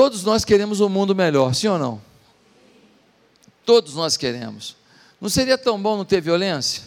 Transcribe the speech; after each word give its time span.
Todos 0.00 0.24
nós 0.24 0.46
queremos 0.46 0.80
um 0.80 0.88
mundo 0.88 1.14
melhor, 1.14 1.54
sim 1.54 1.68
ou 1.68 1.78
não? 1.78 2.00
Todos 3.66 3.94
nós 3.94 4.16
queremos. 4.16 4.74
Não 5.20 5.28
seria 5.28 5.58
tão 5.58 5.78
bom 5.78 5.94
não 5.94 6.06
ter 6.06 6.22
violência? 6.22 6.84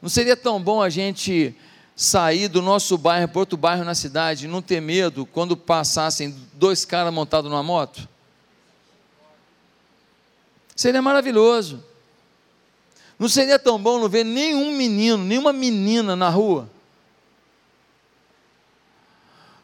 Não 0.00 0.08
seria 0.08 0.34
tão 0.34 0.58
bom 0.62 0.80
a 0.80 0.88
gente 0.88 1.54
sair 1.94 2.48
do 2.48 2.62
nosso 2.62 2.96
bairro 2.96 3.28
para 3.28 3.40
outro 3.40 3.58
bairro 3.58 3.84
na 3.84 3.94
cidade 3.94 4.46
e 4.46 4.48
não 4.48 4.62
ter 4.62 4.80
medo 4.80 5.26
quando 5.26 5.58
passassem 5.58 6.34
dois 6.54 6.86
caras 6.86 7.12
montados 7.12 7.50
numa 7.50 7.62
moto? 7.62 8.08
Seria 10.74 11.02
maravilhoso. 11.02 11.84
Não 13.18 13.28
seria 13.28 13.58
tão 13.58 13.78
bom 13.78 14.00
não 14.00 14.08
ver 14.08 14.24
nenhum 14.24 14.74
menino, 14.74 15.18
nenhuma 15.22 15.52
menina 15.52 16.16
na 16.16 16.30
rua? 16.30 16.66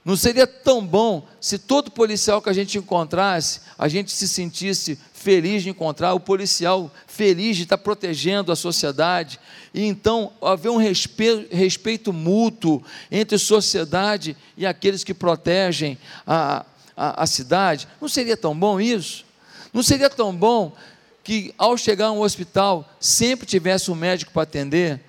Não 0.05 0.17
seria 0.17 0.47
tão 0.47 0.87
bom 0.87 1.27
se 1.41 1.59
todo 1.59 1.91
policial 1.91 2.43
que 2.43 2.51
a 2.51 2.53
gente 2.53 2.77
encontrasse, 2.77 3.61
a 3.79 3.89
gente 3.89 4.13
se 4.13 4.29
sentisse 4.29 4.99
feliz 5.15 5.63
de 5.63 5.71
encontrar 5.71 6.13
o 6.13 6.21
policial 6.21 6.93
feliz 7.07 7.57
de 7.57 7.63
estar 7.63 7.79
protegendo 7.79 8.53
a 8.53 8.57
sociedade, 8.57 9.41
e 9.73 9.83
então 9.83 10.31
haver 10.43 10.69
um 10.69 10.77
respeito, 10.77 11.55
respeito 11.55 12.13
mútuo 12.13 12.83
entre 13.11 13.39
sociedade 13.39 14.37
e 14.59 14.67
aqueles 14.67 15.03
que 15.03 15.15
protegem 15.15 15.97
a, 16.27 16.67
a, 16.95 17.23
a 17.23 17.27
cidade. 17.27 17.89
Não 17.99 18.09
seria 18.09 18.37
tão 18.37 18.55
bom 18.55 18.79
isso? 18.79 19.25
Não 19.73 19.83
seria 19.83 20.11
tão 20.11 20.37
bom 20.37 20.75
que 21.23 21.55
ao 21.57 21.79
chegar 21.79 22.09
a 22.09 22.13
um 22.13 22.21
hospital 22.21 22.87
sempre 23.01 23.47
tivesse 23.47 23.91
um 23.91 23.95
médico 23.95 24.33
para 24.33 24.43
atender? 24.43 25.01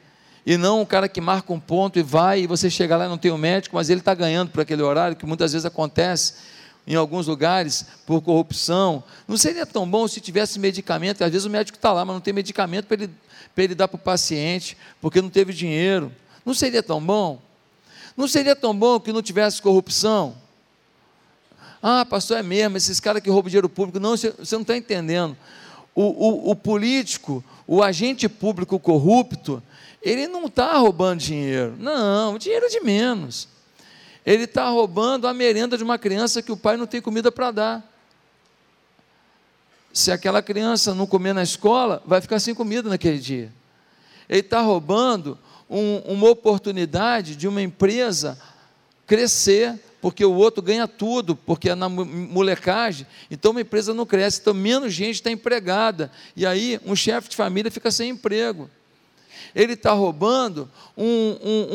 E 0.46 0.58
não 0.58 0.82
um 0.82 0.86
cara 0.86 1.10
que 1.10 1.20
marca 1.20 1.52
um 1.52 1.60
ponto 1.60 1.98
e 1.98 2.04
vai 2.04 2.42
e 2.42 2.48
você 2.48 2.70
chega 2.70 2.96
lá 2.96 3.06
e 3.06 3.10
não 3.10 3.18
tem 3.18 3.32
o 3.32 3.36
um 3.36 3.38
médico, 3.38 3.76
mas 3.76 3.90
ele 3.90 4.00
está 4.00 4.14
ganhando 4.14 4.52
por 4.52 4.62
aquele 4.62 4.84
horário, 4.84 5.18
que 5.18 5.26
muitas 5.26 5.54
vezes 5.54 5.66
acontece 5.66 6.34
em 6.86 6.94
alguns 6.94 7.26
lugares 7.26 7.86
por 8.06 8.22
corrupção. 8.22 9.04
Não 9.28 9.38
seria 9.38 9.66
tão 9.66 9.90
bom 9.90 10.08
se 10.08 10.22
tivesse 10.22 10.60
medicamento, 10.60 11.24
às 11.24 11.32
vezes 11.32 11.46
o 11.46 11.50
médico 11.50 11.78
está 11.78 11.92
lá, 11.92 12.06
mas 12.06 12.14
não 12.14 12.22
tem 12.22 12.34
medicamento 12.34 12.86
para 12.86 13.04
ele, 13.04 13.14
ele 13.58 13.74
dar 13.74 13.88
para 13.88 13.96
o 13.96 14.00
paciente, 14.00 14.78
porque 15.02 15.20
não 15.22 15.30
teve 15.30 15.52
dinheiro. 15.52 16.12
Não 16.46 16.54
seria 16.54 16.84
tão 16.84 17.04
bom? 17.04 17.42
Não 18.16 18.28
seria 18.28 18.56
tão 18.56 18.78
bom 18.78 19.00
que 19.00 19.12
não 19.12 19.24
tivesse 19.24 19.60
corrupção? 19.60 20.36
Ah, 21.82 22.06
pastor, 22.06 22.38
é 22.38 22.44
mesmo, 22.44 22.78
esses 22.78 23.00
caras 23.00 23.22
que 23.22 23.30
roubam 23.30 23.50
dinheiro 23.50 23.70
público. 23.70 24.00
Não, 24.00 24.12
você 24.12 24.34
não 24.52 24.62
está 24.62 24.78
entendendo. 24.78 25.36
O, 25.96 26.04
o, 26.04 26.52
o 26.52 26.56
político, 26.56 27.44
o 27.66 27.82
agente 27.82 28.28
público 28.28 28.78
corrupto, 28.78 29.64
ele 30.02 30.28
não 30.28 30.46
está 30.46 30.78
roubando 30.78 31.22
dinheiro. 31.22 31.76
Não, 31.80 32.38
dinheiro 32.38 32.66
é 32.66 32.70
de 32.70 32.82
menos. 32.82 33.48
Ele 34.26 34.44
está 34.44 34.70
roubando 34.70 35.28
a 35.28 35.34
merenda 35.34 35.78
de 35.78 35.84
uma 35.84 35.98
criança 35.98 36.42
que 36.42 36.52
o 36.52 36.58
pai 36.58 36.78
não 36.78 36.86
tem 36.86 37.02
comida 37.02 37.32
para 37.32 37.52
dar. 37.52 37.96
Se 39.94 40.12
aquela 40.12 40.42
criança 40.42 40.94
não 40.94 41.08
comer 41.08 41.34
na 41.34 41.44
escola, 41.44 42.04
vai 42.06 42.20
ficar 42.20 42.40
sem 42.40 42.54
comida 42.54 42.90
naquele 42.90 43.18
dia. 43.18 43.52
Ele 44.28 44.42
está 44.42 44.60
roubando 44.62 45.40
um, 45.70 45.98
uma 46.00 46.30
oportunidade 46.30 47.36
de 47.36 47.48
uma 47.48 47.62
empresa 47.62 48.38
crescer, 49.08 49.80
porque 50.06 50.24
o 50.24 50.36
outro 50.36 50.62
ganha 50.62 50.88
tudo, 50.88 51.36
porque 51.36 51.72
é 51.72 51.74
na 51.74 51.90
molecagem, 51.90 53.08
então 53.32 53.50
uma 53.50 53.62
empresa 53.62 53.92
não 53.92 54.06
cresce, 54.06 54.40
então 54.40 54.54
menos 54.54 54.94
gente 54.94 55.16
está 55.16 55.32
empregada, 55.32 56.12
e 56.36 56.46
aí 56.46 56.80
um 56.86 56.96
chefe 56.96 57.28
de 57.28 57.36
família 57.36 57.72
fica 57.72 57.90
sem 57.90 58.12
emprego 58.12 58.70
ele 59.56 59.74
está 59.74 59.94
roubando 59.94 60.70
um, 60.96 61.38
um, 61.42 61.68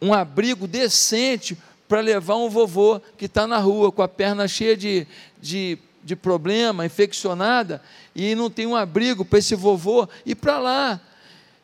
um, 0.00 0.08
um 0.08 0.14
abrigo 0.14 0.66
decente 0.66 1.54
para 1.86 2.00
levar 2.00 2.36
um 2.36 2.48
vovô 2.48 2.98
que 3.18 3.26
está 3.26 3.46
na 3.46 3.58
rua 3.58 3.92
com 3.92 4.00
a 4.00 4.08
perna 4.08 4.48
cheia 4.48 4.74
de, 4.74 5.06
de, 5.38 5.76
de 6.02 6.16
problema, 6.16 6.86
infeccionada, 6.86 7.82
e 8.14 8.34
não 8.34 8.48
tem 8.48 8.66
um 8.66 8.74
abrigo 8.74 9.22
para 9.22 9.38
esse 9.38 9.54
vovô 9.54 10.08
ir 10.24 10.36
para 10.36 10.58
lá. 10.58 11.00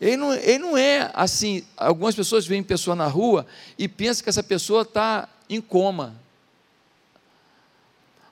Ele 0.01 0.17
não, 0.17 0.35
ele 0.35 0.59
não 0.59 0.77
é 0.77 1.11
assim. 1.15 1.63
Algumas 1.77 2.17
pessoas 2.17 2.45
veem 2.45 2.63
pessoa 2.63 2.97
na 2.97 3.07
rua 3.07 3.47
e 3.79 3.87
pensam 3.87 4.25
que 4.25 4.29
essa 4.29 4.43
pessoa 4.43 4.83
está 4.83 5.29
em 5.55 5.61
coma. 5.61 6.15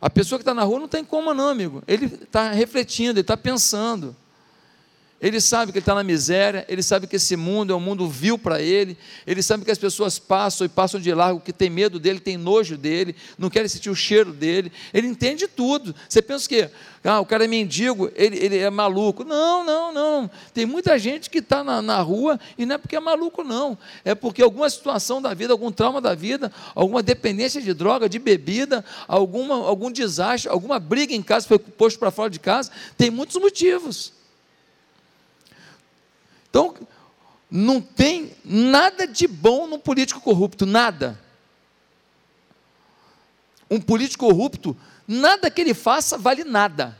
A 0.00 0.08
pessoa 0.08 0.38
que 0.38 0.42
está 0.42 0.54
na 0.54 0.62
rua 0.62 0.78
não 0.78 0.86
está 0.86 0.98
em 0.98 1.04
coma, 1.04 1.34
não, 1.34 1.48
amigo. 1.48 1.82
Ele 1.86 2.06
está 2.06 2.50
refletindo, 2.52 3.12
ele 3.12 3.20
está 3.20 3.36
pensando. 3.36 4.16
Ele 5.20 5.38
sabe 5.38 5.70
que 5.70 5.78
ele 5.78 5.82
está 5.82 5.94
na 5.94 6.02
miséria, 6.02 6.64
ele 6.66 6.82
sabe 6.82 7.06
que 7.06 7.16
esse 7.16 7.36
mundo 7.36 7.72
é 7.72 7.76
um 7.76 7.80
mundo 7.80 8.08
vil 8.08 8.38
para 8.38 8.62
ele, 8.62 8.96
ele 9.26 9.42
sabe 9.42 9.66
que 9.66 9.70
as 9.70 9.76
pessoas 9.76 10.18
passam 10.18 10.64
e 10.64 10.68
passam 10.68 10.98
de 10.98 11.12
largo, 11.12 11.40
que 11.40 11.52
tem 11.52 11.68
medo 11.68 12.00
dele, 12.00 12.18
tem 12.18 12.38
nojo 12.38 12.78
dele, 12.78 13.14
não 13.36 13.50
querem 13.50 13.68
sentir 13.68 13.90
o 13.90 13.94
cheiro 13.94 14.32
dele, 14.32 14.72
ele 14.94 15.06
entende 15.06 15.46
tudo. 15.46 15.94
Você 16.08 16.22
pensa 16.22 16.48
que 16.48 16.70
ah, 17.04 17.20
o 17.20 17.26
cara 17.26 17.44
é 17.44 17.48
mendigo, 17.48 18.10
ele, 18.14 18.38
ele 18.38 18.58
é 18.58 18.70
maluco. 18.70 19.22
Não, 19.22 19.64
não, 19.64 19.92
não. 19.92 20.30
Tem 20.54 20.64
muita 20.64 20.98
gente 20.98 21.28
que 21.28 21.38
está 21.38 21.62
na, 21.62 21.82
na 21.82 22.00
rua 22.00 22.40
e 22.56 22.64
não 22.64 22.76
é 22.76 22.78
porque 22.78 22.96
é 22.96 23.00
maluco, 23.00 23.44
não. 23.44 23.76
É 24.04 24.14
porque 24.14 24.42
alguma 24.42 24.70
situação 24.70 25.20
da 25.20 25.34
vida, 25.34 25.52
algum 25.52 25.70
trauma 25.70 26.00
da 26.00 26.14
vida, 26.14 26.50
alguma 26.74 27.02
dependência 27.02 27.60
de 27.60 27.74
droga, 27.74 28.08
de 28.08 28.18
bebida, 28.18 28.82
alguma, 29.06 29.54
algum 29.66 29.90
desastre, 29.90 30.50
alguma 30.50 30.78
briga 30.78 31.14
em 31.14 31.22
casa, 31.22 31.46
foi 31.46 31.58
posto 31.58 31.98
para 31.98 32.10
fora 32.10 32.30
de 32.30 32.38
casa, 32.38 32.70
tem 32.96 33.10
muitos 33.10 33.36
motivos. 33.36 34.19
Então, 36.50 36.74
não 37.50 37.80
tem 37.80 38.32
nada 38.44 39.06
de 39.06 39.26
bom 39.26 39.66
no 39.66 39.78
político 39.78 40.20
corrupto, 40.20 40.66
nada. 40.66 41.18
Um 43.70 43.80
político 43.80 44.26
corrupto, 44.26 44.76
nada 45.06 45.50
que 45.50 45.60
ele 45.60 45.72
faça 45.74 46.18
vale 46.18 46.44
nada. 46.44 46.98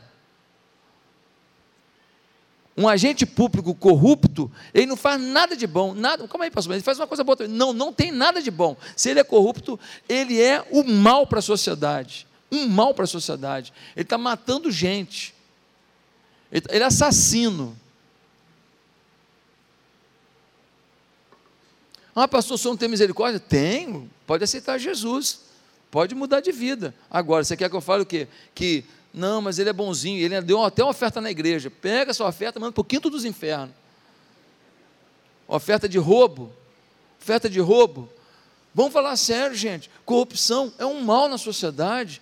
Um 2.75 2.87
agente 2.87 3.25
público 3.25 3.75
corrupto, 3.75 4.49
ele 4.73 4.85
não 4.85 4.95
faz 4.95 5.21
nada 5.21 5.55
de 5.55 5.67
bom, 5.67 5.93
nada. 5.93 6.25
Calma 6.27 6.45
aí, 6.45 6.51
pastor, 6.51 6.73
ele 6.73 6.83
faz 6.83 6.97
uma 6.97 7.07
coisa 7.07 7.23
boa 7.23 7.35
também. 7.35 7.53
Não, 7.53 7.73
não 7.73 7.91
tem 7.91 8.11
nada 8.11 8.41
de 8.41 8.49
bom. 8.49 8.77
Se 8.95 9.09
ele 9.09 9.19
é 9.19 9.23
corrupto, 9.23 9.77
ele 10.07 10.41
é 10.41 10.65
o 10.71 10.83
mal 10.83 11.27
para 11.27 11.39
a 11.39 11.41
sociedade. 11.41 12.25
Um 12.49 12.67
mal 12.67 12.93
para 12.93 13.03
a 13.03 13.07
sociedade. 13.07 13.73
Ele 13.95 14.03
está 14.03 14.17
matando 14.17 14.71
gente. 14.71 15.35
Ele 16.51 16.65
é 16.69 16.83
assassino. 16.83 17.77
Ah, 22.15 22.27
pastor, 22.27 22.55
o 22.55 22.57
senhor 22.57 22.73
não 22.73 22.77
tem 22.77 22.89
misericórdia? 22.89 23.39
Tenho, 23.39 24.09
pode 24.27 24.43
aceitar 24.43 24.77
Jesus, 24.77 25.41
pode 25.89 26.13
mudar 26.13 26.41
de 26.41 26.51
vida. 26.51 26.93
Agora, 27.09 27.43
você 27.43 27.55
quer 27.55 27.69
que 27.69 27.75
eu 27.75 27.81
fale 27.81 28.03
o 28.03 28.05
quê? 28.05 28.27
Que, 28.53 28.83
não, 29.13 29.41
mas 29.41 29.59
ele 29.59 29.69
é 29.69 29.73
bonzinho, 29.73 30.19
ele 30.19 30.39
deu 30.41 30.61
até 30.63 30.83
uma 30.83 30.91
oferta 30.91 31.21
na 31.21 31.31
igreja. 31.31 31.69
Pega 31.69 32.11
essa 32.11 32.25
oferta, 32.25 32.59
manda 32.59 32.73
para 32.73 32.81
o 32.81 32.85
quinto 32.85 33.09
dos 33.09 33.23
infernos. 33.23 33.73
Oferta 35.47 35.87
de 35.87 35.97
roubo, 35.97 36.51
oferta 37.21 37.49
de 37.49 37.59
roubo. 37.59 38.09
Vamos 38.73 38.93
falar 38.93 39.15
sério, 39.17 39.55
gente. 39.55 39.89
Corrupção 40.05 40.71
é 40.77 40.85
um 40.85 41.01
mal 41.01 41.27
na 41.27 41.37
sociedade. 41.37 42.21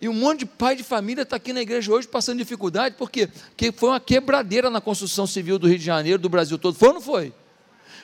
E 0.00 0.08
um 0.08 0.12
monte 0.12 0.40
de 0.40 0.46
pai 0.46 0.76
de 0.76 0.82
família 0.82 1.22
está 1.22 1.36
aqui 1.36 1.52
na 1.52 1.62
igreja 1.62 1.90
hoje 1.90 2.06
passando 2.06 2.38
dificuldade, 2.38 2.96
porque 2.98 3.30
que 3.56 3.72
foi 3.72 3.90
uma 3.90 4.00
quebradeira 4.00 4.68
na 4.68 4.80
construção 4.80 5.26
civil 5.26 5.58
do 5.58 5.66
Rio 5.66 5.78
de 5.78 5.84
Janeiro, 5.84 6.20
do 6.20 6.28
Brasil 6.28 6.58
todo. 6.58 6.76
Foi 6.76 6.88
ou 6.88 6.94
não 6.94 7.00
foi? 7.00 7.32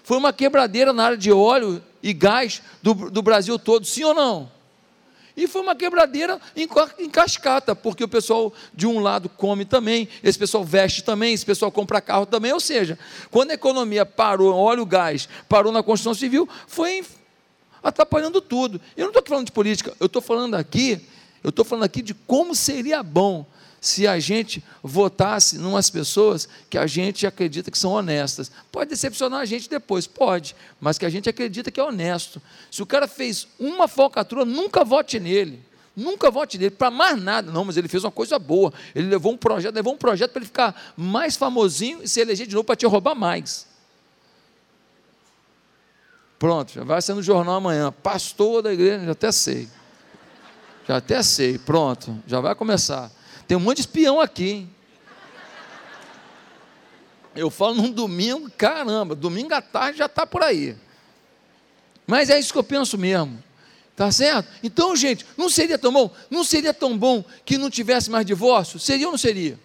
Foi 0.02 0.16
uma 0.16 0.32
quebradeira 0.32 0.92
na 0.92 1.04
área 1.04 1.16
de 1.16 1.30
óleo 1.30 1.82
e 2.02 2.12
gás 2.12 2.62
do, 2.82 2.94
do 2.94 3.22
Brasil 3.22 3.58
todo, 3.58 3.86
sim 3.86 4.04
ou 4.04 4.14
não? 4.14 4.50
E 5.36 5.46
foi 5.46 5.62
uma 5.62 5.74
quebradeira 5.74 6.38
em, 6.54 6.68
em, 6.98 7.08
cascata, 7.08 7.74
porque 7.74 8.04
o 8.04 8.08
pessoal 8.08 8.52
de 8.74 8.86
um 8.86 9.00
lado 9.00 9.28
come 9.30 9.64
também, 9.64 10.08
esse 10.22 10.38
pessoal 10.38 10.62
veste 10.62 11.02
também, 11.02 11.32
esse 11.32 11.46
pessoal 11.46 11.72
compra 11.72 12.00
carro 12.02 12.26
também. 12.26 12.52
Ou 12.52 12.60
seja, 12.60 12.98
quando 13.30 13.50
a 13.50 13.54
economia 13.54 14.04
parou, 14.04 14.54
óleo, 14.54 14.84
gás, 14.84 15.28
parou 15.48 15.72
na 15.72 15.82
construção 15.82 16.12
civil, 16.12 16.46
foi 16.66 17.02
atrapalhando 17.82 18.40
tudo. 18.42 18.80
Eu 18.94 19.04
não 19.04 19.10
estou 19.10 19.22
falando 19.26 19.46
de 19.46 19.52
política, 19.52 19.94
eu 19.98 20.06
estou 20.06 20.20
falando 20.20 20.54
aqui, 20.54 21.00
eu 21.42 21.48
estou 21.48 21.64
falando 21.64 21.84
aqui 21.84 22.02
de 22.02 22.12
como 22.12 22.54
seria 22.54 23.02
bom 23.02 23.46
se 23.82 24.06
a 24.06 24.20
gente 24.20 24.62
votasse 24.80 25.56
em 25.56 25.64
umas 25.64 25.90
pessoas 25.90 26.48
que 26.70 26.78
a 26.78 26.86
gente 26.86 27.26
acredita 27.26 27.68
que 27.68 27.76
são 27.76 27.90
honestas. 27.90 28.48
Pode 28.70 28.90
decepcionar 28.90 29.40
a 29.40 29.44
gente 29.44 29.68
depois, 29.68 30.06
pode, 30.06 30.54
mas 30.80 30.98
que 30.98 31.04
a 31.04 31.10
gente 31.10 31.28
acredita 31.28 31.68
que 31.68 31.80
é 31.80 31.82
honesto. 31.82 32.40
Se 32.70 32.80
o 32.80 32.86
cara 32.86 33.08
fez 33.08 33.48
uma 33.58 33.88
falcatrua, 33.88 34.44
nunca 34.44 34.84
vote 34.84 35.18
nele. 35.18 35.60
Nunca 35.96 36.30
vote 36.30 36.58
nele 36.58 36.70
para 36.70 36.92
mais 36.92 37.20
nada. 37.20 37.50
Não, 37.50 37.64
mas 37.64 37.76
ele 37.76 37.88
fez 37.88 38.04
uma 38.04 38.12
coisa 38.12 38.38
boa. 38.38 38.72
Ele 38.94 39.08
levou 39.08 39.32
um 39.32 39.36
projeto, 39.36 39.74
levou 39.74 39.94
um 39.94 39.98
projeto 39.98 40.30
para 40.30 40.38
ele 40.38 40.46
ficar 40.46 40.92
mais 40.96 41.34
famosinho 41.34 42.04
e 42.04 42.08
se 42.08 42.20
eleger 42.20 42.46
de 42.46 42.54
novo 42.54 42.64
para 42.64 42.76
te 42.76 42.86
roubar 42.86 43.16
mais. 43.16 43.66
Pronto, 46.38 46.72
já 46.72 46.84
vai 46.84 47.02
ser 47.02 47.14
no 47.14 47.22
jornal 47.22 47.56
amanhã. 47.56 47.90
Pastor 47.90 48.62
da 48.62 48.72
igreja, 48.72 49.04
já 49.04 49.10
até 49.10 49.32
sei. 49.32 49.68
Já 50.86 50.96
até 50.98 51.20
sei. 51.20 51.58
Pronto, 51.58 52.16
já 52.28 52.38
vai 52.38 52.54
começar. 52.54 53.10
Tem 53.52 53.56
um 53.58 53.60
monte 53.60 53.76
de 53.76 53.82
espião 53.82 54.18
aqui. 54.18 54.48
Hein? 54.48 54.70
Eu 57.36 57.50
falo 57.50 57.74
num 57.74 57.90
domingo, 57.92 58.50
caramba, 58.56 59.14
domingo 59.14 59.52
à 59.52 59.60
tarde 59.60 59.98
já 59.98 60.06
está 60.06 60.26
por 60.26 60.42
aí. 60.42 60.74
Mas 62.06 62.30
é 62.30 62.38
isso 62.38 62.50
que 62.50 62.58
eu 62.58 62.64
penso 62.64 62.96
mesmo. 62.96 63.44
Tá 63.94 64.10
certo? 64.10 64.48
Então, 64.62 64.96
gente, 64.96 65.26
não 65.36 65.50
seria 65.50 65.76
tão 65.76 65.92
bom? 65.92 66.10
Não 66.30 66.44
seria 66.44 66.72
tão 66.72 66.96
bom 66.96 67.22
que 67.44 67.58
não 67.58 67.68
tivesse 67.68 68.10
mais 68.10 68.24
divórcio? 68.24 68.78
Seria 68.78 69.04
ou 69.04 69.12
não 69.12 69.18
seria? 69.18 69.60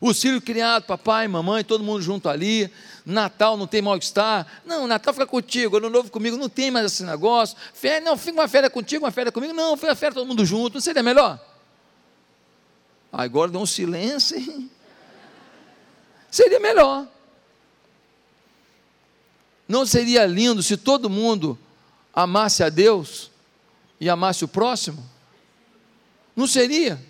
O 0.00 0.14
filho 0.14 0.40
criado, 0.40 0.84
papai, 0.84 1.26
mamãe, 1.26 1.64
todo 1.64 1.82
mundo 1.82 2.00
junto 2.00 2.28
ali. 2.28 2.72
Natal 3.04 3.56
não 3.56 3.66
tem 3.66 3.82
mal-estar. 3.82 4.46
Não, 4.64 4.86
Natal 4.86 5.12
fica 5.12 5.26
contigo, 5.26 5.78
ano 5.78 5.90
novo 5.90 6.12
comigo, 6.12 6.36
não 6.36 6.48
tem 6.48 6.70
mais 6.70 6.86
esse 6.86 7.02
negócio. 7.02 7.56
Férias, 7.74 8.04
não, 8.04 8.16
fica 8.16 8.38
uma 8.38 8.46
férias 8.46 8.72
contigo, 8.72 9.04
uma 9.04 9.10
férias 9.10 9.34
comigo. 9.34 9.52
Não, 9.52 9.76
fica 9.76 9.88
uma 9.88 9.96
férias 9.96 10.14
todo 10.14 10.28
mundo 10.28 10.44
junto. 10.44 10.74
Não 10.74 10.80
seria 10.80 11.02
melhor? 11.02 11.40
Agora 13.16 13.50
deu 13.50 13.62
um 13.62 13.66
silêncio. 13.66 14.70
Seria 16.30 16.60
melhor. 16.60 17.08
Não 19.66 19.86
seria 19.86 20.26
lindo 20.26 20.62
se 20.62 20.76
todo 20.76 21.08
mundo 21.08 21.58
amasse 22.12 22.62
a 22.62 22.68
Deus 22.68 23.30
e 23.98 24.10
amasse 24.10 24.44
o 24.44 24.48
próximo? 24.48 25.02
Não 26.36 26.46
seria? 26.46 27.02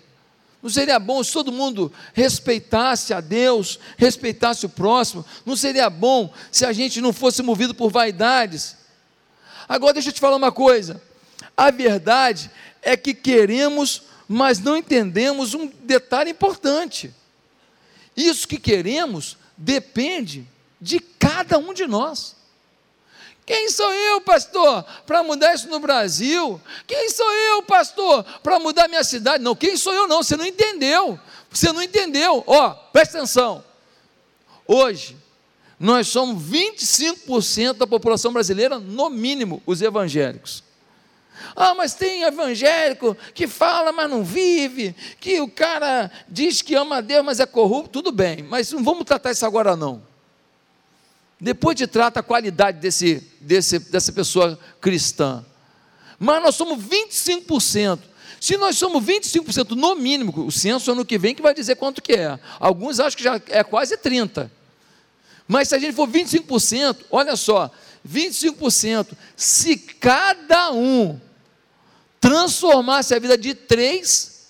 Não 0.63 0.69
seria 0.69 0.97
bom 0.97 1.21
se 1.21 1.33
todo 1.33 1.51
mundo 1.51 1.91
respeitasse 2.13 3.13
a 3.13 3.19
Deus, 3.19 3.77
respeitasse 3.97 4.65
o 4.65 4.69
próximo? 4.69 5.25
Não 5.45 5.57
seria 5.57 5.89
bom 5.89 6.33
se 6.49 6.65
a 6.65 6.71
gente 6.71 7.01
não 7.01 7.11
fosse 7.11 7.43
movido 7.43 7.75
por 7.75 7.91
vaidades? 7.91 8.77
Agora 9.67 9.95
deixa 9.95 10.07
eu 10.07 10.13
te 10.13 10.21
falar 10.21 10.37
uma 10.37 10.53
coisa: 10.53 11.01
a 11.55 11.69
verdade 11.69 12.49
é 12.81 12.95
que 12.95 13.13
queremos, 13.13 14.03
mas 14.27 14.59
não 14.59 14.75
entendemos 14.75 15.53
um 15.53 15.67
detalhe 15.67 16.31
importante. 16.31 17.13
Isso 18.15 18.47
que 18.47 18.57
queremos 18.57 19.37
depende 19.55 20.47
de 20.81 20.99
cada 20.99 21.57
um 21.57 21.73
de 21.73 21.87
nós. 21.87 22.35
Quem 23.45 23.69
sou 23.69 23.93
eu, 23.93 24.19
pastor, 24.19 24.83
para 25.05 25.23
mudar 25.23 25.55
isso 25.55 25.69
no 25.69 25.79
Brasil? 25.79 26.61
Quem 26.85 27.09
sou 27.09 27.31
eu, 27.31 27.63
pastor, 27.63 28.25
para 28.43 28.59
mudar 28.59 28.89
minha 28.89 29.05
cidade? 29.05 29.41
Não, 29.41 29.55
quem 29.55 29.77
sou 29.77 29.93
eu 29.93 30.05
não, 30.05 30.21
você 30.21 30.35
não 30.35 30.45
entendeu. 30.45 31.17
Você 31.49 31.71
não 31.71 31.81
entendeu. 31.81 32.43
Ó, 32.45 32.71
presta 32.91 33.19
atenção. 33.19 33.63
Hoje, 34.67 35.15
nós 35.79 36.09
somos 36.09 36.43
25% 36.43 37.73
da 37.77 37.87
população 37.87 38.33
brasileira, 38.33 38.79
no 38.79 39.09
mínimo, 39.09 39.63
os 39.65 39.81
evangélicos. 39.81 40.66
Ah, 41.55 41.73
mas 41.73 41.93
tem 41.93 42.23
evangélico 42.23 43.15
que 43.33 43.47
fala, 43.47 43.91
mas 43.91 44.09
não 44.09 44.23
vive, 44.23 44.95
que 45.19 45.39
o 45.41 45.49
cara 45.49 46.11
diz 46.27 46.61
que 46.61 46.75
ama 46.75 46.97
a 46.97 47.01
Deus, 47.01 47.25
mas 47.25 47.39
é 47.39 47.45
corrupto, 47.45 47.89
tudo 47.89 48.11
bem, 48.11 48.43
mas 48.43 48.71
não 48.71 48.83
vamos 48.83 49.05
tratar 49.05 49.31
isso 49.31 49.45
agora 49.45 49.75
não. 49.75 50.01
Depois 51.39 51.75
de 51.75 51.85
trata 51.85 52.19
a 52.19 52.23
qualidade 52.23 52.79
desse, 52.79 53.23
desse, 53.39 53.79
dessa 53.79 54.11
pessoa 54.11 54.59
cristã. 54.81 55.45
Mas 56.19 56.41
nós 56.41 56.55
somos 56.55 56.83
25%. 56.83 57.99
Se 58.39 58.57
nós 58.57 58.77
somos 58.77 59.03
25% 59.03 59.71
no 59.71 59.95
mínimo, 59.95 60.33
o 60.45 60.51
censo 60.51 60.91
ano 60.91 61.05
que 61.05 61.17
vem 61.17 61.35
que 61.35 61.41
vai 61.41 61.53
dizer 61.53 61.75
quanto 61.75 62.01
que 62.01 62.13
é. 62.13 62.39
Alguns 62.59 62.99
acham 62.99 63.17
que 63.17 63.23
já 63.23 63.41
é 63.49 63.63
quase 63.63 63.97
30%. 63.97 64.49
Mas 65.47 65.69
se 65.69 65.75
a 65.75 65.79
gente 65.79 65.95
for 65.95 66.07
25%, 66.07 67.05
olha 67.09 67.35
só, 67.35 67.71
25%, 68.07 69.13
se 69.35 69.77
cada 69.77 70.71
um 70.71 71.19
transformasse 72.27 73.15
a 73.15 73.19
vida 73.19 73.37
de 73.37 73.53
três, 73.53 74.49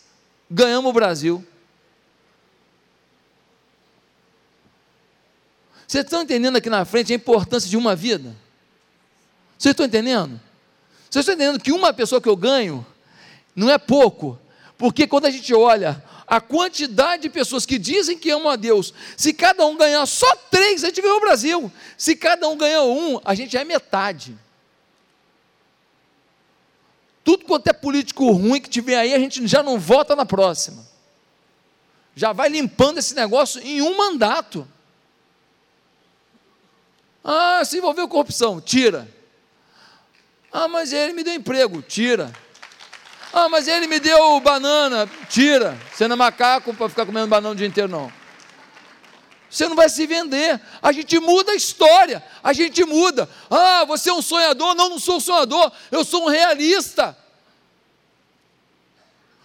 ganhamos 0.49 0.89
o 0.89 0.93
Brasil. 0.93 1.45
Vocês 5.87 6.03
estão 6.03 6.23
entendendo 6.23 6.55
aqui 6.55 6.71
na 6.71 6.85
frente 6.85 7.13
a 7.13 7.15
importância 7.15 7.69
de 7.69 7.77
uma 7.77 7.95
vida? 7.95 8.35
Vocês 9.59 9.73
estão 9.73 9.85
entendendo? 9.85 10.41
Vocês 11.07 11.21
estão 11.21 11.35
entendendo 11.35 11.61
que 11.61 11.71
uma 11.71 11.93
pessoa 11.93 12.19
que 12.19 12.27
eu 12.27 12.35
ganho 12.35 12.83
não 13.55 13.69
é 13.69 13.77
pouco, 13.77 14.39
porque 14.75 15.05
quando 15.05 15.27
a 15.27 15.29
gente 15.29 15.53
olha 15.53 16.03
a 16.25 16.41
quantidade 16.41 17.21
de 17.21 17.29
pessoas 17.29 17.63
que 17.63 17.77
dizem 17.77 18.17
que 18.17 18.31
amam 18.31 18.49
a 18.49 18.55
Deus, 18.55 18.91
se 19.15 19.31
cada 19.31 19.63
um 19.67 19.77
ganhar 19.77 20.03
só 20.07 20.35
três, 20.49 20.83
a 20.83 20.87
gente 20.87 20.99
ganhou 20.99 21.17
o 21.17 21.21
Brasil. 21.21 21.71
Se 21.95 22.15
cada 22.15 22.49
um 22.49 22.57
ganhar 22.57 22.81
um, 22.81 23.21
a 23.23 23.35
gente 23.35 23.55
é 23.55 23.63
metade. 23.63 24.35
Tudo 27.27 27.43
quanto 27.43 27.67
é 27.67 27.73
político 27.73 28.31
ruim 28.31 28.61
que 28.61 28.69
tiver 28.69 28.95
aí, 28.95 29.13
a 29.13 29.19
gente 29.19 29.45
já 29.47 29.61
não 29.61 29.77
vota 29.77 30.15
na 30.15 30.25
próxima. 30.25 30.81
Já 32.15 32.31
vai 32.31 32.47
limpando 32.47 32.99
esse 32.99 33.13
negócio 33.13 33.61
em 33.61 33.81
um 33.81 33.97
mandato. 33.97 34.65
Ah, 37.21 37.65
se 37.65 37.79
envolveu 37.79 38.07
corrupção, 38.07 38.61
tira. 38.61 39.13
Ah, 40.53 40.69
mas 40.69 40.93
ele 40.93 41.11
me 41.11 41.21
deu 41.21 41.33
emprego, 41.33 41.81
tira. 41.81 42.31
Ah, 43.33 43.49
mas 43.49 43.67
ele 43.67 43.87
me 43.87 43.99
deu 43.99 44.39
banana, 44.39 45.05
tira. 45.27 45.77
Você 45.93 46.07
não 46.07 46.13
é 46.13 46.17
macaco 46.17 46.73
para 46.73 46.87
ficar 46.87 47.05
comendo 47.05 47.27
banana 47.27 47.53
o 47.53 47.57
dia 47.57 47.67
inteiro, 47.67 47.91
não. 47.91 48.09
Você 49.49 49.67
não 49.67 49.75
vai 49.75 49.89
se 49.89 50.05
vender. 50.05 50.61
A 50.81 50.91
gente 50.91 51.19
muda 51.19 51.51
a 51.51 51.55
história. 51.55 52.23
A 52.43 52.53
gente 52.53 52.83
muda. 52.83 53.29
Ah, 53.49 53.85
você 53.85 54.09
é 54.09 54.13
um 54.13 54.21
sonhador? 54.21 54.75
Não, 54.75 54.89
não 54.89 54.99
sou 54.99 55.17
um 55.17 55.21
sonhador. 55.21 55.71
Eu 55.91 56.03
sou 56.03 56.25
um 56.25 56.29
realista. 56.29 57.17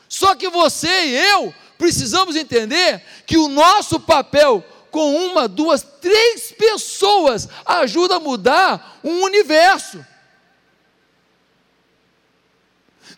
Só 0.09 0.35
que 0.35 0.49
você 0.49 1.05
e 1.07 1.15
eu 1.15 1.55
precisamos 1.79 2.37
entender 2.37 3.03
que 3.27 3.37
o 3.37 3.49
nosso 3.49 3.99
papel 3.99 4.65
com 4.91 5.17
uma, 5.17 5.49
duas, 5.49 5.83
três 6.01 6.53
pessoas 6.53 7.49
ajuda 7.65 8.17
a 8.17 8.21
mudar 8.21 9.01
um 9.03 9.23
universo. 9.23 10.05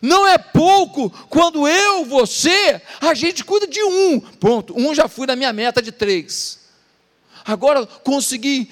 Não 0.01 0.25
é 0.25 0.37
pouco 0.37 1.09
quando 1.29 1.67
eu, 1.67 2.05
você, 2.05 2.81
a 3.01 3.13
gente 3.13 3.43
cuida 3.43 3.67
de 3.67 3.83
um. 3.83 4.19
Pronto, 4.19 4.73
um 4.77 4.95
já 4.95 5.07
fui 5.07 5.27
na 5.27 5.35
minha 5.35 5.51
meta 5.51 5.81
de 5.81 5.91
três. 5.91 6.64
Agora 7.45 7.85
consegui 7.85 8.71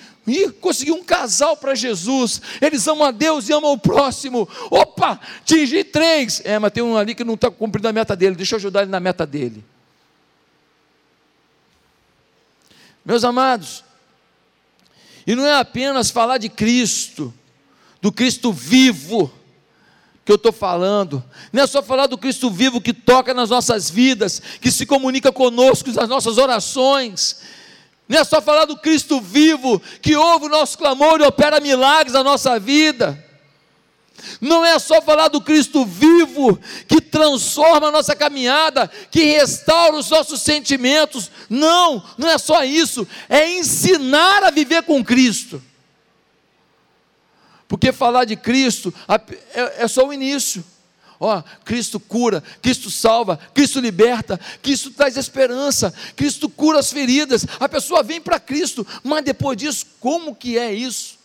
consegui 0.61 0.91
um 0.91 1.03
casal 1.03 1.57
para 1.57 1.75
Jesus. 1.75 2.41
Eles 2.61 2.87
amam 2.87 3.07
a 3.07 3.11
Deus 3.11 3.49
e 3.49 3.53
amam 3.53 3.73
o 3.73 3.77
próximo. 3.77 4.47
Opa, 4.71 5.19
atingi 5.41 5.83
três. 5.83 6.41
É, 6.45 6.57
mas 6.57 6.71
tem 6.71 6.81
um 6.81 6.97
ali 6.97 7.13
que 7.13 7.23
não 7.23 7.33
está 7.33 7.51
cumprindo 7.51 7.87
a 7.87 7.93
meta 7.93 8.15
dele. 8.15 8.35
Deixa 8.35 8.55
eu 8.55 8.57
ajudar 8.57 8.83
ele 8.83 8.91
na 8.91 8.99
meta 9.01 9.25
dele. 9.25 9.63
Meus 13.05 13.25
amados, 13.25 13.83
e 15.27 15.35
não 15.35 15.45
é 15.45 15.59
apenas 15.59 16.09
falar 16.09 16.37
de 16.37 16.47
Cristo, 16.47 17.33
do 18.01 18.13
Cristo 18.13 18.53
vivo, 18.53 19.29
que 20.23 20.31
eu 20.31 20.37
estou 20.37 20.53
falando, 20.53 21.21
não 21.51 21.63
é 21.63 21.67
só 21.67 21.83
falar 21.83 22.07
do 22.07 22.17
Cristo 22.17 22.49
vivo 22.49 22.79
que 22.79 22.93
toca 22.93 23.33
nas 23.33 23.49
nossas 23.49 23.89
vidas, 23.89 24.41
que 24.61 24.71
se 24.71 24.85
comunica 24.85 25.33
conosco 25.33 25.91
nas 25.91 26.07
nossas 26.07 26.37
orações, 26.37 27.41
não 28.07 28.19
é 28.19 28.23
só 28.23 28.41
falar 28.41 28.65
do 28.65 28.77
Cristo 28.77 29.21
vivo 29.21 29.81
que 30.01 30.15
ouve 30.15 30.45
o 30.45 30.49
nosso 30.49 30.77
clamor 30.77 31.21
e 31.21 31.25
opera 31.25 31.59
milagres 31.59 32.13
na 32.13 32.23
nossa 32.23 32.59
vida. 32.59 33.23
Não 34.39 34.63
é 34.63 34.77
só 34.79 35.01
falar 35.01 35.27
do 35.27 35.41
Cristo 35.41 35.85
vivo 35.85 36.59
que 36.87 37.01
transforma 37.01 37.87
a 37.87 37.91
nossa 37.91 38.15
caminhada, 38.15 38.89
que 39.11 39.23
restaura 39.23 39.97
os 39.97 40.09
nossos 40.09 40.41
sentimentos. 40.41 41.31
Não, 41.49 42.03
não 42.17 42.29
é 42.29 42.37
só 42.37 42.63
isso. 42.63 43.07
É 43.27 43.57
ensinar 43.57 44.43
a 44.43 44.51
viver 44.51 44.83
com 44.83 45.03
Cristo. 45.03 45.61
Porque 47.67 47.91
falar 47.91 48.25
de 48.25 48.35
Cristo 48.35 48.93
é, 49.53 49.83
é 49.83 49.87
só 49.87 50.07
o 50.07 50.13
início. 50.13 50.63
Ó, 51.19 51.41
Cristo 51.63 51.99
cura, 51.99 52.43
Cristo 52.61 52.91
salva, 52.91 53.37
Cristo 53.53 53.79
liberta, 53.79 54.39
Cristo 54.61 54.91
traz 54.91 55.17
esperança, 55.17 55.93
Cristo 56.15 56.49
cura 56.49 56.79
as 56.79 56.91
feridas. 56.91 57.45
A 57.59 57.69
pessoa 57.69 58.03
vem 58.03 58.21
para 58.21 58.39
Cristo, 58.39 58.85
mas 59.03 59.23
depois 59.23 59.57
disso, 59.57 59.85
como 59.99 60.35
que 60.35 60.57
é 60.57 60.73
isso? 60.73 61.22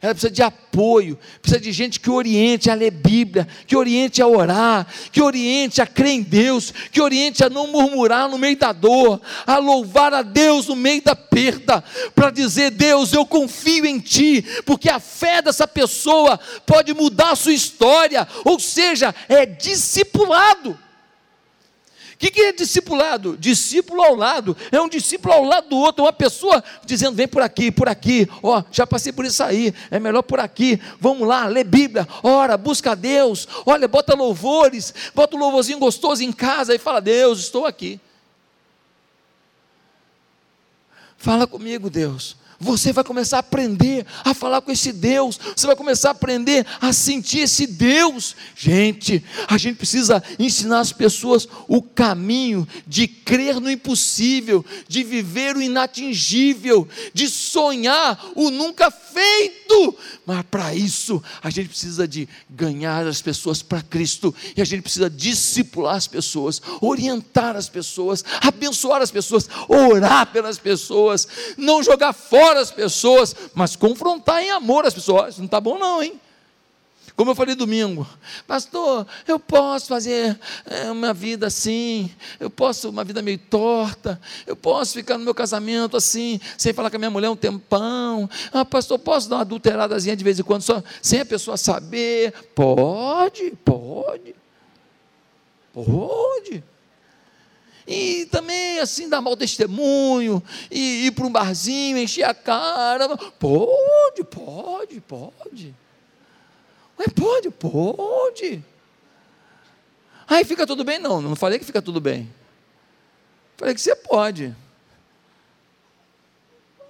Ela 0.00 0.14
precisa 0.14 0.32
de 0.32 0.42
apoio, 0.42 1.18
precisa 1.40 1.60
de 1.60 1.72
gente 1.72 1.98
que 1.98 2.10
oriente 2.10 2.70
a 2.70 2.74
ler 2.74 2.90
Bíblia, 2.90 3.48
que 3.66 3.76
oriente 3.76 4.20
a 4.20 4.26
orar, 4.26 4.86
que 5.10 5.22
oriente 5.22 5.80
a 5.80 5.86
crer 5.86 6.12
em 6.12 6.22
Deus, 6.22 6.72
que 6.92 7.00
oriente 7.00 7.42
a 7.42 7.48
não 7.48 7.66
murmurar 7.68 8.28
no 8.28 8.38
meio 8.38 8.56
da 8.56 8.72
dor, 8.72 9.20
a 9.46 9.56
louvar 9.58 10.12
a 10.12 10.22
Deus 10.22 10.66
no 10.66 10.76
meio 10.76 11.02
da 11.02 11.16
perda, 11.16 11.82
para 12.14 12.30
dizer: 12.30 12.70
Deus, 12.70 13.12
eu 13.12 13.24
confio 13.24 13.86
em 13.86 13.98
Ti, 13.98 14.44
porque 14.64 14.90
a 14.90 15.00
fé 15.00 15.40
dessa 15.40 15.66
pessoa 15.66 16.38
pode 16.66 16.92
mudar 16.92 17.32
a 17.32 17.36
sua 17.36 17.52
história, 17.52 18.26
ou 18.44 18.60
seja, 18.60 19.14
é 19.28 19.46
discipulado. 19.46 20.85
O 22.16 22.18
que, 22.18 22.30
que 22.30 22.40
é 22.40 22.52
discipulado? 22.52 23.36
Discípulo 23.36 24.02
ao 24.02 24.14
lado, 24.14 24.56
é 24.72 24.80
um 24.80 24.88
discípulo 24.88 25.34
ao 25.34 25.44
lado 25.44 25.68
do 25.68 25.76
outro, 25.76 26.02
uma 26.02 26.12
pessoa 26.14 26.64
dizendo: 26.82 27.14
vem 27.14 27.28
por 27.28 27.42
aqui, 27.42 27.70
por 27.70 27.90
aqui, 27.90 28.26
ó, 28.42 28.62
já 28.72 28.86
passei 28.86 29.12
por 29.12 29.26
isso 29.26 29.42
aí, 29.42 29.74
é 29.90 30.00
melhor 30.00 30.22
por 30.22 30.40
aqui, 30.40 30.80
vamos 30.98 31.28
lá, 31.28 31.46
lê 31.46 31.62
Bíblia, 31.62 32.08
ora, 32.22 32.56
busca 32.56 32.92
a 32.92 32.94
Deus, 32.94 33.46
olha, 33.66 33.86
bota 33.86 34.14
louvores, 34.14 34.94
bota 35.14 35.36
um 35.36 35.38
louvorzinho 35.38 35.78
gostoso 35.78 36.24
em 36.24 36.32
casa 36.32 36.74
e 36.74 36.78
fala: 36.78 37.00
Deus, 37.00 37.38
estou 37.40 37.66
aqui. 37.66 38.00
Fala 41.18 41.46
comigo, 41.46 41.90
Deus. 41.90 42.34
Você 42.58 42.92
vai 42.92 43.04
começar 43.04 43.36
a 43.36 43.40
aprender 43.40 44.06
a 44.24 44.34
falar 44.34 44.60
com 44.60 44.70
esse 44.70 44.92
Deus, 44.92 45.38
você 45.54 45.66
vai 45.66 45.76
começar 45.76 46.08
a 46.08 46.12
aprender 46.12 46.66
a 46.80 46.92
sentir 46.92 47.40
esse 47.40 47.66
Deus. 47.66 48.34
Gente, 48.56 49.24
a 49.48 49.58
gente 49.58 49.76
precisa 49.76 50.22
ensinar 50.38 50.80
as 50.80 50.92
pessoas 50.92 51.48
o 51.68 51.82
caminho 51.82 52.66
de 52.86 53.06
crer 53.06 53.60
no 53.60 53.70
impossível, 53.70 54.64
de 54.88 55.02
viver 55.02 55.56
o 55.56 55.62
inatingível, 55.62 56.88
de 57.12 57.28
sonhar 57.28 58.32
o 58.34 58.50
nunca 58.50 58.90
feito. 58.90 59.96
Mas 60.24 60.44
para 60.50 60.74
isso, 60.74 61.22
a 61.42 61.50
gente 61.50 61.68
precisa 61.68 62.06
de 62.06 62.28
ganhar 62.48 63.06
as 63.06 63.20
pessoas 63.20 63.62
para 63.62 63.82
Cristo, 63.82 64.34
e 64.56 64.62
a 64.62 64.64
gente 64.64 64.82
precisa 64.82 65.10
discipular 65.10 65.96
as 65.96 66.06
pessoas, 66.06 66.60
orientar 66.80 67.56
as 67.56 67.68
pessoas, 67.68 68.24
abençoar 68.40 69.02
as 69.02 69.10
pessoas, 69.10 69.48
orar 69.68 70.26
pelas 70.32 70.58
pessoas, 70.58 71.26
não 71.56 71.82
jogar 71.82 72.12
fora 72.12 72.45
fora 72.46 72.60
as 72.60 72.70
pessoas, 72.70 73.34
mas 73.54 73.74
confrontar 73.74 74.40
em 74.40 74.50
amor 74.50 74.86
as 74.86 74.94
pessoas. 74.94 75.36
Não 75.38 75.46
está 75.46 75.60
bom, 75.60 75.76
não, 75.78 76.00
hein? 76.00 76.20
Como 77.16 77.30
eu 77.30 77.34
falei 77.34 77.54
domingo, 77.54 78.06
pastor, 78.46 79.06
eu 79.26 79.40
posso 79.40 79.86
fazer 79.86 80.38
é, 80.66 80.90
uma 80.90 81.14
vida 81.14 81.46
assim, 81.46 82.10
eu 82.38 82.50
posso 82.50 82.90
uma 82.90 83.02
vida 83.02 83.22
meio 83.22 83.38
torta, 83.38 84.20
eu 84.46 84.54
posso 84.54 84.92
ficar 84.92 85.16
no 85.16 85.24
meu 85.24 85.34
casamento 85.34 85.96
assim, 85.96 86.38
sem 86.58 86.74
falar 86.74 86.90
com 86.90 86.96
a 86.96 86.98
minha 86.98 87.10
mulher 87.10 87.30
um 87.30 87.36
tempão. 87.36 88.28
Ah, 88.52 88.66
pastor, 88.66 88.98
posso 88.98 89.30
dar 89.30 89.36
uma 89.36 89.42
adulteradazinha 89.42 90.14
de 90.14 90.22
vez 90.22 90.38
em 90.38 90.42
quando, 90.42 90.60
só 90.60 90.82
sem 91.00 91.20
a 91.20 91.24
pessoa 91.24 91.56
saber? 91.56 92.32
Pode, 92.54 93.52
pode. 93.64 94.34
Pode. 95.72 96.62
E 97.86 98.26
também 98.26 98.80
assim 98.80 99.08
dar 99.08 99.20
mau 99.20 99.36
testemunho, 99.36 100.42
e 100.70 101.06
ir 101.06 101.12
para 101.12 101.26
um 101.26 101.30
barzinho, 101.30 101.98
encher 101.98 102.24
a 102.24 102.34
cara. 102.34 103.16
Pode, 103.16 104.24
pode, 104.24 105.00
pode. 105.00 105.74
Ué, 106.98 107.06
pode, 107.14 107.50
pode. 107.50 108.64
Aí 110.28 110.44
fica 110.44 110.66
tudo 110.66 110.82
bem? 110.82 110.98
Não, 110.98 111.22
não 111.22 111.36
falei 111.36 111.58
que 111.58 111.64
fica 111.64 111.80
tudo 111.80 112.00
bem. 112.00 112.28
Falei 113.56 113.72
que 113.72 113.80
você 113.80 113.94
pode. 113.94 114.54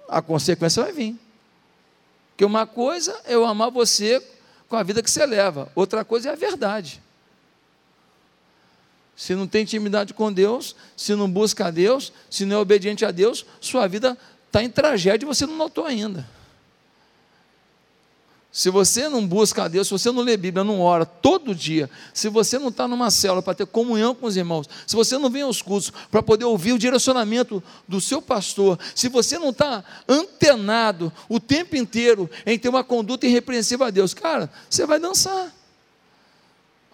A 0.09 0.21
consequência 0.21 0.81
vai 0.81 0.91
vir. 0.91 1.15
Que 2.35 2.43
uma 2.43 2.65
coisa 2.65 3.19
é 3.25 3.35
eu 3.35 3.45
amar 3.45 3.69
você 3.69 4.25
com 4.67 4.75
a 4.75 4.83
vida 4.83 5.03
que 5.03 5.09
você 5.09 5.25
leva, 5.25 5.71
outra 5.75 6.03
coisa 6.03 6.29
é 6.29 6.31
a 6.33 6.35
verdade 6.35 7.01
se 9.17 9.33
não 9.33 9.47
tem 9.47 9.63
intimidade 9.63 10.13
com 10.13 10.31
Deus, 10.31 10.75
se 10.95 11.15
não 11.15 11.27
busca 11.27 11.65
a 11.65 11.71
Deus, 11.71 12.13
se 12.29 12.45
não 12.45 12.57
é 12.57 12.59
obediente 12.59 13.03
a 13.03 13.09
Deus, 13.09 13.47
sua 13.59 13.87
vida 13.87 14.15
está 14.45 14.61
em 14.63 14.69
tragédia 14.69 15.25
e 15.25 15.27
você 15.27 15.47
não 15.47 15.57
notou 15.57 15.85
ainda. 15.85 16.23
Se 18.51 18.69
você 18.69 19.09
não 19.09 19.25
busca 19.25 19.63
a 19.63 19.67
Deus, 19.67 19.87
se 19.87 19.91
você 19.91 20.11
não 20.11 20.21
lê 20.21 20.37
Bíblia, 20.37 20.63
não 20.63 20.81
ora 20.81 21.03
todo 21.03 21.53
dia, 21.53 21.89
se 22.13 22.29
você 22.29 22.59
não 22.59 22.69
está 22.69 22.87
numa 22.87 23.09
célula 23.09 23.41
para 23.41 23.55
ter 23.55 23.65
comunhão 23.65 24.13
com 24.13 24.27
os 24.27 24.37
irmãos, 24.37 24.69
se 24.85 24.95
você 24.95 25.17
não 25.17 25.31
vem 25.31 25.41
aos 25.41 25.63
cursos 25.63 25.91
para 26.11 26.21
poder 26.21 26.45
ouvir 26.45 26.73
o 26.73 26.79
direcionamento 26.79 27.61
do 27.87 27.99
seu 27.99 28.21
pastor, 28.21 28.79
se 28.93 29.09
você 29.09 29.39
não 29.39 29.49
está 29.49 29.83
antenado 30.07 31.11
o 31.27 31.39
tempo 31.39 31.75
inteiro 31.75 32.29
em 32.45 32.57
ter 32.57 32.69
uma 32.69 32.83
conduta 32.83 33.25
irrepreensível 33.25 33.87
a 33.87 33.89
Deus, 33.89 34.13
cara, 34.13 34.49
você 34.69 34.85
vai 34.85 34.99
dançar 34.99 35.56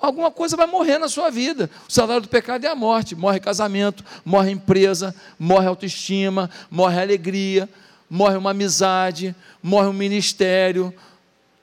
alguma 0.05 0.29
coisa 0.29 0.57
vai 0.57 0.67
morrer 0.67 0.98
na 0.98 1.07
sua 1.07 1.29
vida. 1.29 1.69
O 1.88 1.91
salário 1.91 2.22
do 2.22 2.27
pecado 2.27 2.65
é 2.65 2.67
a 2.67 2.75
morte. 2.75 3.15
Morre 3.15 3.39
casamento, 3.39 4.03
morre 4.25 4.51
empresa, 4.51 5.15
morre 5.39 5.65
autoestima, 5.65 6.50
morre 6.69 7.01
alegria, 7.01 7.69
morre 8.10 8.36
uma 8.36 8.51
amizade, 8.51 9.33
morre 9.62 9.88
um 9.88 9.93
ministério. 9.93 10.93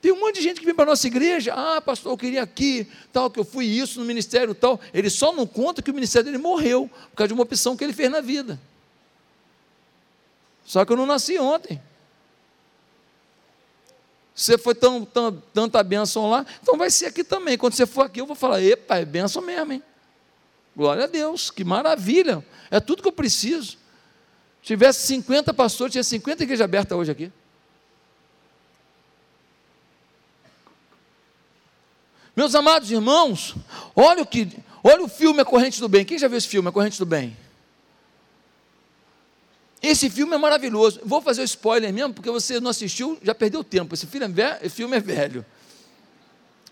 Tem 0.00 0.10
um 0.10 0.18
monte 0.18 0.36
de 0.36 0.42
gente 0.42 0.58
que 0.58 0.64
vem 0.64 0.74
para 0.74 0.84
a 0.84 0.86
nossa 0.86 1.06
igreja, 1.06 1.52
ah, 1.54 1.82
pastor, 1.82 2.12
eu 2.12 2.16
queria 2.16 2.42
aqui, 2.42 2.88
tal, 3.12 3.30
que 3.30 3.38
eu 3.38 3.44
fui 3.44 3.66
isso 3.66 4.00
no 4.00 4.06
ministério, 4.06 4.54
tal. 4.54 4.80
Ele 4.94 5.10
só 5.10 5.30
não 5.34 5.46
conta 5.46 5.82
que 5.82 5.90
o 5.90 5.94
ministério 5.94 6.24
dele 6.24 6.42
morreu, 6.42 6.88
por 7.10 7.16
causa 7.16 7.28
de 7.28 7.34
uma 7.34 7.42
opção 7.42 7.76
que 7.76 7.84
ele 7.84 7.92
fez 7.92 8.10
na 8.10 8.22
vida. 8.22 8.58
Só 10.64 10.82
que 10.86 10.92
eu 10.92 10.96
não 10.96 11.04
nasci 11.04 11.38
ontem. 11.38 11.78
Você 14.34 14.56
foi 14.56 14.74
tão, 14.74 15.04
tão, 15.04 15.42
tanta 15.52 15.82
bênção 15.82 16.30
lá, 16.30 16.46
então 16.62 16.76
vai 16.76 16.90
ser 16.90 17.06
aqui 17.06 17.22
também. 17.22 17.58
Quando 17.58 17.74
você 17.74 17.86
for 17.86 18.06
aqui, 18.06 18.20
eu 18.20 18.26
vou 18.26 18.36
falar: 18.36 18.62
epa, 18.62 18.96
é 18.96 19.04
bênção 19.04 19.42
mesmo, 19.42 19.72
hein? 19.72 19.82
Glória 20.74 21.04
a 21.04 21.06
Deus, 21.06 21.50
que 21.50 21.64
maravilha, 21.64 22.44
é 22.70 22.80
tudo 22.80 23.02
que 23.02 23.08
eu 23.08 23.12
preciso. 23.12 23.72
Se 24.62 24.68
tivesse 24.68 25.06
50 25.06 25.52
pastores, 25.52 25.92
tinha 25.92 26.04
50 26.04 26.42
igrejas 26.42 26.64
abertas 26.64 26.96
hoje 26.96 27.10
aqui. 27.10 27.32
Meus 32.36 32.54
amados 32.54 32.90
irmãos, 32.90 33.54
olha 33.94 34.22
o 34.22 34.26
que, 34.26 34.48
olha 34.82 35.02
o 35.02 35.08
filme 35.08 35.40
A 35.40 35.44
Corrente 35.44 35.80
do 35.80 35.88
Bem. 35.88 36.04
Quem 36.04 36.18
já 36.18 36.28
viu 36.28 36.38
esse 36.38 36.48
filme, 36.48 36.68
A 36.68 36.72
Corrente 36.72 36.98
do 36.98 37.04
Bem? 37.04 37.36
Esse 39.82 40.10
filme 40.10 40.34
é 40.34 40.38
maravilhoso. 40.38 41.00
Vou 41.04 41.22
fazer 41.22 41.40
o 41.40 41.44
spoiler 41.44 41.92
mesmo, 41.92 42.12
porque 42.12 42.30
você 42.30 42.60
não 42.60 42.70
assistiu, 42.70 43.18
já 43.22 43.34
perdeu 43.34 43.64
tempo. 43.64 43.94
Esse 43.94 44.06
filme 44.06 44.26
é, 44.26 44.28
velho, 44.28 44.70
filme 44.70 44.96
é 44.96 45.00
velho. 45.00 45.46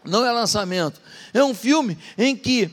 Não 0.05 0.25
é 0.25 0.31
lançamento. 0.31 1.00
É 1.33 1.43
um 1.43 1.55
filme 1.55 1.99
em 2.17 2.37
que 2.37 2.71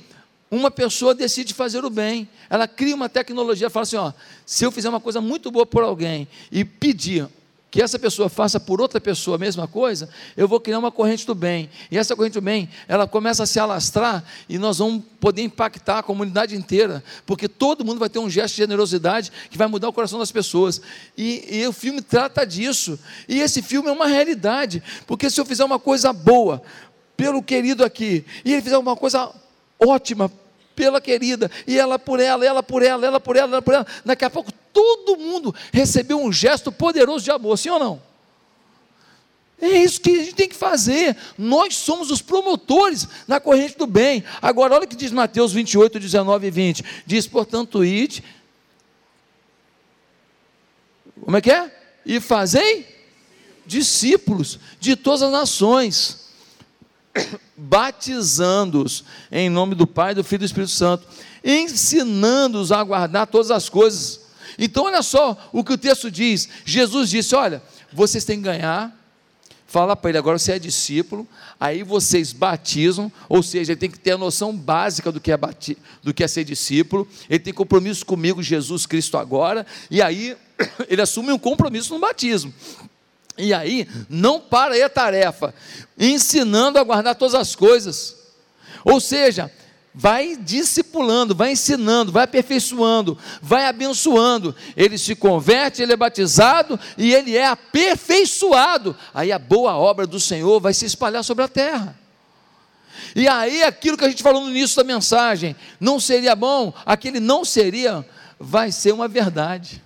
uma 0.52 0.70
pessoa 0.70 1.16
decide 1.16 1.54
fazer 1.54 1.84
o 1.84 1.90
bem. 1.90 2.30
Ela 2.50 2.68
cria 2.68 2.96
uma 2.96 3.10
tecnologia, 3.10 3.70
fala 3.70 3.84
assim: 3.84 3.96
ó, 3.96 4.12
se 4.46 4.66
eu 4.66 4.72
fizer 4.72 4.90
uma 4.90 5.00
coisa 5.00 5.22
muito 5.22 5.50
boa 5.50 5.66
por 5.66 5.84
alguém 5.84 6.28
e 6.52 6.64
pedir 6.64 7.28
que 7.76 7.82
essa 7.82 8.00
pessoa 8.00 8.30
faça 8.30 8.58
por 8.58 8.80
outra 8.80 9.02
pessoa 9.02 9.36
a 9.36 9.38
mesma 9.38 9.68
coisa, 9.68 10.08
eu 10.38 10.48
vou 10.48 10.62
criar 10.62 10.80
uma 10.80 10.94
corrente 10.94 11.28
do 11.28 11.36
bem. 11.36 11.70
E 11.92 11.98
essa 11.98 12.16
corrente 12.16 12.36
do 12.36 12.42
bem, 12.42 12.70
ela 12.88 13.06
começa 13.06 13.44
a 13.44 13.46
se 13.46 13.60
alastrar 13.60 14.24
e 14.48 14.58
nós 14.58 14.78
vamos 14.78 15.04
poder 15.20 15.42
impactar 15.42 16.00
a 16.00 16.02
comunidade 16.02 16.56
inteira, 16.56 17.04
porque 17.26 17.50
todo 17.50 17.84
mundo 17.84 18.00
vai 18.00 18.08
ter 18.08 18.18
um 18.18 18.30
gesto 18.30 18.56
de 18.56 18.62
generosidade 18.62 19.30
que 19.52 19.58
vai 19.58 19.68
mudar 19.68 19.90
o 19.90 19.92
coração 19.92 20.18
das 20.18 20.32
pessoas. 20.32 20.82
E, 21.18 21.58
e 21.58 21.68
o 21.68 21.74
filme 21.74 22.02
trata 22.02 22.46
disso. 22.46 22.98
E 23.28 23.42
esse 23.42 23.62
filme 23.62 23.90
é 23.90 23.92
uma 23.92 24.08
realidade, 24.08 24.82
porque 25.06 25.30
se 25.30 25.42
eu 25.42 25.46
fizer 25.46 25.66
uma 25.66 25.78
coisa 25.78 26.14
boa 26.14 26.62
pelo 27.18 27.44
querido 27.44 27.84
aqui, 27.84 28.24
e 28.46 28.54
ele 28.54 28.62
fizer 28.62 28.78
uma 28.78 28.96
coisa 28.96 29.30
ótima 29.78 30.32
pela 30.78 31.02
querida, 31.02 31.52
e 31.68 31.78
ela 31.78 32.00
por 32.00 32.22
ela, 32.22 32.46
ela 32.46 32.64
por 32.64 32.82
ela, 32.82 33.06
ela 33.06 33.20
por 33.20 33.36
ela, 33.36 33.52
ela 33.52 33.62
por 33.62 33.74
ela. 33.74 33.88
Daqui 34.06 34.24
a 34.24 34.30
pouco 34.30 34.50
todo 34.76 35.18
mundo 35.18 35.56
recebeu 35.72 36.20
um 36.22 36.32
gesto 36.32 36.70
poderoso 36.70 37.24
de 37.24 37.32
amor, 37.32 37.58
sim 37.58 37.70
ou 37.70 37.80
não? 37.80 38.02
É 39.60 39.70
isso 39.70 40.02
que 40.02 40.10
a 40.10 40.24
gente 40.24 40.36
tem 40.36 40.50
que 40.50 40.56
fazer. 40.56 41.16
Nós 41.38 41.78
somos 41.78 42.12
os 42.12 42.22
promotores 42.22 43.08
na 43.26 43.40
corrente 43.40 43.78
do 43.78 43.88
bem. 43.88 44.22
Agora, 44.42 44.76
olha 44.76 44.84
o 44.84 44.88
que 44.88 44.98
diz 44.98 45.14
Mateus 45.14 45.54
28, 45.54 45.98
19 45.98 46.48
e 46.48 46.52
20. 46.52 46.84
Diz, 47.06 47.26
portanto, 47.26 47.86
ide. 47.86 48.22
Como 51.22 51.38
é 51.38 51.42
que 51.42 51.50
é? 51.50 51.74
E 52.06 52.20
fazei 52.20 52.86
discípulos 53.66 54.60
de 54.80 54.96
todas 54.98 55.24
as 55.24 55.32
nações 55.32 56.26
batizando-os 57.56 59.06
em 59.32 59.50
nome 59.50 59.74
do 59.74 59.88
Pai, 59.88 60.14
do 60.14 60.24
Filho 60.24 60.40
e 60.40 60.40
do 60.40 60.46
Espírito 60.46 60.72
Santo, 60.72 61.08
ensinando-os 61.44 62.74
a 62.74 62.84
guardar 62.84 63.26
todas 63.28 63.52
as 63.52 63.70
coisas. 63.70 64.25
Então, 64.58 64.86
olha 64.86 65.02
só 65.02 65.50
o 65.52 65.64
que 65.64 65.74
o 65.74 65.78
texto 65.78 66.10
diz. 66.10 66.48
Jesus 66.66 67.10
disse: 67.10 67.36
Olha, 67.36 67.62
vocês 67.92 68.24
têm 68.26 68.38
que 68.38 68.44
ganhar. 68.44 68.96
Fala 69.68 69.96
para 69.96 70.10
ele 70.10 70.18
agora, 70.18 70.40
você 70.40 70.54
é 70.54 70.60
discípulo, 70.60 71.28
aí 71.60 71.84
vocês 71.84 72.32
batizam, 72.32 73.12
ou 73.28 73.44
seja, 73.44 73.74
ele 73.74 73.80
tem 73.80 73.90
que 73.92 74.00
ter 74.00 74.12
a 74.12 74.18
noção 74.18 74.56
básica 74.56 75.12
do 75.12 75.20
que 75.20 75.32
é, 75.32 75.36
bati, 75.36 75.78
do 76.02 76.14
que 76.14 76.24
é 76.24 76.28
ser 76.30 76.46
discípulo, 76.46 77.06
ele 77.30 77.40
tem 77.40 77.54
compromisso 77.54 78.06
comigo, 78.06 78.42
Jesus 78.42 78.86
Cristo, 78.86 79.18
agora, 79.18 79.66
e 79.92 80.02
aí 80.02 80.38
ele 80.88 81.02
assume 81.02 81.34
um 81.34 81.40
compromisso 81.40 81.94
no 81.94 82.00
batismo. 82.00 82.54
E 83.38 83.54
aí, 83.54 83.88
não 84.08 84.40
para 84.40 84.76
aí 84.76 84.84
a 84.84 84.88
tarefa, 84.88 85.54
ensinando 86.00 86.80
a 86.80 86.84
guardar 86.84 87.16
todas 87.16 87.36
as 87.36 87.54
coisas. 87.54 88.16
Ou 88.86 89.02
seja, 89.02 89.52
vai 89.96 90.36
discipulando, 90.36 91.34
vai 91.34 91.54
ensinando, 91.54 92.12
vai 92.12 92.26
aperfeiçoando, 92.26 93.18
vai 93.42 93.66
abençoando. 93.66 94.54
Ele 94.76 94.98
se 94.98 95.16
converte, 95.16 95.82
ele 95.82 95.94
é 95.94 95.98
batizado 95.98 96.78
e 96.98 97.14
ele 97.14 97.38
é 97.38 97.48
aperfeiçoado. 97.48 98.96
Aí 99.14 99.32
a 99.32 99.40
boa 99.40 99.78
obra 99.78 100.06
do 100.06 100.20
Senhor 100.20 100.60
vai 100.60 100.74
se 100.74 100.86
espalhar 100.86 101.24
sobre 101.24 101.46
a 101.46 101.48
terra. 101.48 101.98
E 103.16 103.26
aí 103.26 103.64
aquilo 103.64 103.98
que 103.98 104.04
a 104.04 104.10
gente 104.10 104.22
falou 104.22 104.42
no 104.42 104.50
início 104.50 104.76
da 104.76 104.84
mensagem, 104.84 105.56
não 105.80 105.98
seria 105.98 106.36
bom, 106.36 106.74
aquele 106.86 107.22
não 107.22 107.46
seria, 107.46 108.06
vai 108.38 108.74
ser 108.74 108.94
uma 108.94 109.08
verdade. 109.08 109.82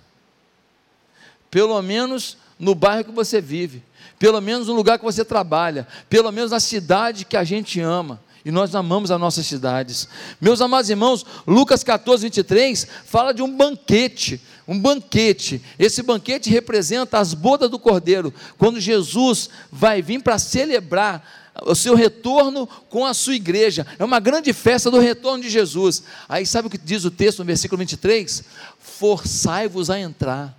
Pelo 1.48 1.80
menos 1.80 2.36
no 2.58 2.74
bairro 2.74 3.04
que 3.04 3.12
você 3.12 3.40
vive, 3.40 3.82
pelo 4.18 4.40
menos 4.40 4.66
no 4.66 4.74
lugar 4.74 4.98
que 4.98 5.04
você 5.04 5.24
trabalha, 5.24 5.86
pelo 6.08 6.32
menos 6.32 6.50
na 6.50 6.58
cidade 6.58 7.24
que 7.24 7.36
a 7.36 7.44
gente 7.44 7.80
ama. 7.80 8.20
E 8.44 8.50
nós 8.50 8.74
amamos 8.74 9.10
as 9.10 9.20
nossas 9.20 9.46
cidades. 9.46 10.08
Meus 10.40 10.60
amados 10.60 10.88
irmãos, 10.88 11.26
Lucas 11.46 11.84
14, 11.84 12.24
23 12.24 12.86
fala 13.04 13.32
de 13.32 13.42
um 13.42 13.54
banquete, 13.54 14.40
um 14.66 14.78
banquete. 14.78 15.62
Esse 15.78 16.02
banquete 16.02 16.48
representa 16.48 17.18
as 17.18 17.34
bodas 17.34 17.70
do 17.70 17.78
Cordeiro, 17.78 18.32
quando 18.56 18.80
Jesus 18.80 19.50
vai 19.70 20.00
vir 20.00 20.22
para 20.22 20.38
celebrar 20.38 21.22
o 21.62 21.74
seu 21.74 21.94
retorno 21.94 22.66
com 22.88 23.04
a 23.04 23.12
sua 23.12 23.34
igreja. 23.34 23.86
É 23.98 24.04
uma 24.04 24.20
grande 24.20 24.52
festa 24.52 24.90
do 24.90 24.98
retorno 24.98 25.42
de 25.42 25.50
Jesus. 25.50 26.02
Aí 26.28 26.46
sabe 26.46 26.68
o 26.68 26.70
que 26.70 26.78
diz 26.78 27.04
o 27.04 27.10
texto 27.10 27.40
no 27.40 27.44
versículo 27.44 27.78
23? 27.78 28.44
Forçai-vos 28.78 29.90
a 29.90 29.98
entrar. 29.98 30.56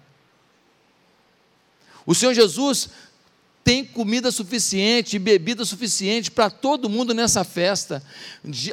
O 2.05 2.13
Senhor 2.13 2.33
Jesus 2.33 2.89
tem 3.63 3.85
comida 3.85 4.31
suficiente, 4.31 5.19
bebida 5.19 5.63
suficiente 5.63 6.31
para 6.31 6.49
todo 6.49 6.89
mundo 6.89 7.13
nessa 7.13 7.43
festa. 7.43 8.01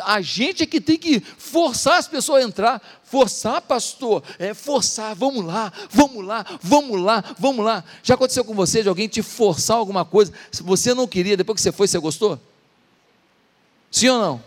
A 0.05 0.21
gente 0.21 0.63
é 0.63 0.67
que 0.67 0.81
tem 0.81 0.97
que 0.97 1.21
forçar 1.21 1.99
as 1.99 2.09
pessoas 2.09 2.43
a 2.43 2.47
entrar. 2.47 3.01
Forçar, 3.05 3.61
pastor, 3.63 4.23
é 4.39 4.53
forçar, 4.55 5.15
vamos 5.15 5.45
lá, 5.45 5.73
vamos 5.91 6.25
lá, 6.25 6.45
vamos 6.63 7.01
lá, 7.01 7.25
vamos 7.39 7.65
lá. 7.65 7.85
Já 8.03 8.15
aconteceu 8.15 8.45
com 8.45 8.55
você 8.55 8.83
de 8.83 8.89
alguém 8.89 9.09
te 9.09 9.23
forçar 9.23 9.77
alguma 9.77 10.05
coisa? 10.05 10.33
Você 10.53 10.93
não 10.95 11.07
queria, 11.07 11.37
depois 11.37 11.57
que 11.57 11.63
você 11.63 11.73
foi, 11.73 11.87
você 11.87 11.99
gostou? 11.99 12.39
Sim 13.91 14.09
ou 14.09 14.21
não? 14.21 14.45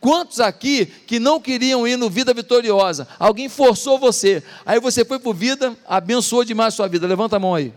Quantos 0.00 0.40
aqui 0.40 0.84
que 0.84 1.18
não 1.18 1.40
queriam 1.40 1.88
ir 1.88 1.96
no 1.96 2.10
Vida 2.10 2.34
Vitoriosa? 2.34 3.08
Alguém 3.18 3.48
forçou 3.48 3.98
você, 3.98 4.42
aí 4.66 4.78
você 4.78 5.04
foi 5.04 5.18
para 5.18 5.30
o 5.30 5.34
Vida, 5.34 5.74
abençoou 5.86 6.44
demais 6.44 6.74
a 6.74 6.76
sua 6.76 6.88
vida. 6.88 7.06
Levanta 7.06 7.36
a 7.36 7.40
mão 7.40 7.54
aí. 7.54 7.72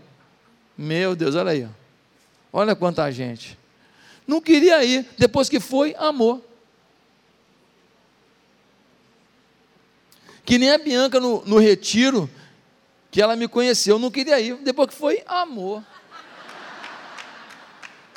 Meu 0.78 1.16
Deus, 1.16 1.34
olha 1.34 1.50
aí. 1.50 1.68
Olha 2.52 2.76
quanta 2.76 3.10
gente. 3.10 3.58
Não 4.24 4.40
queria 4.40 4.84
ir, 4.84 5.04
depois 5.18 5.48
que 5.48 5.58
foi, 5.58 5.92
amor. 5.98 6.40
Que 10.44 10.56
nem 10.56 10.70
a 10.70 10.78
Bianca 10.78 11.18
no, 11.18 11.44
no 11.44 11.58
retiro, 11.58 12.30
que 13.10 13.20
ela 13.20 13.34
me 13.34 13.48
conheceu, 13.48 13.98
não 13.98 14.10
queria 14.10 14.38
ir, 14.38 14.54
depois 14.58 14.88
que 14.88 14.94
foi, 14.94 15.22
amor. 15.26 15.82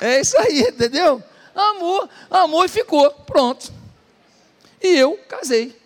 É 0.00 0.20
isso 0.20 0.38
aí, 0.38 0.60
entendeu? 0.60 1.22
Amor, 1.54 2.08
amor 2.30 2.66
e 2.66 2.68
ficou, 2.68 3.10
pronto. 3.10 3.72
E 4.80 4.96
eu 4.96 5.16
casei. 5.28 5.76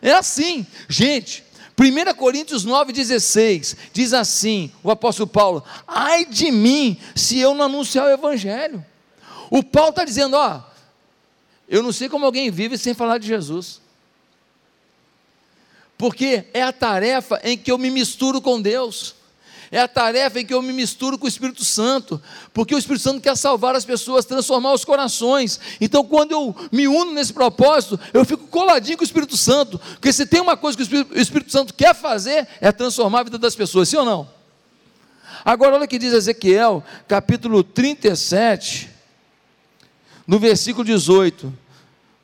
É 0.00 0.12
assim, 0.12 0.66
gente, 0.88 1.44
1 1.78 2.14
Coríntios 2.14 2.66
9,16 2.66 3.76
diz 3.92 4.12
assim: 4.12 4.72
o 4.82 4.90
apóstolo 4.90 5.28
Paulo, 5.28 5.62
ai 5.86 6.24
de 6.24 6.50
mim, 6.50 6.98
se 7.14 7.38
eu 7.38 7.54
não 7.54 7.66
anunciar 7.66 8.06
o 8.06 8.10
Evangelho. 8.10 8.84
O 9.48 9.62
Paulo 9.62 9.90
está 9.90 10.04
dizendo: 10.04 10.34
ó, 10.34 10.60
eu 11.68 11.80
não 11.82 11.92
sei 11.92 12.08
como 12.08 12.26
alguém 12.26 12.50
vive 12.50 12.76
sem 12.76 12.94
falar 12.94 13.18
de 13.18 13.28
Jesus, 13.28 13.80
porque 15.96 16.46
é 16.52 16.62
a 16.62 16.72
tarefa 16.72 17.40
em 17.44 17.56
que 17.56 17.70
eu 17.70 17.78
me 17.78 17.90
misturo 17.90 18.40
com 18.40 18.60
Deus 18.60 19.14
é 19.70 19.80
a 19.80 19.88
tarefa 19.88 20.40
em 20.40 20.46
que 20.46 20.54
eu 20.54 20.62
me 20.62 20.72
misturo 20.72 21.18
com 21.18 21.26
o 21.26 21.28
Espírito 21.28 21.64
Santo, 21.64 22.20
porque 22.54 22.74
o 22.74 22.78
Espírito 22.78 23.02
Santo 23.02 23.20
quer 23.20 23.36
salvar 23.36 23.74
as 23.74 23.84
pessoas, 23.84 24.24
transformar 24.24 24.72
os 24.72 24.84
corações. 24.84 25.60
Então, 25.80 26.04
quando 26.04 26.32
eu 26.32 26.56
me 26.72 26.88
uno 26.88 27.12
nesse 27.12 27.32
propósito, 27.32 28.00
eu 28.12 28.24
fico 28.24 28.46
coladinho 28.46 28.96
com 28.96 29.04
o 29.04 29.06
Espírito 29.06 29.36
Santo, 29.36 29.78
porque 29.78 30.12
se 30.12 30.26
tem 30.26 30.40
uma 30.40 30.56
coisa 30.56 30.78
que 30.78 30.96
o 30.96 31.18
Espírito 31.20 31.52
Santo 31.52 31.74
quer 31.74 31.94
fazer, 31.94 32.48
é 32.60 32.72
transformar 32.72 33.20
a 33.20 33.24
vida 33.24 33.38
das 33.38 33.54
pessoas, 33.54 33.88
sim 33.88 33.96
ou 33.96 34.04
não? 34.04 34.28
Agora, 35.44 35.74
olha 35.74 35.84
o 35.84 35.88
que 35.88 35.98
diz 35.98 36.12
Ezequiel, 36.12 36.82
capítulo 37.06 37.62
37, 37.62 38.88
no 40.26 40.38
versículo 40.38 40.84
18: 40.84 41.52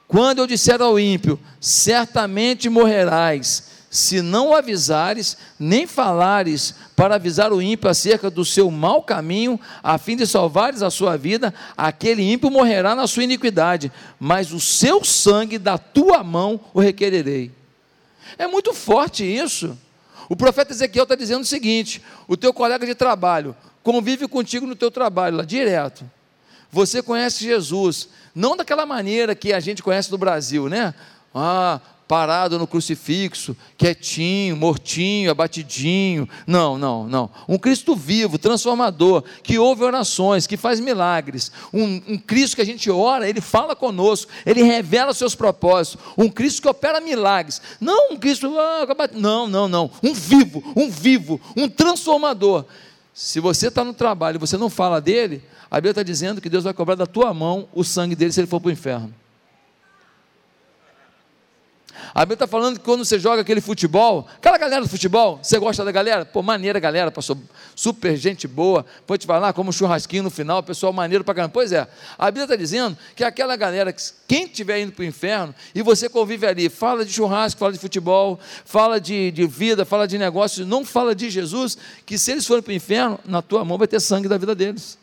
Quando 0.08 0.38
eu 0.38 0.46
disser 0.46 0.80
ao 0.80 0.98
ímpio, 0.98 1.38
certamente 1.60 2.68
morrerás 2.68 3.73
se 3.94 4.20
não 4.20 4.52
avisares, 4.52 5.36
nem 5.56 5.86
falares 5.86 6.74
para 6.96 7.14
avisar 7.14 7.52
o 7.52 7.62
ímpio 7.62 7.88
acerca 7.88 8.28
do 8.28 8.44
seu 8.44 8.68
mau 8.68 9.00
caminho, 9.00 9.58
a 9.84 9.98
fim 9.98 10.16
de 10.16 10.26
salvares 10.26 10.82
a 10.82 10.90
sua 10.90 11.16
vida, 11.16 11.54
aquele 11.76 12.28
ímpio 12.28 12.50
morrerá 12.50 12.96
na 12.96 13.06
sua 13.06 13.22
iniquidade, 13.22 13.92
mas 14.18 14.50
o 14.50 14.58
seu 14.58 15.04
sangue 15.04 15.58
da 15.58 15.78
tua 15.78 16.24
mão 16.24 16.58
o 16.74 16.80
requererei. 16.80 17.52
É 18.36 18.48
muito 18.48 18.74
forte 18.74 19.22
isso. 19.22 19.78
O 20.28 20.34
profeta 20.34 20.72
Ezequiel 20.72 21.04
está 21.04 21.14
dizendo 21.14 21.42
o 21.42 21.46
seguinte: 21.46 22.02
o 22.26 22.36
teu 22.36 22.52
colega 22.52 22.84
de 22.84 22.96
trabalho 22.96 23.54
convive 23.80 24.26
contigo 24.26 24.66
no 24.66 24.74
teu 24.74 24.90
trabalho, 24.90 25.36
lá 25.36 25.44
direto. 25.44 26.04
Você 26.68 27.00
conhece 27.00 27.44
Jesus, 27.44 28.08
não 28.34 28.56
daquela 28.56 28.84
maneira 28.84 29.36
que 29.36 29.52
a 29.52 29.60
gente 29.60 29.84
conhece 29.84 30.10
no 30.10 30.18
Brasil, 30.18 30.68
né? 30.68 30.92
Ah, 31.32 31.80
parado 32.06 32.58
no 32.58 32.66
crucifixo, 32.66 33.56
quietinho, 33.76 34.56
mortinho, 34.56 35.30
abatidinho. 35.30 36.28
Não, 36.46 36.76
não, 36.76 37.08
não. 37.08 37.30
Um 37.48 37.58
Cristo 37.58 37.96
vivo, 37.96 38.38
transformador, 38.38 39.24
que 39.42 39.58
ouve 39.58 39.84
orações, 39.84 40.46
que 40.46 40.56
faz 40.56 40.80
milagres. 40.80 41.50
Um, 41.72 42.02
um 42.08 42.18
Cristo 42.18 42.56
que 42.56 42.62
a 42.62 42.66
gente 42.66 42.90
ora, 42.90 43.28
ele 43.28 43.40
fala 43.40 43.74
conosco, 43.74 44.30
ele 44.44 44.62
revela 44.62 45.14
seus 45.14 45.34
propósitos. 45.34 46.04
Um 46.16 46.28
Cristo 46.28 46.62
que 46.62 46.68
opera 46.68 47.00
milagres. 47.00 47.60
Não 47.80 48.12
um 48.12 48.16
Cristo. 48.16 48.52
Ah, 48.58 48.86
não, 49.12 49.48
não, 49.48 49.68
não. 49.68 49.90
Um 50.02 50.12
vivo, 50.12 50.62
um 50.76 50.90
vivo, 50.90 51.40
um 51.56 51.68
transformador. 51.68 52.64
Se 53.14 53.40
você 53.40 53.68
está 53.68 53.84
no 53.84 53.94
trabalho 53.94 54.36
e 54.36 54.38
você 54.38 54.56
não 54.56 54.68
fala 54.68 55.00
dele, 55.00 55.42
a 55.70 55.76
Bíblia 55.76 55.92
está 55.92 56.02
dizendo 56.02 56.40
que 56.40 56.50
Deus 56.50 56.64
vai 56.64 56.74
cobrar 56.74 56.96
da 56.96 57.06
tua 57.06 57.32
mão 57.32 57.68
o 57.72 57.82
sangue 57.84 58.14
dele 58.14 58.32
se 58.32 58.40
ele 58.40 58.46
for 58.46 58.60
para 58.60 58.68
o 58.68 58.72
inferno. 58.72 59.14
A 62.14 62.20
Bíblia 62.20 62.34
está 62.34 62.46
falando 62.46 62.78
que 62.78 62.84
quando 62.84 63.04
você 63.04 63.18
joga 63.18 63.42
aquele 63.42 63.60
futebol, 63.60 64.28
aquela 64.36 64.56
galera 64.56 64.82
do 64.82 64.88
futebol, 64.88 65.40
você 65.42 65.58
gosta 65.58 65.84
da 65.84 65.90
galera? 65.90 66.24
Pô, 66.24 66.42
maneira 66.42 66.78
galera, 66.78 67.10
passou 67.10 67.36
super 67.74 68.16
gente 68.16 68.46
boa, 68.46 68.86
pode 69.04 69.22
te 69.22 69.26
falar 69.26 69.52
como 69.52 69.70
um 69.70 69.72
churrasquinho 69.72 70.22
no 70.22 70.30
final, 70.30 70.62
pessoal 70.62 70.92
maneiro 70.92 71.24
para 71.24 71.34
caramba. 71.34 71.52
Pois 71.52 71.72
é, 71.72 71.88
a 72.16 72.26
Bíblia 72.26 72.44
está 72.44 72.54
dizendo 72.54 72.96
que 73.16 73.24
aquela 73.24 73.56
galera, 73.56 73.92
quem 74.28 74.44
estiver 74.44 74.80
indo 74.80 74.92
para 74.92 75.02
o 75.02 75.04
inferno, 75.04 75.52
e 75.74 75.82
você 75.82 76.08
convive 76.08 76.46
ali, 76.46 76.68
fala 76.68 77.04
de 77.04 77.12
churrasco, 77.12 77.58
fala 77.58 77.72
de 77.72 77.80
futebol, 77.80 78.38
fala 78.64 79.00
de, 79.00 79.32
de 79.32 79.44
vida, 79.44 79.84
fala 79.84 80.06
de 80.06 80.16
negócios, 80.16 80.64
não 80.64 80.84
fala 80.84 81.16
de 81.16 81.28
Jesus, 81.28 81.76
que 82.06 82.16
se 82.16 82.30
eles 82.30 82.46
forem 82.46 82.62
para 82.62 82.70
o 82.70 82.74
inferno, 82.74 83.18
na 83.24 83.42
tua 83.42 83.64
mão 83.64 83.76
vai 83.76 83.88
ter 83.88 83.98
sangue 83.98 84.28
da 84.28 84.38
vida 84.38 84.54
deles. 84.54 85.02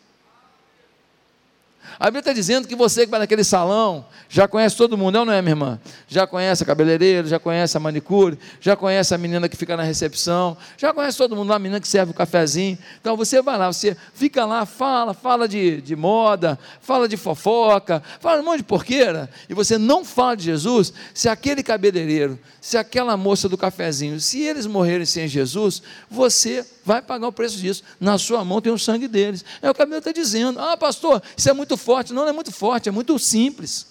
A 1.99 2.05
Bíblia 2.05 2.19
está 2.19 2.33
dizendo 2.33 2.67
que 2.67 2.75
você 2.75 3.05
que 3.05 3.11
vai 3.11 3.19
naquele 3.19 3.43
salão 3.43 4.05
já 4.29 4.47
conhece 4.47 4.75
todo 4.75 4.97
mundo, 4.97 5.13
não, 5.15 5.21
é 5.21 5.25
não 5.25 5.33
é, 5.33 5.41
minha 5.41 5.51
irmã? 5.51 5.79
Já 6.07 6.25
conhece 6.25 6.63
a 6.63 6.65
cabeleireira, 6.65 7.27
já 7.27 7.39
conhece 7.39 7.75
a 7.75 7.79
manicure, 7.79 8.39
já 8.59 8.75
conhece 8.75 9.13
a 9.13 9.17
menina 9.17 9.47
que 9.49 9.57
fica 9.57 9.75
na 9.75 9.83
recepção, 9.83 10.57
já 10.77 10.93
conhece 10.93 11.17
todo 11.17 11.35
mundo, 11.35 11.53
a 11.53 11.59
menina 11.59 11.79
que 11.79 11.87
serve 11.87 12.11
o 12.11 12.13
cafezinho. 12.13 12.77
Então 12.99 13.17
você 13.17 13.41
vai 13.41 13.57
lá, 13.57 13.71
você 13.71 13.95
fica 14.13 14.45
lá, 14.45 14.65
fala, 14.65 15.13
fala 15.13 15.47
de, 15.47 15.81
de 15.81 15.95
moda, 15.95 16.57
fala 16.81 17.07
de 17.07 17.17
fofoca, 17.17 18.01
fala 18.19 18.41
um 18.41 18.45
monte 18.45 18.57
de 18.57 18.63
porqueira, 18.63 19.29
e 19.49 19.53
você 19.53 19.77
não 19.77 20.05
fala 20.05 20.35
de 20.37 20.45
Jesus, 20.45 20.93
se 21.13 21.27
aquele 21.27 21.61
cabeleireiro, 21.61 22.39
se 22.61 22.77
aquela 22.77 23.17
moça 23.17 23.49
do 23.49 23.57
cafezinho, 23.57 24.19
se 24.19 24.39
eles 24.39 24.67
morrerem 24.67 25.03
sem 25.03 25.27
Jesus, 25.27 25.81
você 26.07 26.63
vai 26.85 27.01
pagar 27.01 27.27
o 27.27 27.31
preço 27.31 27.57
disso. 27.57 27.83
Na 27.99 28.19
sua 28.19 28.45
mão 28.45 28.61
tem 28.61 28.71
o 28.71 28.77
sangue 28.77 29.07
deles. 29.07 29.43
É 29.63 29.69
o 29.71 29.73
que 29.73 29.81
a 29.81 29.85
Bíblia 29.85 29.97
está 29.97 30.11
dizendo. 30.11 30.59
Ah, 30.59 30.77
pastor, 30.77 31.23
isso 31.35 31.49
é 31.49 31.53
muito 31.53 31.75
forte. 31.75 32.13
Não, 32.13 32.21
não 32.21 32.29
é 32.29 32.31
muito 32.31 32.51
forte, 32.51 32.87
é 32.87 32.91
muito 32.91 33.17
simples. 33.17 33.87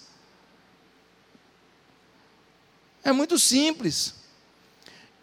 É 3.03 3.11
muito 3.11 3.37
simples. 3.37 4.15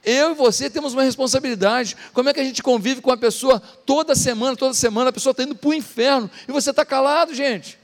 Eu 0.05 0.33
e 0.33 0.35
você 0.35 0.69
temos 0.69 0.93
uma 0.93 1.03
responsabilidade. 1.03 1.97
Como 2.13 2.29
é 2.29 2.35
que 2.35 2.41
a 2.41 2.45
gente 2.45 2.63
convive 2.63 3.01
com 3.01 3.11
a 3.11 3.17
pessoa 3.17 3.61
toda 3.87 4.15
semana, 4.15 4.59
toda 4.59 4.75
semana, 4.75 5.09
a 5.09 5.13
pessoa 5.13 5.31
está 5.31 5.45
indo 5.45 5.57
para 5.57 5.71
o 5.71 5.75
inferno 5.75 6.31
e 6.47 6.53
você 6.53 6.69
está 6.69 6.85
calado, 6.85 7.35
gente? 7.35 7.79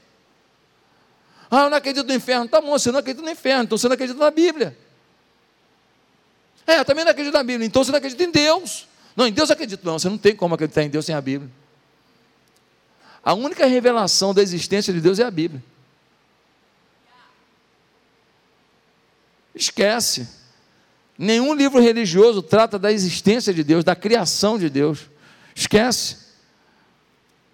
Ah, 1.49 1.63
eu 1.63 1.69
não 1.71 1.77
acredito 1.77 2.05
no 2.05 2.13
inferno. 2.13 2.47
Tá 2.47 2.61
bom, 2.61 2.69
você 2.69 2.91
não 2.91 2.99
acredita 2.99 3.25
no 3.25 3.31
inferno, 3.31 3.63
então 3.63 3.79
você 3.79 3.87
não 3.87 3.95
acredita 3.95 4.19
na 4.19 4.29
Bíblia. 4.29 4.84
É, 6.67 6.79
eu 6.79 6.85
também 6.85 7.03
não 7.03 7.11
acredito 7.11 7.33
na 7.33 7.43
Bíblia, 7.43 7.67
então 7.67 7.83
você 7.83 7.91
não 7.91 7.97
acredita 7.97 8.23
em 8.23 8.31
Deus. 8.31 8.87
Não, 9.15 9.27
em 9.27 9.31
Deus 9.31 9.49
acredito, 9.51 9.85
não. 9.85 9.97
Você 9.97 10.09
não 10.09 10.17
tem 10.17 10.35
como 10.35 10.55
acreditar 10.55 10.83
em 10.83 10.89
Deus 10.89 11.05
sem 11.05 11.15
a 11.15 11.21
Bíblia. 11.21 11.49
A 13.23 13.33
única 13.33 13.65
revelação 13.65 14.33
da 14.33 14.41
existência 14.41 14.93
de 14.93 15.01
Deus 15.01 15.19
é 15.19 15.23
a 15.23 15.31
Bíblia. 15.31 15.63
Esquece. 19.53 20.27
Nenhum 21.17 21.53
livro 21.53 21.81
religioso 21.81 22.41
trata 22.41 22.77
da 22.77 22.91
existência 22.91 23.53
de 23.53 23.63
Deus, 23.63 23.83
da 23.83 23.95
criação 23.95 24.59
de 24.59 24.69
Deus. 24.69 25.09
Esquece. 25.55 26.17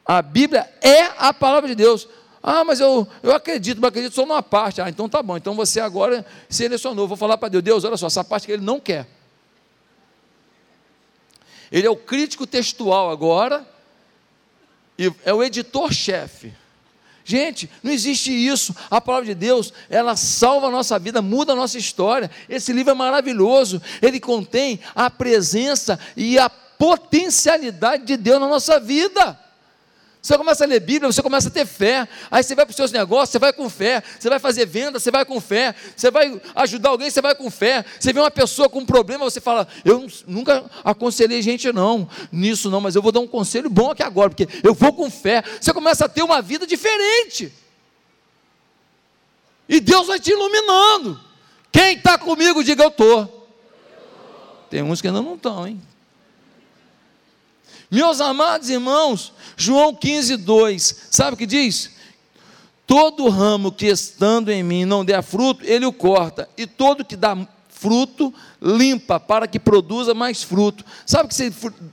A 0.04 0.22
Bíblia 0.22 0.68
é 0.82 1.04
a 1.18 1.32
palavra 1.32 1.70
de 1.70 1.76
Deus. 1.76 2.08
Ah, 2.44 2.64
mas 2.64 2.80
eu, 2.80 3.08
eu 3.22 3.34
acredito, 3.34 3.80
mas 3.80 3.90
acredito 3.90 4.14
só 4.14 4.26
numa 4.26 4.42
parte. 4.42 4.82
Ah, 4.82 4.90
então 4.90 5.08
tá 5.08 5.22
bom. 5.22 5.38
Então 5.38 5.56
você 5.56 5.80
agora 5.80 6.26
selecionou. 6.50 7.08
Vou 7.08 7.18
falar 7.18 7.38
para 7.38 7.50
Deus: 7.50 7.64
Deus, 7.64 7.84
olha 7.84 7.98
só, 7.98 8.08
essa 8.08 8.24
parte 8.24 8.48
que 8.48 8.52
ele 8.52 8.64
não 8.64 8.80
quer. 8.80 9.08
Ele 11.72 11.88
é 11.88 11.90
o 11.90 11.96
crítico 11.96 12.46
textual 12.46 13.10
agora, 13.12 13.66
e 14.98 15.12
é 15.24 15.34
o 15.34 15.42
editor-chefe. 15.42 16.54
Gente, 17.24 17.70
não 17.82 17.92
existe 17.92 18.32
isso. 18.32 18.76
A 18.90 19.00
palavra 19.00 19.28
de 19.28 19.36
Deus, 19.36 19.72
ela 19.90 20.16
salva 20.16 20.68
a 20.68 20.72
nossa 20.72 20.98
vida, 21.00 21.22
muda 21.22 21.54
a 21.54 21.56
nossa 21.56 21.78
história. 21.78 22.30
Esse 22.50 22.74
livro 22.74 22.92
é 22.92 22.96
maravilhoso. 22.96 23.82
Ele 24.02 24.20
contém 24.20 24.80
a 24.96 25.10
presença 25.10 26.00
e 26.18 26.38
a 26.38 26.50
potencialidade 26.50 28.06
de 28.06 28.18
Deus 28.18 28.40
na 28.40 28.48
nossa 28.48 28.80
vida. 28.80 29.40
Você 30.22 30.38
começa 30.38 30.64
a 30.64 30.68
ler 30.68 30.80
Bíblia, 30.80 31.12
você 31.12 31.22
começa 31.22 31.48
a 31.48 31.52
ter 31.52 31.66
fé. 31.66 32.08
Aí 32.30 32.44
você 32.44 32.54
vai 32.54 32.64
para 32.64 32.72
os 32.72 32.76
seus 32.76 32.92
negócios, 32.92 33.30
você 33.30 33.40
vai 33.40 33.52
com 33.52 33.68
fé. 33.68 34.04
Você 34.20 34.30
vai 34.30 34.38
fazer 34.38 34.68
venda, 34.68 35.00
você 35.00 35.10
vai 35.10 35.26
com 35.26 35.42
fé. 35.42 35.74
Você 35.96 36.12
vai 36.12 36.40
ajudar 36.56 36.90
alguém, 36.90 37.10
você 37.10 37.22
vai 37.22 37.34
com 37.34 37.50
fé. 37.50 37.84
Você 38.00 38.14
vê 38.14 38.20
uma 38.20 38.30
pessoa 38.30 38.70
com 38.70 38.80
um 38.80 38.86
problema, 38.86 39.24
você 39.24 39.42
fala: 39.42 39.68
Eu 39.84 40.06
nunca 40.28 40.70
aconselhei 40.84 41.42
gente, 41.42 41.74
não, 41.74 42.08
nisso 42.32 42.70
não, 42.70 42.80
mas 42.80 42.96
eu 42.96 43.02
vou 43.02 43.12
dar 43.12 43.20
um 43.20 43.28
conselho 43.28 43.68
bom 43.68 43.90
aqui 43.90 44.04
agora, 44.04 44.30
porque 44.30 44.48
eu 44.64 44.76
vou 44.76 44.94
com 44.94 45.10
fé. 45.10 45.44
Você 45.60 45.74
começa 45.74 46.06
a 46.06 46.10
ter 46.10 46.22
uma 46.22 46.40
vida 46.40 46.68
diferente. 46.68 47.52
E 49.68 49.80
Deus 49.80 50.06
vai 50.06 50.20
te 50.20 50.32
iluminando. 50.32 51.20
Quem 51.72 51.96
está 51.96 52.18
comigo, 52.20 52.64
diga 52.64 52.84
eu 52.84 52.90
estou. 52.90 53.50
Tem 54.70 54.84
uns 54.84 55.02
que 55.02 55.08
ainda 55.08 55.22
não 55.22 55.34
estão, 55.34 55.68
hein? 55.68 55.82
Meus 57.92 58.22
amados 58.22 58.70
irmãos, 58.70 59.34
João 59.58 59.94
15, 59.94 60.38
2, 60.38 60.96
sabe 61.12 61.34
o 61.34 61.38
que 61.38 61.46
diz? 61.46 61.92
Todo 62.88 63.28
ramo 63.28 63.70
que 63.70 63.88
estando 63.88 64.50
em 64.50 64.64
mim 64.64 64.86
não 64.86 65.04
der 65.04 65.22
fruto, 65.22 65.66
ele 65.66 65.86
o 65.86 65.92
corta, 65.92 66.48
e 66.58 66.66
todo 66.66 67.04
que 67.04 67.18
dá 67.18 67.38
fruto, 67.68 68.34
limpa, 68.62 69.20
para 69.20 69.46
que 69.46 69.60
produza 69.60 70.14
mais 70.14 70.42
fruto. 70.42 70.86
Sabe 71.06 71.26
o 71.26 71.28
que 71.28 71.34
esse 71.34 71.52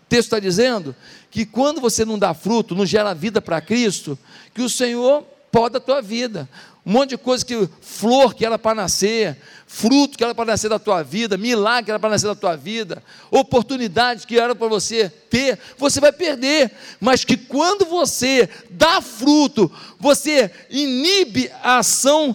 texto 0.08 0.26
está 0.26 0.38
dizendo? 0.38 0.94
Que 1.32 1.44
quando 1.44 1.80
você 1.80 2.04
não 2.04 2.16
dá 2.16 2.32
fruto, 2.32 2.76
não 2.76 2.87
gera 2.87 3.12
vida 3.12 3.42
para 3.42 3.61
Cristo, 3.61 4.16
que 4.54 4.62
o 4.62 4.70
Senhor 4.70 5.24
poda 5.50 5.78
a 5.78 5.80
tua 5.80 6.00
vida 6.00 6.48
um 6.88 6.92
monte 6.92 7.11
de 7.11 7.18
coisa 7.18 7.44
que, 7.44 7.68
flor 7.83 8.33
que 8.33 8.46
era 8.46 8.59
para 8.59 8.74
nascer, 8.74 9.37
fruto 9.66 10.16
que 10.16 10.24
era 10.24 10.35
para 10.35 10.46
nascer 10.46 10.70
da 10.70 10.79
tua 10.79 11.03
vida, 11.03 11.37
milagre 11.37 11.85
que 11.85 11.90
era 11.90 11.98
para 12.01 12.09
nascer 12.09 12.29
da 12.29 12.35
tua 12.35 12.57
vida, 12.57 13.05
oportunidades 13.31 14.24
que 14.24 14.38
era 14.38 14.55
para 14.55 14.68
você 14.68 15.11
ter, 15.29 15.59
você 15.77 16.01
vai 16.01 16.12
perder, 16.12 16.72
mas 16.98 17.27
que 17.27 17.37
quando 17.37 17.85
você 17.85 18.48
dá 18.70 19.03
fruto, 19.03 19.70
você 20.01 20.51
inibe 20.70 21.53
a 21.62 21.77
ação 21.77 22.35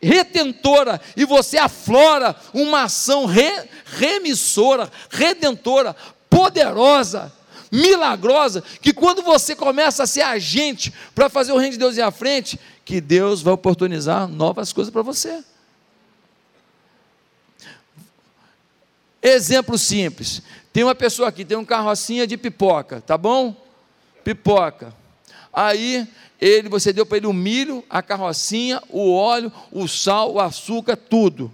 retentora 0.00 1.00
e 1.16 1.24
você 1.24 1.58
aflora 1.58 2.36
uma 2.54 2.84
ação 2.84 3.26
re, 3.26 3.64
remissora, 3.84 4.88
redentora, 5.10 5.96
poderosa 6.30 7.32
milagrosa, 7.72 8.62
que 8.82 8.92
quando 8.92 9.22
você 9.22 9.56
começa 9.56 10.02
a 10.02 10.06
ser 10.06 10.20
agente 10.20 10.92
para 11.14 11.30
fazer 11.30 11.52
o 11.52 11.56
reino 11.56 11.72
de 11.72 11.78
Deus 11.78 11.96
ir 11.96 12.02
à 12.02 12.10
frente, 12.10 12.60
que 12.84 13.00
Deus 13.00 13.42
vai 13.42 13.54
oportunizar 13.54 14.26
novas 14.28 14.72
coisas 14.72 14.92
para 14.92 15.02
você. 15.02 15.42
Exemplo 19.22 19.78
simples. 19.78 20.42
Tem 20.72 20.82
uma 20.82 20.94
pessoa 20.94 21.28
aqui, 21.28 21.44
tem 21.44 21.56
um 21.56 21.64
carrocinha 21.64 22.26
de 22.26 22.36
pipoca, 22.36 23.00
tá 23.00 23.16
bom? 23.16 23.54
Pipoca. 24.24 24.94
Aí 25.52 26.08
ele, 26.40 26.68
você 26.68 26.92
deu 26.92 27.06
para 27.06 27.18
ele 27.18 27.26
o 27.26 27.32
milho, 27.32 27.84
a 27.88 28.02
carrocinha, 28.02 28.82
o 28.88 29.12
óleo, 29.12 29.52
o 29.70 29.86
sal, 29.86 30.32
o 30.32 30.40
açúcar, 30.40 30.96
tudo. 30.96 31.52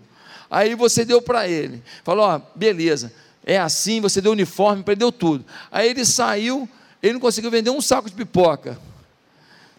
Aí 0.50 0.74
você 0.74 1.04
deu 1.04 1.20
para 1.20 1.46
ele. 1.48 1.82
Falou: 2.04 2.24
ó, 2.24 2.40
beleza 2.54 3.12
é 3.48 3.58
assim, 3.58 3.98
você 3.98 4.20
deu 4.20 4.32
uniforme, 4.32 4.82
perdeu 4.82 5.10
tudo. 5.10 5.42
Aí 5.72 5.88
ele 5.88 6.04
saiu, 6.04 6.68
ele 7.02 7.14
não 7.14 7.20
conseguiu 7.20 7.50
vender 7.50 7.70
um 7.70 7.80
saco 7.80 8.10
de 8.10 8.14
pipoca. 8.14 8.78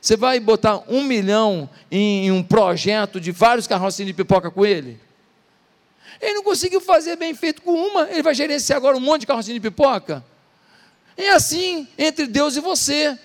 Você 0.01 0.15
vai 0.15 0.39
botar 0.39 0.81
um 0.87 1.03
milhão 1.03 1.69
em 1.91 2.31
um 2.31 2.41
projeto 2.41 3.19
de 3.19 3.31
vários 3.31 3.67
carrocinhos 3.67 4.07
de 4.07 4.13
pipoca 4.13 4.49
com 4.49 4.65
ele? 4.65 4.99
Ele 6.21 6.35
não 6.35 6.43
conseguiu 6.43 6.81
fazer 6.81 7.15
bem 7.15 7.33
feito 7.33 7.61
com 7.61 7.73
uma, 7.73 8.09
ele 8.09 8.23
vai 8.23 8.33
gerenciar 8.33 8.77
agora 8.77 8.95
um 8.95 9.01
monte 9.01 9.21
de 9.21 9.27
carrocinho 9.27 9.59
de 9.59 9.69
pipoca? 9.69 10.23
É 11.15 11.31
assim 11.31 11.87
entre 11.97 12.27
Deus 12.27 12.55
e 12.55 12.61
você. 12.61 13.17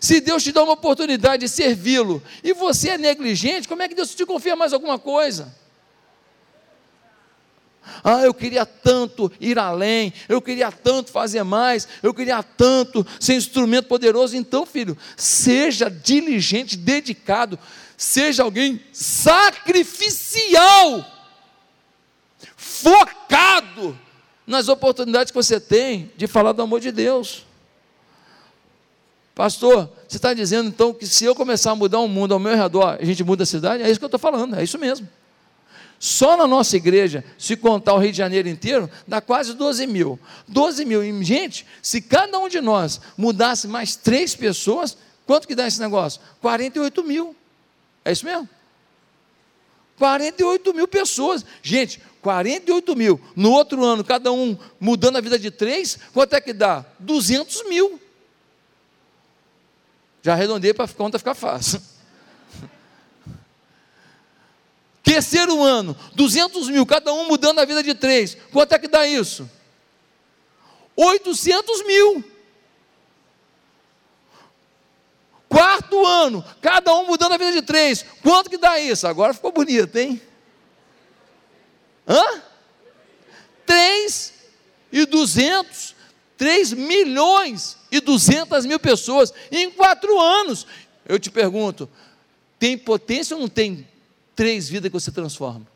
Se 0.00 0.20
Deus 0.20 0.42
te 0.42 0.52
dá 0.52 0.62
uma 0.62 0.72
oportunidade 0.72 1.42
de 1.42 1.48
servi-lo 1.48 2.22
e 2.42 2.52
você 2.52 2.90
é 2.90 2.98
negligente, 2.98 3.68
como 3.68 3.82
é 3.82 3.88
que 3.88 3.94
Deus 3.94 4.14
te 4.14 4.26
confia 4.26 4.56
mais 4.56 4.72
alguma 4.72 4.98
coisa? 4.98 5.54
Ah, 8.04 8.24
eu 8.24 8.34
queria 8.34 8.66
tanto 8.66 9.30
ir 9.40 9.56
além, 9.58 10.12
eu 10.28 10.42
queria 10.42 10.70
tanto 10.72 11.12
fazer 11.12 11.44
mais, 11.44 11.86
eu 12.02 12.12
queria 12.12 12.42
tanto 12.42 13.06
ser 13.20 13.34
instrumento 13.34 13.86
poderoso. 13.86 14.36
Então, 14.36 14.66
filho, 14.66 14.98
seja 15.16 15.88
diligente, 15.88 16.76
dedicado, 16.76 17.56
seja 17.96 18.42
alguém 18.42 18.80
sacrificial, 18.92 21.06
focado 22.56 23.96
nas 24.44 24.68
oportunidades 24.68 25.30
que 25.30 25.36
você 25.36 25.60
tem 25.60 26.10
de 26.16 26.26
falar 26.26 26.50
do 26.52 26.62
amor 26.62 26.80
de 26.80 26.90
Deus. 26.90 27.46
Pastor, 29.34 29.90
você 30.06 30.16
está 30.16 30.34
dizendo 30.34 30.68
então 30.68 30.92
que 30.92 31.06
se 31.06 31.24
eu 31.24 31.34
começar 31.34 31.70
a 31.70 31.76
mudar 31.76 32.00
o 32.00 32.08
mundo 32.08 32.34
ao 32.34 32.40
meu 32.40 32.56
redor, 32.56 32.98
a 33.00 33.04
gente 33.04 33.24
muda 33.24 33.44
a 33.44 33.46
cidade? 33.46 33.82
É 33.82 33.90
isso 33.90 33.98
que 33.98 34.04
eu 34.04 34.08
estou 34.08 34.20
falando, 34.20 34.56
é 34.56 34.64
isso 34.64 34.78
mesmo. 34.78 35.08
Só 36.02 36.36
na 36.36 36.48
nossa 36.48 36.76
igreja, 36.76 37.24
se 37.38 37.54
contar 37.56 37.94
o 37.94 37.98
Rio 37.98 38.10
de 38.10 38.18
Janeiro 38.18 38.48
inteiro, 38.48 38.90
dá 39.06 39.20
quase 39.20 39.54
12 39.54 39.86
mil. 39.86 40.18
12 40.48 40.84
mil. 40.84 41.04
E, 41.04 41.24
gente, 41.24 41.64
se 41.80 42.02
cada 42.02 42.40
um 42.40 42.48
de 42.48 42.60
nós 42.60 43.00
mudasse 43.16 43.68
mais 43.68 43.94
três 43.94 44.34
pessoas, 44.34 44.98
quanto 45.24 45.46
que 45.46 45.54
dá 45.54 45.64
esse 45.64 45.80
negócio? 45.80 46.20
48 46.40 47.04
mil. 47.04 47.36
É 48.04 48.10
isso 48.10 48.26
mesmo? 48.26 48.48
48 49.96 50.74
mil 50.74 50.88
pessoas. 50.88 51.44
Gente, 51.62 52.02
48 52.20 52.96
mil. 52.96 53.20
No 53.36 53.52
outro 53.52 53.84
ano, 53.84 54.02
cada 54.02 54.32
um 54.32 54.58
mudando 54.80 55.18
a 55.18 55.20
vida 55.20 55.38
de 55.38 55.52
três, 55.52 55.96
quanto 56.12 56.34
é 56.34 56.40
que 56.40 56.52
dá? 56.52 56.84
200 56.98 57.68
mil. 57.68 58.00
Já 60.20 60.32
arredondei 60.32 60.74
para 60.74 60.84
a 60.86 60.88
conta 60.88 61.16
ficar 61.16 61.34
fácil. 61.36 61.80
Terceiro 65.12 65.62
ano, 65.62 65.94
200 66.14 66.70
mil, 66.70 66.86
cada 66.86 67.12
um 67.12 67.28
mudando 67.28 67.58
a 67.58 67.66
vida 67.66 67.82
de 67.82 67.92
três. 67.92 68.34
Quanto 68.50 68.72
é 68.72 68.78
que 68.78 68.88
dá 68.88 69.06
isso? 69.06 69.46
800 70.96 71.84
mil. 71.84 72.24
Quarto 75.50 76.06
ano, 76.06 76.42
cada 76.62 76.94
um 76.94 77.06
mudando 77.06 77.32
a 77.34 77.36
vida 77.36 77.52
de 77.52 77.60
três. 77.60 78.06
Quanto 78.22 78.48
que 78.48 78.56
dá 78.56 78.80
isso? 78.80 79.06
Agora 79.06 79.34
ficou 79.34 79.52
bonito, 79.52 79.94
hein? 79.96 80.18
Hã? 82.08 82.42
3 83.66 84.32
e 84.90 85.04
200, 85.04 85.94
3 86.38 86.72
milhões 86.72 87.76
e 87.90 88.00
200 88.00 88.64
mil 88.64 88.80
pessoas 88.80 89.30
em 89.50 89.70
quatro 89.70 90.18
anos. 90.18 90.66
Eu 91.06 91.18
te 91.18 91.30
pergunto, 91.30 91.86
tem 92.58 92.78
potência 92.78 93.36
ou 93.36 93.42
não 93.42 93.48
tem 93.50 93.91
três 94.34 94.68
vidas 94.68 94.90
que 94.90 94.98
você 94.98 95.10
transforma. 95.10 95.66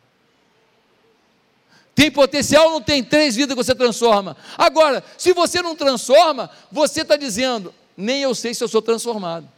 Tem 1.94 2.10
potencial 2.10 2.70
não 2.70 2.82
tem 2.82 3.02
três 3.02 3.34
vidas 3.34 3.56
que 3.56 3.64
você 3.64 3.74
transforma? 3.74 4.36
Agora, 4.58 5.02
se 5.16 5.32
você 5.32 5.62
não 5.62 5.74
transforma, 5.74 6.50
você 6.70 7.00
está 7.00 7.16
dizendo, 7.16 7.72
nem 7.96 8.22
eu 8.22 8.34
sei 8.34 8.52
se 8.52 8.62
eu 8.62 8.68
sou 8.68 8.82
transformado. 8.82 9.48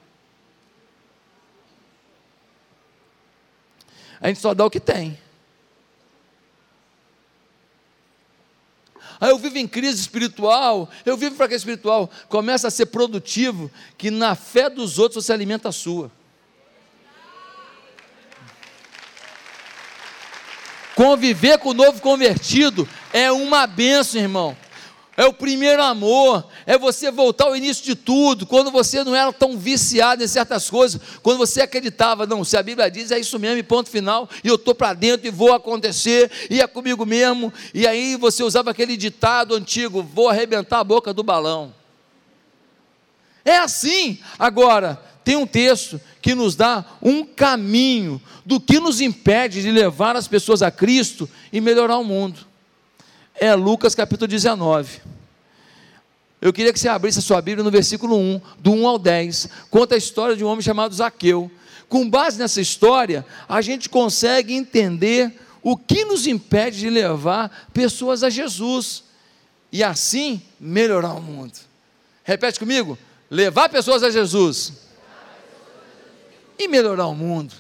A 4.21 4.29
gente 4.29 4.41
só 4.41 4.55
dá 4.55 4.65
o 4.65 4.71
que 4.71 4.81
tem. 4.81 5.19
Aí 9.21 9.31
eu 9.31 9.39
vivo 9.39 9.59
em 9.59 9.67
crise 9.67 10.01
espiritual, 10.01 10.89
eu 11.05 11.17
vivo 11.17 11.35
para 11.35 11.49
que 11.49 11.55
espiritual. 11.55 12.09
Começa 12.29 12.69
a 12.69 12.71
ser 12.71 12.87
produtivo, 12.87 13.71
que 13.97 14.11
na 14.11 14.37
fé 14.37 14.71
dos 14.71 14.99
outros 14.99 15.25
você 15.25 15.33
alimenta 15.33 15.71
a 15.71 15.73
sua. 15.73 16.11
Conviver 20.99 21.59
com 21.59 21.69
o 21.69 21.75
novo 21.75 22.03
convertido 22.03 22.89
é 23.13 23.31
uma 23.31 23.69
benção, 23.69 24.21
irmão. 24.21 24.57
É 25.17 25.25
o 25.25 25.33
primeiro 25.33 25.81
amor, 25.81 26.45
é 26.67 26.77
você 26.77 27.09
voltar 27.09 27.45
ao 27.45 27.57
início 27.57 27.85
de 27.85 27.95
tudo, 27.95 28.45
quando 28.45 28.69
você 28.73 29.05
não 29.05 29.15
era 29.15 29.33
tão 29.33 29.57
viciado 29.57 30.25
em 30.25 30.27
certas 30.27 30.69
coisas, 30.69 31.01
quando 31.23 31.39
você 31.39 31.61
acreditava, 31.61 32.27
não, 32.27 32.43
se 32.43 32.57
a 32.57 32.65
Bíblia 32.65 32.91
diz 32.91 33.13
é 33.13 33.19
isso 33.21 33.39
mesmo, 33.39 33.63
ponto 33.63 33.89
final, 33.89 34.29
e 34.43 34.49
eu 34.49 34.57
estou 34.57 34.75
para 34.75 34.93
dentro 34.93 35.29
e 35.29 35.31
vou 35.31 35.55
acontecer, 35.55 36.33
e 36.51 36.61
é 36.61 36.67
comigo 36.67 37.07
mesmo, 37.07 37.53
e 37.73 37.87
aí 37.87 38.17
você 38.17 38.43
usava 38.43 38.73
aquele 38.73 38.97
ditado 38.97 39.55
antigo: 39.55 40.03
vou 40.03 40.29
arrebentar 40.29 40.81
a 40.81 40.85
boca 40.85 41.15
do 41.15 41.23
balão. 41.23 41.73
É 43.45 43.57
assim. 43.59 44.19
Agora, 44.37 45.01
tem 45.29 45.37
um 45.37 45.47
texto 45.47 46.01
que 46.23 46.35
nos 46.35 46.57
dá 46.57 46.83
um 47.03 47.23
caminho 47.23 48.19
do 48.47 48.59
que 48.59 48.81
nos 48.81 48.99
impede 48.99 49.61
de 49.61 49.71
levar 49.71 50.17
as 50.17 50.27
pessoas 50.27 50.63
a 50.63 50.71
Cristo 50.71 51.29
e 51.53 51.61
melhorar 51.61 51.99
o 51.99 52.03
mundo. 52.03 52.41
É 53.35 53.55
Lucas 53.55 53.95
capítulo 53.95 54.27
19. 54.27 55.03
Eu 56.41 56.51
queria 56.51 56.73
que 56.73 56.81
você 56.81 56.89
abrisse 56.89 57.19
a 57.19 57.21
sua 57.21 57.43
Bíblia 57.43 57.63
no 57.63 57.71
versículo 57.71 58.17
1, 58.17 58.41
do 58.59 58.73
1 58.73 58.89
ao 58.89 58.99
10. 58.99 59.51
Conta 59.69 59.97
a 59.97 59.99
história 59.99 60.35
de 60.35 60.43
um 60.43 60.49
homem 60.49 60.63
chamado 60.63 60.95
Zaqueu. 60.95 61.51
Com 61.91 62.09
base 62.09 62.39
nessa 62.39 62.63
história, 62.63 63.23
a 63.47 63.61
gente 63.61 63.91
consegue 63.91 64.55
entender 64.55 65.39
o 65.63 65.77
que 65.77 66.07
nos 66.07 66.27
impede 66.27 66.79
de 66.79 66.89
levar 66.89 67.69
pessoas 67.75 68.23
a 68.23 68.31
Jesus 68.31 69.05
e 69.71 69.85
assim 69.85 70.41
melhorar 70.59 71.13
o 71.13 71.21
mundo. 71.21 71.53
Repete 72.25 72.59
comigo: 72.59 72.97
levar 73.31 73.69
pessoas 73.69 74.03
a 74.03 74.11
Jesus 74.11 74.88
e 76.59 76.69
melhorar 76.69 77.07
o 77.07 77.15
mundo. 77.15 77.55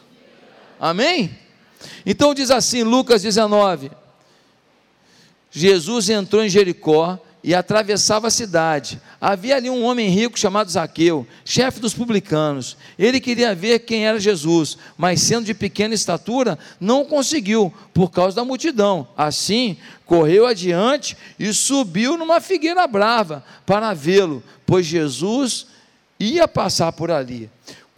Amém? 0.80 1.36
Então 2.04 2.34
diz 2.34 2.50
assim, 2.50 2.82
Lucas 2.82 3.22
19: 3.22 3.90
Jesus 5.50 6.10
entrou 6.10 6.44
em 6.44 6.48
Jericó 6.48 7.18
e 7.42 7.54
atravessava 7.54 8.26
a 8.26 8.30
cidade. 8.30 9.00
Havia 9.20 9.56
ali 9.56 9.70
um 9.70 9.84
homem 9.84 10.08
rico 10.08 10.38
chamado 10.38 10.70
Zaqueu, 10.70 11.26
chefe 11.44 11.80
dos 11.80 11.94
publicanos. 11.94 12.76
Ele 12.98 13.20
queria 13.20 13.54
ver 13.54 13.80
quem 13.80 14.06
era 14.06 14.20
Jesus, 14.20 14.76
mas 14.96 15.20
sendo 15.20 15.46
de 15.46 15.54
pequena 15.54 15.94
estatura, 15.94 16.58
não 16.80 17.04
conseguiu, 17.04 17.72
por 17.94 18.10
causa 18.10 18.36
da 18.36 18.44
multidão. 18.44 19.08
Assim, 19.16 19.76
correu 20.04 20.46
adiante 20.46 21.16
e 21.38 21.52
subiu 21.52 22.16
numa 22.16 22.40
figueira 22.40 22.86
brava 22.86 23.44
para 23.64 23.94
vê-lo, 23.94 24.42
pois 24.66 24.86
Jesus 24.86 25.66
ia 26.18 26.48
passar 26.48 26.92
por 26.92 27.10
ali. 27.10 27.48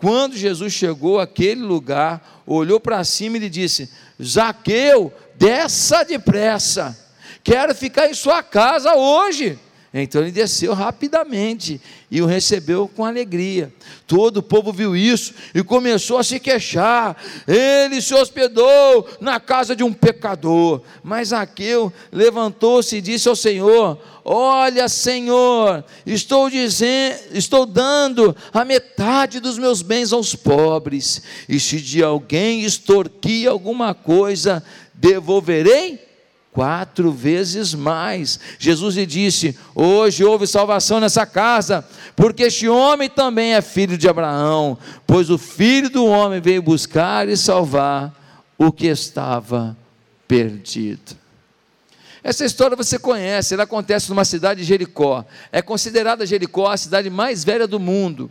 Quando 0.00 0.36
Jesus 0.36 0.72
chegou 0.72 1.20
àquele 1.20 1.60
lugar, 1.60 2.42
olhou 2.46 2.80
para 2.80 3.04
cima 3.04 3.36
e 3.36 3.40
lhe 3.40 3.50
disse: 3.50 3.90
Zaqueu, 4.20 5.12
desça 5.36 6.04
depressa 6.04 6.96
quero 7.42 7.74
ficar 7.74 8.08
em 8.08 8.14
sua 8.14 8.42
casa 8.42 8.94
hoje. 8.94 9.58
Então 9.92 10.22
ele 10.22 10.30
desceu 10.30 10.72
rapidamente 10.72 11.80
e 12.08 12.22
o 12.22 12.26
recebeu 12.26 12.86
com 12.86 13.04
alegria. 13.04 13.72
Todo 14.06 14.36
o 14.36 14.42
povo 14.42 14.72
viu 14.72 14.94
isso 14.94 15.34
e 15.52 15.64
começou 15.64 16.18
a 16.18 16.22
se 16.22 16.38
queixar. 16.38 17.20
Ele 17.46 18.00
se 18.00 18.14
hospedou 18.14 19.08
na 19.20 19.40
casa 19.40 19.74
de 19.74 19.82
um 19.82 19.92
pecador. 19.92 20.82
Mas 21.02 21.32
Aqueu 21.32 21.92
levantou-se 22.12 22.96
e 22.96 23.00
disse 23.00 23.28
ao 23.28 23.34
Senhor: 23.34 23.98
Olha, 24.24 24.88
Senhor, 24.88 25.84
estou 26.06 26.48
dizendo, 26.48 27.16
estou 27.32 27.66
dando 27.66 28.36
a 28.52 28.64
metade 28.64 29.40
dos 29.40 29.58
meus 29.58 29.82
bens 29.82 30.12
aos 30.12 30.36
pobres. 30.36 31.20
E 31.48 31.58
se 31.58 31.80
de 31.80 32.00
alguém 32.00 32.62
extorquir 32.62 33.48
alguma 33.50 33.92
coisa, 33.92 34.62
devolverei 34.94 36.09
quatro 36.52 37.12
vezes 37.12 37.74
mais. 37.74 38.38
Jesus 38.58 38.96
lhe 38.96 39.06
disse: 39.06 39.56
Hoje 39.74 40.24
houve 40.24 40.46
salvação 40.46 41.00
nessa 41.00 41.26
casa, 41.26 41.84
porque 42.16 42.44
este 42.44 42.68
homem 42.68 43.08
também 43.08 43.54
é 43.54 43.62
filho 43.62 43.96
de 43.96 44.08
Abraão, 44.08 44.76
pois 45.06 45.30
o 45.30 45.38
filho 45.38 45.90
do 45.90 46.04
homem 46.04 46.40
veio 46.40 46.62
buscar 46.62 47.28
e 47.28 47.36
salvar 47.36 48.14
o 48.58 48.70
que 48.70 48.86
estava 48.86 49.76
perdido. 50.28 51.18
Essa 52.22 52.44
história 52.44 52.76
você 52.76 52.98
conhece, 52.98 53.54
ela 53.54 53.62
acontece 53.62 54.10
numa 54.10 54.26
cidade 54.26 54.60
de 54.60 54.66
Jericó. 54.66 55.24
É 55.50 55.62
considerada 55.62 56.26
Jericó 56.26 56.68
a 56.68 56.76
cidade 56.76 57.08
mais 57.08 57.42
velha 57.42 57.66
do 57.66 57.80
mundo. 57.80 58.30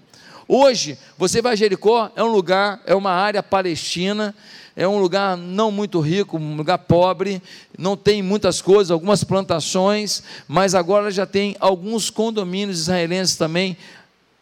Hoje, 0.51 0.97
você 1.15 1.43
vai 1.43 1.53
a 1.53 1.55
Jericó, 1.55 2.11
é 2.15 2.23
um 2.23 2.31
lugar, 2.31 2.81
é 2.87 2.95
uma 2.95 3.11
área 3.11 3.43
palestina, 3.43 4.33
é 4.75 4.87
um 4.87 4.97
lugar 4.97 5.37
não 5.37 5.69
muito 5.69 5.99
rico, 5.99 6.39
um 6.39 6.55
lugar 6.55 6.79
pobre, 6.79 7.39
não 7.77 7.95
tem 7.95 8.23
muitas 8.23 8.59
coisas, 8.59 8.89
algumas 8.89 9.23
plantações, 9.23 10.23
mas 10.47 10.73
agora 10.73 11.11
já 11.11 11.27
tem 11.27 11.55
alguns 11.59 12.09
condomínios 12.09 12.79
israelenses 12.79 13.35
também 13.35 13.77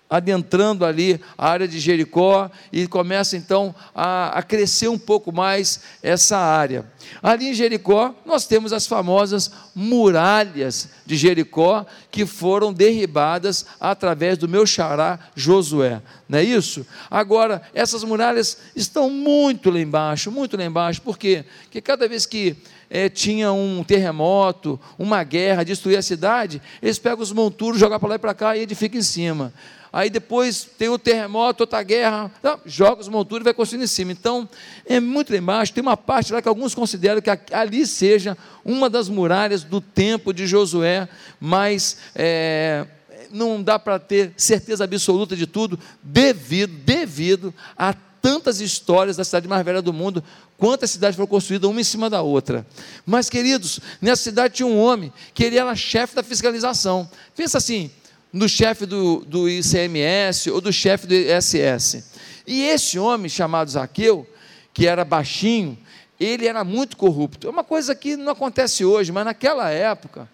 adentrando 0.10 0.86
ali 0.86 1.20
a 1.38 1.50
área 1.50 1.68
de 1.68 1.80
Jericó 1.80 2.50
e 2.72 2.88
começa 2.88 3.36
então 3.36 3.76
a, 3.94 4.40
a, 4.40 4.44
crescer 4.44 4.88
um 4.88 4.98
pouco 4.98 5.34
mais 5.34 5.82
essa 6.02 6.38
área. 6.38 6.86
Ali 7.22 7.50
em 7.50 7.54
Jericó, 7.54 8.16
nós 8.26 8.46
temos 8.46 8.72
as 8.72 8.88
famosas 8.88 9.52
muralhas 9.76 10.90
de 11.06 11.18
Jericó 11.18 11.86
que 12.10 12.26
foram 12.26 12.72
derribadas 12.72 13.66
através 13.80 14.38
do 14.38 14.48
meu 14.48 14.66
xará 14.66 15.20
Josué, 15.36 16.02
não 16.28 16.40
é 16.40 16.44
isso? 16.44 16.86
Agora, 17.10 17.62
essas 17.74 18.04
muralhas 18.04 18.58
estão 18.76 19.10
muito 19.10 19.70
lá 19.70 19.80
embaixo, 19.80 20.32
muito 20.32 20.58
lá 20.58 20.64
embaixo, 20.64 21.02
por 21.02 21.18
quê? 21.18 21.46
Porque 21.64 21.82
cada 21.82 22.08
vez 22.08 22.26
que 22.26 22.56
é, 22.90 23.10
tinha 23.10 23.52
um 23.52 23.84
terremoto, 23.84 24.80
uma 24.98 25.24
guerra, 25.24 25.64
destruir 25.64 25.98
a 25.98 26.02
cidade, 26.02 26.62
eles 26.82 26.98
pegam 26.98 27.22
os 27.22 27.34
monturos, 27.34 27.80
jogam 27.80 28.00
para 28.00 28.10
lá 28.10 28.16
e 28.16 28.20
para 28.20 28.34
cá 28.34 28.58
e 28.58 28.62
edificam 28.62 29.00
em 29.00 29.04
cima 29.04 29.54
aí 29.92 30.10
depois 30.10 30.68
tem 30.78 30.90
o 30.90 30.98
terremoto, 30.98 31.64
outra 31.64 31.82
guerra, 31.84 32.32
então, 32.40 32.60
joga 32.66 33.02
os 33.02 33.08
monturos 33.08 33.44
e 33.44 33.46
vai 33.46 33.54
construindo 33.54 33.84
em 33.84 33.88
cima. 33.88 34.12
Então, 34.12 34.48
é 34.86 35.00
muito 35.00 35.32
lá 35.32 35.38
embaixo, 35.38 35.74
tem 35.74 35.82
uma 35.82 35.98
parte 35.98 36.34
lá 36.34 36.42
que 36.42 36.48
alguns 36.48 36.76
consideram 36.76 37.22
que 37.22 37.30
ali 37.54 37.86
seja 37.86 38.38
uma 38.64 38.90
das 38.90 39.10
muralhas 39.10 39.64
do 39.64 39.80
tempo 39.82 40.34
de 40.34 40.46
Josué, 40.48 41.08
mas 41.40 41.98
é, 42.16 42.86
não 43.32 43.62
dá 43.62 43.78
para 43.80 44.00
ter 44.00 44.34
certeza 44.38 44.84
absoluta 44.84 45.36
de 45.36 45.48
tudo, 45.48 45.80
devido, 46.04 46.74
devido 46.86 47.54
a 47.78 47.94
tantas 48.22 48.60
histórias 48.60 49.16
da 49.16 49.24
cidade 49.24 49.48
mais 49.48 49.64
velha 49.64 49.82
do 49.82 49.94
mundo, 49.94 50.24
quantas 50.58 50.92
cidades 50.92 51.16
foram 51.16 51.28
construídas 51.28 51.70
uma 51.70 51.80
em 51.80 51.84
cima 51.84 52.10
da 52.10 52.22
outra. 52.22 52.66
Mas, 53.06 53.30
queridos, 53.30 53.80
nessa 54.02 54.24
cidade 54.24 54.56
tinha 54.56 54.68
um 54.68 54.78
homem 54.78 55.14
que 55.34 55.44
ele 55.44 55.58
era 55.58 55.74
chefe 55.76 56.16
da 56.16 56.24
fiscalização. 56.24 57.10
Pensa 57.36 57.58
assim, 57.58 57.90
no 58.32 58.48
chefe 58.48 58.86
do, 58.86 59.24
do 59.26 59.50
ICMS 59.50 60.52
ou 60.52 60.62
do 60.62 60.72
chefe 60.72 61.08
do 61.08 61.14
ISS. 61.14 62.04
E 62.46 62.64
esse 62.64 62.98
homem 63.00 63.30
chamado 63.30 63.70
Zaqueu, 63.70 64.28
que 64.74 64.88
era 64.88 65.04
baixinho, 65.04 65.78
ele 66.20 66.48
era 66.48 66.64
muito 66.64 66.98
corrupto. 66.98 67.48
É 67.48 67.50
uma 67.50 67.64
coisa 67.64 67.94
que 67.96 68.16
não 68.16 68.32
acontece 68.32 68.84
hoje, 68.84 69.12
mas 69.12 69.26
naquela 69.26 69.70
época, 69.70 70.30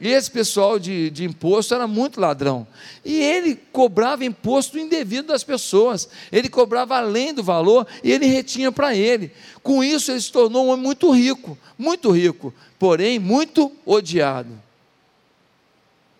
esse 0.00 0.30
pessoal 0.30 0.78
de, 0.78 1.10
de 1.10 1.24
imposto 1.24 1.74
era 1.74 1.86
muito 1.86 2.20
ladrão. 2.20 2.66
E 3.04 3.20
ele 3.20 3.56
cobrava 3.72 4.24
imposto 4.24 4.78
indevido 4.78 5.28
das 5.28 5.42
pessoas. 5.42 6.08
Ele 6.30 6.48
cobrava 6.48 6.96
além 6.96 7.34
do 7.34 7.42
valor 7.42 7.86
e 8.04 8.12
ele 8.12 8.26
retinha 8.26 8.70
para 8.70 8.94
ele. 8.94 9.32
Com 9.62 9.82
isso, 9.82 10.12
ele 10.12 10.20
se 10.20 10.30
tornou 10.30 10.66
um 10.66 10.68
homem 10.68 10.84
muito 10.84 11.10
rico, 11.10 11.58
muito 11.76 12.10
rico, 12.10 12.54
porém 12.78 13.18
muito 13.18 13.72
odiado 13.84 14.67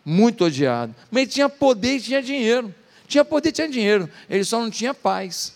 muito 0.09 0.47
odiado. 0.47 0.95
Mas 1.11 1.25
ele 1.25 1.31
tinha 1.31 1.49
poder 1.51 1.97
e 1.97 2.01
tinha 2.01 2.23
dinheiro. 2.23 2.75
Tinha 3.07 3.23
poder 3.23 3.51
e 3.51 3.53
tinha 3.53 3.69
dinheiro. 3.69 4.09
Ele 4.29 4.43
só 4.43 4.59
não 4.59 4.71
tinha 4.71 4.95
paz. 4.95 5.55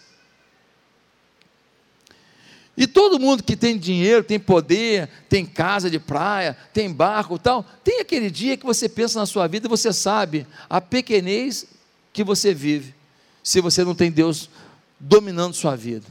E 2.76 2.86
todo 2.86 3.18
mundo 3.18 3.42
que 3.42 3.56
tem 3.56 3.78
dinheiro, 3.78 4.22
tem 4.22 4.38
poder, 4.38 5.08
tem 5.28 5.46
casa 5.46 5.90
de 5.90 5.98
praia, 5.98 6.56
tem 6.72 6.92
barco 6.92 7.38
tal, 7.38 7.64
tem 7.84 8.00
aquele 8.00 8.30
dia 8.30 8.56
que 8.56 8.64
você 8.64 8.88
pensa 8.88 9.18
na 9.18 9.26
sua 9.26 9.46
vida 9.46 9.66
e 9.66 9.68
você 9.68 9.92
sabe 9.92 10.46
a 10.70 10.80
pequenez 10.80 11.66
que 12.14 12.24
você 12.24 12.54
vive, 12.54 12.94
se 13.42 13.60
você 13.60 13.84
não 13.84 13.94
tem 13.94 14.10
Deus 14.10 14.48
dominando 14.98 15.54
sua 15.54 15.76
vida. 15.76 16.06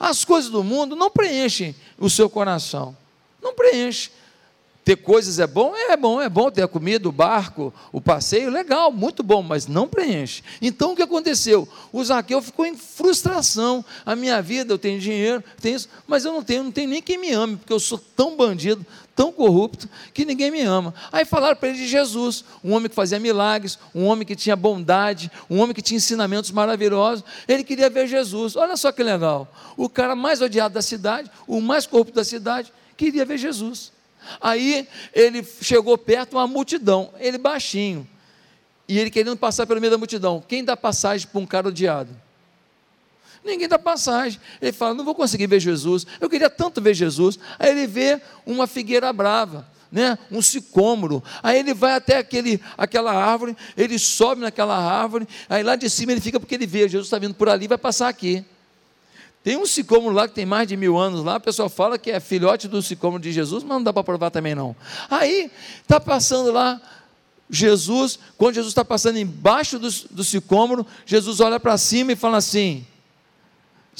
As 0.00 0.24
coisas 0.24 0.50
do 0.50 0.64
mundo 0.64 0.96
não 0.96 1.10
preenchem 1.10 1.76
o 1.96 2.10
seu 2.10 2.28
coração, 2.28 2.96
não 3.40 3.54
preenchem. 3.54 4.12
Ter 4.84 4.96
coisas 4.96 5.38
é 5.38 5.46
bom? 5.46 5.76
É 5.76 5.96
bom, 5.96 6.20
é 6.20 6.28
bom 6.28 6.50
ter 6.50 6.62
a 6.62 6.68
comida, 6.68 7.08
o 7.08 7.12
barco, 7.12 7.72
o 7.92 8.00
passeio, 8.00 8.50
legal, 8.50 8.90
muito 8.90 9.22
bom, 9.22 9.40
mas 9.40 9.68
não 9.68 9.86
preenche. 9.86 10.42
Então 10.60 10.92
o 10.92 10.96
que 10.96 11.02
aconteceu? 11.02 11.68
O 11.92 12.04
Zaqueu 12.04 12.42
ficou 12.42 12.66
em 12.66 12.76
frustração. 12.76 13.84
A 14.04 14.16
minha 14.16 14.42
vida, 14.42 14.72
eu 14.72 14.78
tenho 14.78 14.98
dinheiro, 14.98 15.42
tenho 15.60 15.76
isso, 15.76 15.88
mas 16.04 16.24
eu 16.24 16.32
não 16.32 16.42
tenho, 16.42 16.64
não 16.64 16.72
tenho 16.72 16.90
nem 16.90 17.00
quem 17.00 17.16
me 17.16 17.30
ame, 17.30 17.56
porque 17.56 17.72
eu 17.72 17.78
sou 17.78 17.96
tão 17.96 18.36
bandido, 18.36 18.84
tão 19.14 19.30
corrupto, 19.30 19.88
que 20.12 20.24
ninguém 20.24 20.50
me 20.50 20.62
ama. 20.62 20.92
Aí 21.12 21.24
falaram 21.24 21.54
para 21.54 21.68
ele 21.68 21.78
de 21.78 21.86
Jesus, 21.86 22.44
um 22.64 22.72
homem 22.72 22.88
que 22.88 22.94
fazia 22.96 23.20
milagres, 23.20 23.78
um 23.94 24.06
homem 24.06 24.26
que 24.26 24.34
tinha 24.34 24.56
bondade, 24.56 25.30
um 25.48 25.60
homem 25.60 25.74
que 25.74 25.82
tinha 25.82 25.98
ensinamentos 25.98 26.50
maravilhosos. 26.50 27.24
Ele 27.46 27.62
queria 27.62 27.88
ver 27.88 28.08
Jesus. 28.08 28.56
Olha 28.56 28.76
só 28.76 28.90
que 28.90 29.02
legal. 29.04 29.46
O 29.76 29.88
cara 29.88 30.16
mais 30.16 30.40
odiado 30.40 30.74
da 30.74 30.82
cidade, 30.82 31.30
o 31.46 31.60
mais 31.60 31.86
corrupto 31.86 32.14
da 32.14 32.24
cidade, 32.24 32.72
queria 32.96 33.24
ver 33.24 33.38
Jesus. 33.38 33.92
Aí 34.40 34.88
ele 35.12 35.46
chegou 35.60 35.96
perto 35.98 36.34
uma 36.34 36.46
multidão, 36.46 37.12
ele 37.18 37.38
baixinho, 37.38 38.08
e 38.88 38.98
ele 38.98 39.10
querendo 39.10 39.36
passar 39.36 39.66
pelo 39.66 39.80
meio 39.80 39.90
da 39.90 39.98
multidão. 39.98 40.42
Quem 40.46 40.64
dá 40.64 40.76
passagem 40.76 41.26
para 41.26 41.40
um 41.40 41.46
cara 41.46 41.68
odiado? 41.68 42.10
Ninguém 43.44 43.68
dá 43.68 43.78
passagem. 43.78 44.40
Ele 44.60 44.72
fala: 44.72 44.94
Não 44.94 45.04
vou 45.04 45.14
conseguir 45.14 45.46
ver 45.46 45.60
Jesus. 45.60 46.06
Eu 46.20 46.30
queria 46.30 46.48
tanto 46.48 46.80
ver 46.80 46.94
Jesus. 46.94 47.38
Aí 47.58 47.70
ele 47.70 47.86
vê 47.86 48.20
uma 48.46 48.66
figueira 48.66 49.12
brava. 49.12 49.70
Né, 49.90 50.18
um 50.30 50.40
sicômoro. 50.40 51.22
Aí 51.42 51.58
ele 51.58 51.74
vai 51.74 51.92
até 51.92 52.16
aquele, 52.16 52.58
aquela 52.78 53.12
árvore, 53.12 53.54
ele 53.76 53.98
sobe 53.98 54.40
naquela 54.40 54.74
árvore, 54.74 55.28
aí 55.50 55.62
lá 55.62 55.76
de 55.76 55.90
cima 55.90 56.12
ele 56.12 56.20
fica 56.22 56.40
porque 56.40 56.54
ele 56.54 56.66
vê, 56.66 56.88
Jesus 56.88 57.08
está 57.08 57.18
vindo 57.18 57.34
por 57.34 57.46
ali, 57.46 57.68
vai 57.68 57.76
passar 57.76 58.08
aqui. 58.08 58.42
Tem 59.42 59.56
um 59.56 59.66
sicômoro 59.66 60.14
lá 60.14 60.28
que 60.28 60.34
tem 60.34 60.46
mais 60.46 60.68
de 60.68 60.76
mil 60.76 60.96
anos 60.96 61.24
lá, 61.24 61.36
a 61.36 61.40
pessoa 61.40 61.68
fala 61.68 61.98
que 61.98 62.10
é 62.10 62.20
filhote 62.20 62.68
do 62.68 62.80
sicômoro 62.80 63.20
de 63.20 63.32
Jesus, 63.32 63.64
mas 63.64 63.72
não 63.72 63.82
dá 63.82 63.92
para 63.92 64.04
provar 64.04 64.30
também 64.30 64.54
não. 64.54 64.76
Aí, 65.10 65.50
está 65.82 65.98
passando 65.98 66.52
lá 66.52 66.80
Jesus, 67.50 68.18
quando 68.38 68.54
Jesus 68.54 68.70
está 68.70 68.84
passando 68.84 69.18
embaixo 69.18 69.78
do, 69.78 69.90
do 70.10 70.24
sicômoro, 70.24 70.86
Jesus 71.04 71.40
olha 71.40 71.60
para 71.60 71.76
cima 71.76 72.12
e 72.12 72.16
fala 72.16 72.38
assim: 72.38 72.86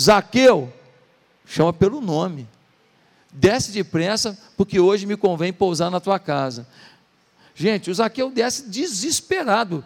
Zaqueu, 0.00 0.72
chama 1.44 1.72
pelo 1.72 2.00
nome. 2.00 2.48
Desce 3.30 3.72
depressa, 3.72 4.38
porque 4.56 4.78
hoje 4.78 5.06
me 5.06 5.16
convém 5.16 5.52
pousar 5.52 5.90
na 5.90 6.00
tua 6.00 6.18
casa. 6.18 6.66
Gente, 7.54 7.90
o 7.90 7.94
Zaqueu 7.94 8.30
desce 8.30 8.68
desesperado. 8.68 9.84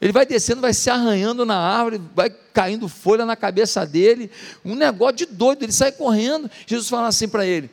Ele 0.00 0.12
vai 0.12 0.24
descendo, 0.24 0.62
vai 0.62 0.72
se 0.72 0.88
arranhando 0.88 1.44
na 1.44 1.58
árvore, 1.58 2.00
vai 2.14 2.30
caindo 2.30 2.88
folha 2.88 3.26
na 3.26 3.36
cabeça 3.36 3.84
dele. 3.84 4.30
Um 4.64 4.74
negócio 4.74 5.16
de 5.16 5.26
doido, 5.26 5.62
ele 5.62 5.72
sai 5.72 5.92
correndo. 5.92 6.50
Jesus 6.66 6.88
fala 6.88 7.08
assim 7.08 7.28
para 7.28 7.44
ele: 7.44 7.70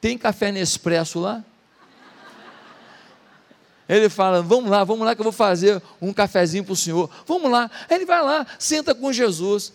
Tem 0.00 0.16
café 0.16 0.52
Nespresso 0.52 1.18
lá? 1.18 1.44
Ele 3.88 4.08
fala: 4.08 4.40
Vamos 4.40 4.70
lá, 4.70 4.84
vamos 4.84 5.04
lá 5.04 5.16
que 5.16 5.20
eu 5.20 5.24
vou 5.24 5.32
fazer 5.32 5.82
um 6.00 6.12
cafezinho 6.12 6.62
para 6.62 6.72
o 6.72 6.76
senhor. 6.76 7.10
Vamos 7.26 7.50
lá. 7.50 7.68
Aí 7.90 7.96
ele 7.96 8.06
vai 8.06 8.22
lá, 8.22 8.46
senta 8.56 8.94
com 8.94 9.12
Jesus. 9.12 9.72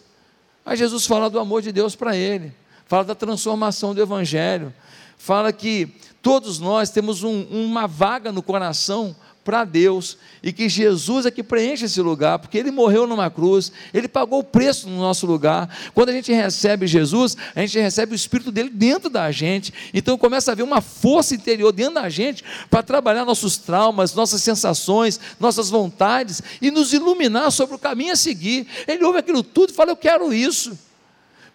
Aí 0.65 0.77
Jesus 0.77 1.05
fala 1.05 1.29
do 1.29 1.39
amor 1.39 1.61
de 1.61 1.71
Deus 1.71 1.95
para 1.95 2.15
ele, 2.15 2.53
fala 2.85 3.03
da 3.03 3.15
transformação 3.15 3.93
do 3.93 4.01
Evangelho, 4.01 4.73
fala 5.17 5.51
que 5.51 5.95
todos 6.21 6.59
nós 6.59 6.89
temos 6.89 7.23
um, 7.23 7.43
uma 7.43 7.87
vaga 7.87 8.31
no 8.31 8.43
coração 8.43 9.15
para 9.49 9.63
Deus 9.63 10.15
e 10.43 10.53
que 10.53 10.69
Jesus 10.69 11.25
é 11.25 11.31
que 11.31 11.41
preenche 11.41 11.85
esse 11.85 11.99
lugar, 11.99 12.37
porque 12.37 12.55
Ele 12.55 12.69
morreu 12.69 13.07
numa 13.07 13.31
cruz, 13.31 13.71
Ele 13.91 14.07
pagou 14.07 14.41
o 14.41 14.43
preço 14.43 14.87
no 14.87 14.99
nosso 14.99 15.25
lugar. 15.25 15.75
Quando 15.95 16.09
a 16.09 16.11
gente 16.11 16.31
recebe 16.31 16.85
Jesus, 16.85 17.35
a 17.55 17.61
gente 17.61 17.79
recebe 17.79 18.13
o 18.13 18.15
Espírito 18.15 18.51
dele 18.51 18.69
dentro 18.69 19.09
da 19.09 19.31
gente, 19.31 19.73
então 19.91 20.19
começa 20.19 20.51
a 20.51 20.53
haver 20.53 20.61
uma 20.61 20.81
força 20.81 21.33
interior 21.33 21.71
dentro 21.71 21.95
da 21.95 22.07
gente 22.09 22.43
para 22.69 22.83
trabalhar 22.83 23.25
nossos 23.25 23.57
traumas, 23.57 24.13
nossas 24.13 24.43
sensações, 24.43 25.19
nossas 25.39 25.67
vontades 25.71 26.43
e 26.61 26.69
nos 26.69 26.93
iluminar 26.93 27.51
sobre 27.51 27.75
o 27.75 27.79
caminho 27.79 28.13
a 28.13 28.15
seguir. 28.15 28.67
Ele 28.87 29.03
ouve 29.03 29.17
aquilo 29.17 29.41
tudo 29.41 29.71
e 29.71 29.73
fala: 29.73 29.89
Eu 29.89 29.97
quero 29.97 30.31
isso. 30.31 30.77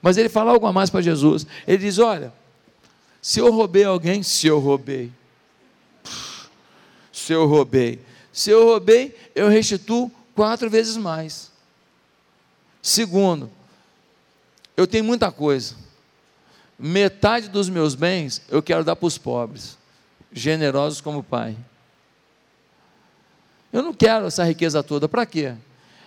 Mas 0.03 0.17
ele 0.17 0.29
fala 0.29 0.51
algo 0.51 0.67
a 0.67 0.73
mais 0.73 0.91
para 0.91 1.01
Jesus. 1.01 1.47
Ele 1.65 1.79
diz: 1.79 2.01
Olha, 2.01 2.33
se 3.23 3.39
eu 3.39 3.53
roubei 3.53 3.85
alguém, 3.85 4.21
se 4.25 4.49
eu 4.49 4.59
roubei 4.59 5.13
se 7.25 7.33
eu 7.33 7.47
roubei. 7.47 8.01
Se 8.33 8.51
eu 8.51 8.65
roubei, 8.65 9.17
eu 9.35 9.49
restituo 9.49 10.11
quatro 10.35 10.69
vezes 10.69 10.97
mais. 10.97 11.51
Segundo, 12.83 13.51
eu 14.77 14.87
tenho 14.87 15.05
muita 15.05 15.33
coisa. 15.33 15.77
Metade 16.79 17.49
dos 17.49 17.69
meus 17.69 17.95
bens 17.95 18.43
eu 18.49 18.63
quero 18.63 18.85
dar 18.85 18.97
para 18.97 19.07
os 19.07 19.17
pobres, 19.17 19.79
generosos 20.33 21.01
como 21.01 21.23
pai. 21.23 21.57
Eu 23.73 23.83
não 23.83 23.95
quero 23.95 24.27
essa 24.27 24.45
riqueza 24.45 24.83
toda, 24.83 25.09
para 25.09 25.25
quê? 25.25 25.55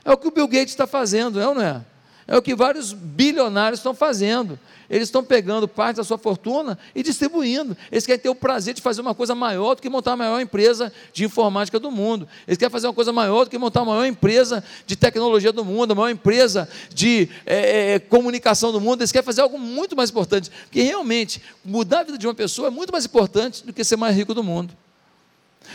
É 0.05 0.11
o 0.11 0.17
que 0.17 0.27
o 0.27 0.31
Bill 0.31 0.47
Gates 0.47 0.69
está 0.69 0.85
fazendo, 0.85 1.39
é 1.39 1.47
ou 1.47 1.55
não 1.55 1.61
é? 1.61 1.83
É 2.27 2.35
o 2.35 2.41
que 2.41 2.53
vários 2.53 2.91
bilionários 2.91 3.79
estão 3.79 3.93
fazendo. 3.93 4.59
Eles 4.89 5.07
estão 5.07 5.23
pegando 5.23 5.65
parte 5.65 5.97
da 5.97 6.03
sua 6.03 6.17
fortuna 6.17 6.77
e 6.93 7.01
distribuindo. 7.01 7.75
Eles 7.89 8.05
querem 8.05 8.21
ter 8.21 8.27
o 8.29 8.35
prazer 8.35 8.73
de 8.73 8.81
fazer 8.81 8.99
uma 8.99 9.15
coisa 9.15 9.33
maior 9.33 9.75
do 9.75 9.81
que 9.81 9.89
montar 9.89 10.13
a 10.13 10.17
maior 10.17 10.41
empresa 10.41 10.91
de 11.13 11.23
informática 11.23 11.79
do 11.79 11.89
mundo. 11.89 12.27
Eles 12.45 12.57
querem 12.57 12.71
fazer 12.71 12.87
uma 12.87 12.93
coisa 12.93 13.13
maior 13.13 13.45
do 13.45 13.49
que 13.49 13.57
montar 13.57 13.81
a 13.81 13.85
maior 13.85 14.05
empresa 14.05 14.61
de 14.85 14.97
tecnologia 14.97 15.53
do 15.53 15.63
mundo, 15.63 15.91
a 15.91 15.95
maior 15.95 16.09
empresa 16.09 16.67
de 16.93 17.29
é, 17.45 17.93
é, 17.93 17.99
comunicação 17.99 18.73
do 18.73 18.81
mundo. 18.81 19.01
Eles 19.01 19.11
querem 19.11 19.25
fazer 19.25 19.41
algo 19.41 19.57
muito 19.57 19.95
mais 19.95 20.09
importante. 20.09 20.51
Porque 20.65 20.81
realmente, 20.81 21.41
mudar 21.63 22.01
a 22.01 22.03
vida 22.03 22.17
de 22.17 22.27
uma 22.27 22.35
pessoa 22.35 22.67
é 22.67 22.71
muito 22.71 22.91
mais 22.91 23.05
importante 23.05 23.65
do 23.65 23.71
que 23.71 23.85
ser 23.85 23.95
mais 23.95 24.15
rico 24.15 24.33
do 24.33 24.43
mundo. 24.43 24.73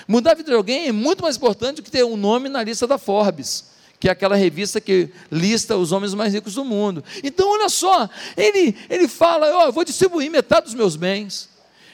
Mudar 0.07 0.33
a 0.33 0.35
vida 0.35 0.51
de 0.51 0.57
alguém 0.57 0.89
é 0.89 0.93
muito 0.93 1.23
mais 1.23 1.37
importante 1.37 1.77
do 1.77 1.83
que 1.83 1.91
ter 1.91 2.05
um 2.05 2.17
nome 2.17 2.51
na 2.51 2.63
lista 2.63 2.87
da 2.87 2.99
Forbes 2.99 3.72
que 4.03 4.09
é 4.09 4.11
aquela 4.11 4.35
revista 4.35 4.81
que 4.81 5.11
lista 5.31 5.77
os 5.77 5.93
homens 5.93 6.13
mais 6.13 6.35
ricos 6.35 6.55
do 6.55 6.65
mundo. 6.65 7.05
Então, 7.23 7.49
olha 7.53 7.69
só, 7.69 8.11
ele, 8.37 8.77
ele 8.91 9.07
fala: 9.07 9.47
Ó, 9.59 9.63
oh, 9.63 9.67
eu 9.67 9.73
vou 9.73 9.85
distribuir 9.85 10.29
metade 10.29 10.67
dos 10.67 10.75
meus 10.75 10.97
bens. 10.97 11.49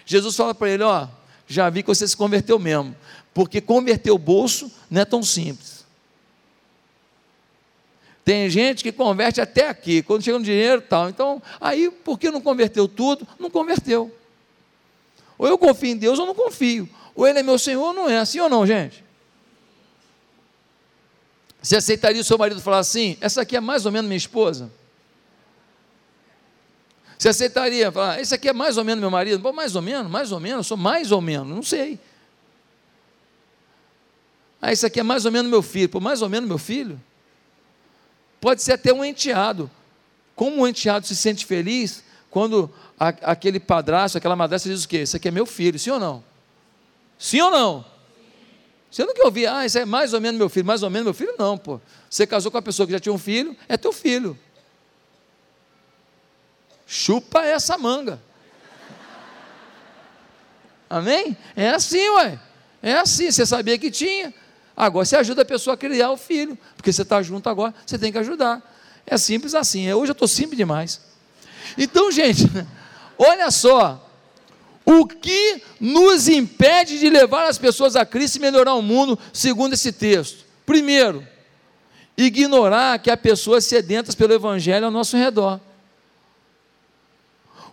Jesus 0.07 0.35
fala 0.35 0.55
para 0.55 0.71
ele: 0.71 0.83
Ó, 0.85 1.05
oh, 1.05 1.09
já 1.47 1.69
vi 1.69 1.83
que 1.83 1.89
você 1.89 2.09
se 2.09 2.17
converteu 2.17 2.59
mesmo, 2.59 2.97
porque 3.35 3.61
converter 3.61 4.11
o 4.11 4.17
bolso 4.17 4.73
não 4.91 5.03
é 5.03 5.05
tão 5.05 5.23
simples. 5.23 5.85
Tem 8.25 8.49
gente 8.49 8.83
que 8.83 8.91
converte 8.91 9.43
até 9.43 9.69
aqui, 9.69 10.03
quando 10.03 10.23
chega 10.23 10.39
no 10.39 10.45
dinheiro 10.47 10.81
tal. 10.81 11.11
Então, 11.11 11.43
aí, 11.61 11.91
por 11.91 12.19
que 12.19 12.31
não 12.31 12.41
converteu 12.41 12.89
tudo? 12.89 13.29
Não 13.39 13.51
converteu. 13.51 14.11
Ou 15.37 15.47
eu 15.47 15.59
confio 15.59 15.91
em 15.91 15.97
Deus 15.99 16.19
ou 16.19 16.25
não 16.25 16.35
confio. 16.35 16.89
Ou 17.15 17.27
Ele 17.27 17.41
é 17.41 17.43
meu 17.43 17.59
Senhor 17.59 17.89
ou 17.89 17.93
não 17.93 18.09
é. 18.09 18.17
Assim 18.17 18.41
ou 18.41 18.49
não, 18.49 18.67
gente? 18.67 19.05
Você 21.61 21.77
aceitaria 21.77 22.21
o 22.21 22.25
seu 22.25 22.39
marido 22.39 22.61
falar 22.61 22.79
assim: 22.79 23.17
essa 23.21 23.43
aqui 23.43 23.57
é 23.57 23.61
mais 23.61 23.85
ou 23.85 23.93
menos 23.93 24.09
minha 24.09 24.17
esposa? 24.17 24.71
Você 27.19 27.29
aceitaria 27.29 27.91
falar: 27.91 28.21
esse 28.21 28.35
aqui 28.35 28.49
é 28.49 28.53
mais 28.53 28.77
ou 28.77 28.85
menos 28.85 29.01
meu 29.01 29.11
marido? 29.11 29.41
Bom, 29.41 29.53
mais 29.53 29.75
ou 29.75 29.83
menos, 29.83 30.11
mais 30.11 30.31
ou 30.31 30.39
menos, 30.39 30.67
sou 30.67 30.77
mais 30.77 31.11
ou 31.11 31.21
menos, 31.21 31.49
não 31.49 31.63
sei. 31.63 31.99
Ah, 34.61 34.73
esse 34.73 34.87
aqui 34.87 35.01
é 35.01 35.03
mais 35.03 35.25
ou 35.25 35.33
menos 35.33 35.51
meu 35.51 35.63
filho. 35.63 35.89
Pô, 35.89 36.01
mais 36.01 36.23
ou 36.23 36.29
menos 36.29 36.49
meu 36.49 36.59
filho? 36.59 37.01
Pode 38.41 38.63
ser 38.63 38.73
até 38.73 38.93
um 38.93 39.05
enteado. 39.05 39.71
Como 40.35 40.63
um 40.63 40.67
enteado 40.67 41.07
se 41.07 41.17
sente 41.17 41.45
feliz 41.45 42.05
quando 42.31 42.73
a, 42.99 43.09
aquele 43.09 43.59
padrasto, 43.59 44.19
aquela 44.19 44.37
madrasta 44.37 44.69
diz 44.69 44.85
o 44.85 44.89
quê? 44.89 44.99
Esse 44.99 45.17
aqui 45.17 45.29
é 45.29 45.31
meu 45.31 45.47
filho, 45.47 45.79
sim 45.79 45.91
ou 45.91 45.99
não? 45.99 46.25
Sim 47.19 47.41
ou 47.41 47.51
não? 47.51 47.85
Você 48.91 49.05
não 49.05 49.13
quer 49.13 49.25
ouvir, 49.25 49.47
ah, 49.47 49.67
isso 49.67 49.79
é 49.79 49.85
mais 49.85 50.15
ou 50.15 50.21
menos 50.21 50.39
meu 50.39 50.49
filho, 50.49 50.65
mais 50.65 50.83
ou 50.83 50.89
menos 50.89 51.05
meu 51.05 51.15
filho, 51.15 51.35
não, 51.39 51.59
pô. 51.59 51.81
Você 52.09 52.27
casou 52.27 52.51
com 52.51 52.57
uma 52.57 52.63
pessoa 52.63 52.87
que 52.87 52.93
já 52.93 52.99
tinha 52.99 53.13
um 53.13 53.19
filho, 53.19 53.57
é 53.69 53.77
teu 53.77 53.93
filho. 53.93 54.39
Chupa 56.87 57.45
essa 57.45 57.77
manga. 57.77 58.21
Amém? 60.89 61.37
É 61.55 61.69
assim, 61.69 62.09
ué. 62.11 62.39
É 62.83 62.95
assim, 62.95 63.31
você 63.31 63.45
sabia 63.45 63.77
que 63.79 63.91
tinha. 63.91 64.33
Agora 64.75 65.05
você 65.05 65.17
ajuda 65.17 65.43
a 65.43 65.45
pessoa 65.45 65.75
a 65.75 65.77
criar 65.77 66.11
o 66.11 66.17
filho, 66.17 66.57
porque 66.77 66.93
você 66.93 67.03
está 67.03 67.21
junto 67.21 67.49
agora, 67.49 67.75
você 67.85 67.99
tem 67.99 68.11
que 68.11 68.19
ajudar. 68.19 68.63
É 69.07 69.19
simples 69.19 69.55
assim. 69.55 69.93
Hoje 69.93 70.13
eu 70.13 70.15
estou 70.15 70.29
simples 70.29 70.57
demais. 70.57 71.01
Então, 71.77 72.11
gente, 72.11 72.45
olha 73.19 73.51
só, 73.51 74.08
o 74.91 75.07
que 75.07 75.63
nos 75.79 76.29
impede 76.29 76.99
de 76.99 77.11
levar 77.11 77.47
as 77.47 77.59
pessoas 77.59 77.95
a 77.95 78.07
Cristo 78.07 78.37
e 78.37 78.41
melhorar 78.41 78.73
o 78.73 78.81
mundo, 78.81 79.19
segundo 79.35 79.75
esse 79.75 79.93
texto? 79.93 80.47
Primeiro, 80.65 81.27
ignorar 82.17 82.99
que 82.99 83.11
há 83.11 83.17
pessoas 83.17 83.67
sedentas 83.67 84.15
pelo 84.15 84.33
Evangelho 84.33 84.87
ao 84.87 84.91
nosso 84.91 85.15
redor. 85.15 85.61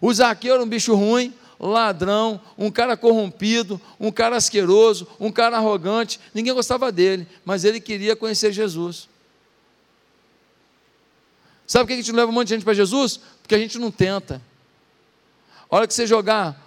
O 0.01 0.13
Zaqueu 0.13 0.55
era 0.55 0.63
um 0.63 0.67
bicho 0.67 0.93
ruim, 0.93 1.33
ladrão, 1.57 2.41
um 2.57 2.69
cara 2.69 2.97
corrompido, 2.97 3.79
um 3.97 4.11
cara 4.11 4.35
asqueroso, 4.35 5.07
um 5.17 5.31
cara 5.31 5.55
arrogante, 5.55 6.19
ninguém 6.33 6.53
gostava 6.53 6.91
dele, 6.91 7.25
mas 7.45 7.63
ele 7.63 7.79
queria 7.79 8.13
conhecer 8.13 8.51
Jesus. 8.51 9.07
Sabe 11.65 11.85
por 11.85 11.87
que 11.87 11.93
a 11.93 11.95
gente 11.95 12.11
não 12.11 12.17
leva 12.17 12.29
um 12.29 12.35
monte 12.35 12.49
de 12.49 12.55
gente 12.55 12.65
para 12.65 12.73
Jesus? 12.73 13.21
Porque 13.41 13.55
a 13.55 13.57
gente 13.57 13.79
não 13.79 13.89
tenta. 13.89 14.41
A 15.71 15.77
hora 15.77 15.87
que 15.87 15.93
você 15.93 16.05
jogar 16.05 16.64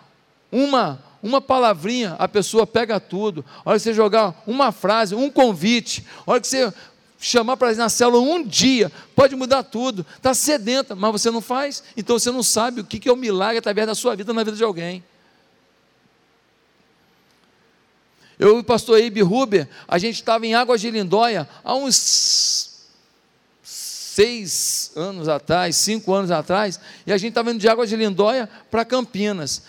uma, 0.51 1.03
uma 1.23 1.41
palavrinha, 1.41 2.17
a 2.19 2.29
pessoa 2.29 2.67
pega 2.67 2.99
tudo. 2.99 3.45
A 3.65 3.71
hora 3.71 3.79
que 3.79 3.83
você 3.83 3.95
jogar 3.95 4.43
uma 4.47 4.73
frase, 4.73 5.15
um 5.15 5.31
convite, 5.31 6.07
a 6.27 6.33
hora 6.33 6.41
que 6.41 6.47
você 6.47 6.73
chamar 7.19 7.57
para 7.57 7.73
ir 7.73 7.77
na 7.77 7.89
célula 7.89 8.23
um 8.23 8.43
dia, 8.45 8.93
pode 9.15 9.35
mudar 9.35 9.65
tudo. 9.65 10.07
Está 10.17 10.33
sedenta, 10.35 10.95
mas 10.95 11.13
você 11.13 11.31
não 11.31 11.41
faz, 11.41 11.83
então 11.97 12.19
você 12.19 12.31
não 12.31 12.43
sabe 12.43 12.81
o 12.81 12.85
que 12.85 13.09
é 13.09 13.13
o 13.13 13.17
milagre 13.17 13.59
através 13.59 13.87
da 13.87 13.95
sua 13.95 14.15
vida 14.15 14.33
na 14.33 14.45
vida 14.45 14.57
de 14.57 14.65
alguém. 14.65 15.03
Eu 18.39 18.57
e 18.57 18.61
o 18.61 18.65
pastor 18.65 19.01
Eibe 19.01 19.23
Huber, 19.23 19.69
a 19.89 19.99
gente 19.99 20.15
estava 20.15 20.47
em 20.47 20.55
Águas 20.55 20.81
de 20.81 20.91
Lindóia 20.91 21.49
há 21.65 21.75
uns 21.75 22.87
seis 23.65 24.93
anos 24.95 25.29
atrás, 25.29 25.77
cinco 25.77 26.13
anos 26.15 26.31
atrás, 26.31 26.79
e 27.05 27.13
a 27.13 27.19
gente 27.19 27.31
estava 27.31 27.51
indo 27.51 27.59
de 27.59 27.69
Águas 27.69 27.89
de 27.89 27.97
Lindóia 27.97 28.49
para 28.71 28.85
Campinas. 28.85 29.63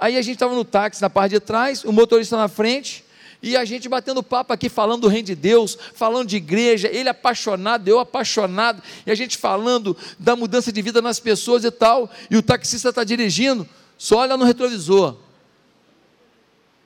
Aí 0.00 0.16
a 0.16 0.22
gente 0.22 0.34
estava 0.34 0.54
no 0.54 0.64
táxi 0.64 1.00
na 1.00 1.10
parte 1.10 1.32
de 1.32 1.40
trás, 1.40 1.84
o 1.84 1.92
motorista 1.92 2.36
na 2.36 2.48
frente, 2.48 3.04
e 3.42 3.56
a 3.56 3.64
gente 3.64 3.88
batendo 3.88 4.22
papo 4.22 4.52
aqui, 4.52 4.68
falando 4.70 5.02
do 5.02 5.08
reino 5.08 5.26
de 5.26 5.34
Deus, 5.34 5.76
falando 5.94 6.28
de 6.28 6.36
igreja, 6.36 6.88
ele 6.88 7.08
apaixonado, 7.08 7.86
eu 7.86 7.98
apaixonado, 7.98 8.82
e 9.06 9.10
a 9.10 9.14
gente 9.14 9.36
falando 9.36 9.96
da 10.18 10.34
mudança 10.34 10.72
de 10.72 10.80
vida 10.80 11.02
nas 11.02 11.20
pessoas 11.20 11.62
e 11.62 11.70
tal, 11.70 12.10
e 12.30 12.36
o 12.36 12.42
taxista 12.42 12.88
está 12.88 13.04
dirigindo, 13.04 13.68
só 13.98 14.18
olha 14.18 14.36
no 14.36 14.44
retrovisor. 14.44 15.16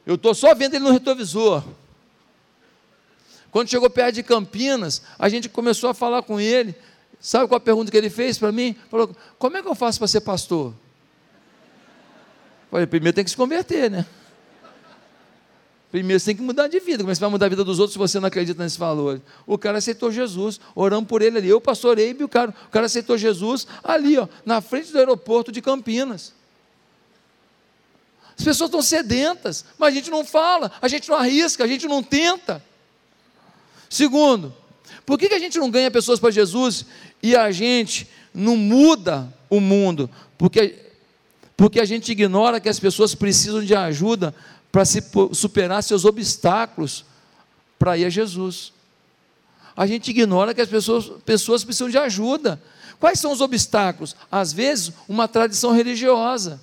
Eu 0.04 0.16
estou 0.16 0.34
só 0.34 0.54
vendo 0.54 0.74
ele 0.74 0.84
no 0.84 0.90
retrovisor. 0.90 1.62
Quando 3.50 3.68
chegou 3.68 3.88
perto 3.88 4.16
de 4.16 4.22
Campinas, 4.22 5.02
a 5.18 5.28
gente 5.28 5.48
começou 5.48 5.90
a 5.90 5.94
falar 5.94 6.22
com 6.22 6.40
ele. 6.40 6.74
Sabe 7.20 7.46
qual 7.46 7.56
a 7.56 7.60
pergunta 7.60 7.90
que 7.90 7.96
ele 7.96 8.10
fez 8.10 8.38
para 8.38 8.52
mim? 8.52 8.74
Falou: 8.90 9.14
Como 9.38 9.56
é 9.56 9.62
que 9.62 9.68
eu 9.68 9.74
faço 9.74 9.98
para 9.98 10.08
ser 10.08 10.20
pastor? 10.20 10.74
Falei, 12.70 12.86
primeiro 12.86 13.14
tem 13.14 13.24
que 13.24 13.30
se 13.30 13.36
converter, 13.36 13.90
né? 13.90 14.06
Primeiro 15.90 16.20
você 16.20 16.26
tem 16.26 16.36
que 16.36 16.42
mudar 16.42 16.68
de 16.68 16.78
vida. 16.80 16.98
Como 16.98 17.10
é 17.10 17.14
você 17.14 17.20
vai 17.20 17.30
mudar 17.30 17.46
a 17.46 17.48
vida 17.48 17.64
dos 17.64 17.78
outros 17.78 17.94
se 17.94 17.98
você 17.98 18.20
não 18.20 18.28
acredita 18.28 18.62
nesses 18.62 18.76
valores? 18.76 19.22
O 19.46 19.56
cara 19.56 19.78
aceitou 19.78 20.12
Jesus, 20.12 20.60
oramos 20.74 21.08
por 21.08 21.22
ele 21.22 21.38
ali. 21.38 21.48
Eu, 21.48 21.60
pastor 21.60 21.98
Eibe, 21.98 22.24
o 22.24 22.28
cara, 22.28 22.54
o 22.66 22.70
cara 22.70 22.86
aceitou 22.86 23.16
Jesus 23.16 23.66
ali, 23.82 24.18
ó, 24.18 24.28
na 24.44 24.60
frente 24.60 24.92
do 24.92 24.98
aeroporto 24.98 25.50
de 25.50 25.62
Campinas. 25.62 26.34
As 28.38 28.44
pessoas 28.44 28.68
estão 28.68 28.82
sedentas, 28.82 29.64
mas 29.78 29.88
a 29.88 29.96
gente 29.96 30.10
não 30.10 30.24
fala, 30.24 30.70
a 30.80 30.86
gente 30.86 31.08
não 31.08 31.16
arrisca, 31.16 31.64
a 31.64 31.66
gente 31.66 31.88
não 31.88 32.02
tenta. 32.02 32.62
Segundo, 33.88 34.54
por 35.06 35.18
que, 35.18 35.28
que 35.28 35.34
a 35.34 35.40
gente 35.40 35.58
não 35.58 35.70
ganha 35.70 35.90
pessoas 35.90 36.20
para 36.20 36.30
Jesus 36.30 36.84
e 37.22 37.34
a 37.34 37.50
gente 37.50 38.06
não 38.32 38.56
muda 38.56 39.34
o 39.48 39.58
mundo? 39.58 40.08
Porque, 40.36 40.87
porque 41.58 41.80
a 41.80 41.84
gente 41.84 42.12
ignora 42.12 42.60
que 42.60 42.68
as 42.68 42.78
pessoas 42.78 43.16
precisam 43.16 43.64
de 43.64 43.74
ajuda 43.74 44.32
para 44.70 44.84
se 44.84 45.02
superar 45.32 45.82
seus 45.82 46.04
obstáculos 46.04 47.04
para 47.76 47.98
ir 47.98 48.04
a 48.04 48.08
Jesus. 48.08 48.72
A 49.76 49.84
gente 49.84 50.08
ignora 50.08 50.54
que 50.54 50.60
as 50.60 50.68
pessoas, 50.68 51.08
pessoas 51.24 51.64
precisam 51.64 51.90
de 51.90 51.98
ajuda. 51.98 52.62
Quais 53.00 53.18
são 53.18 53.32
os 53.32 53.40
obstáculos? 53.40 54.14
Às 54.30 54.52
vezes, 54.52 54.92
uma 55.08 55.26
tradição 55.26 55.72
religiosa. 55.72 56.60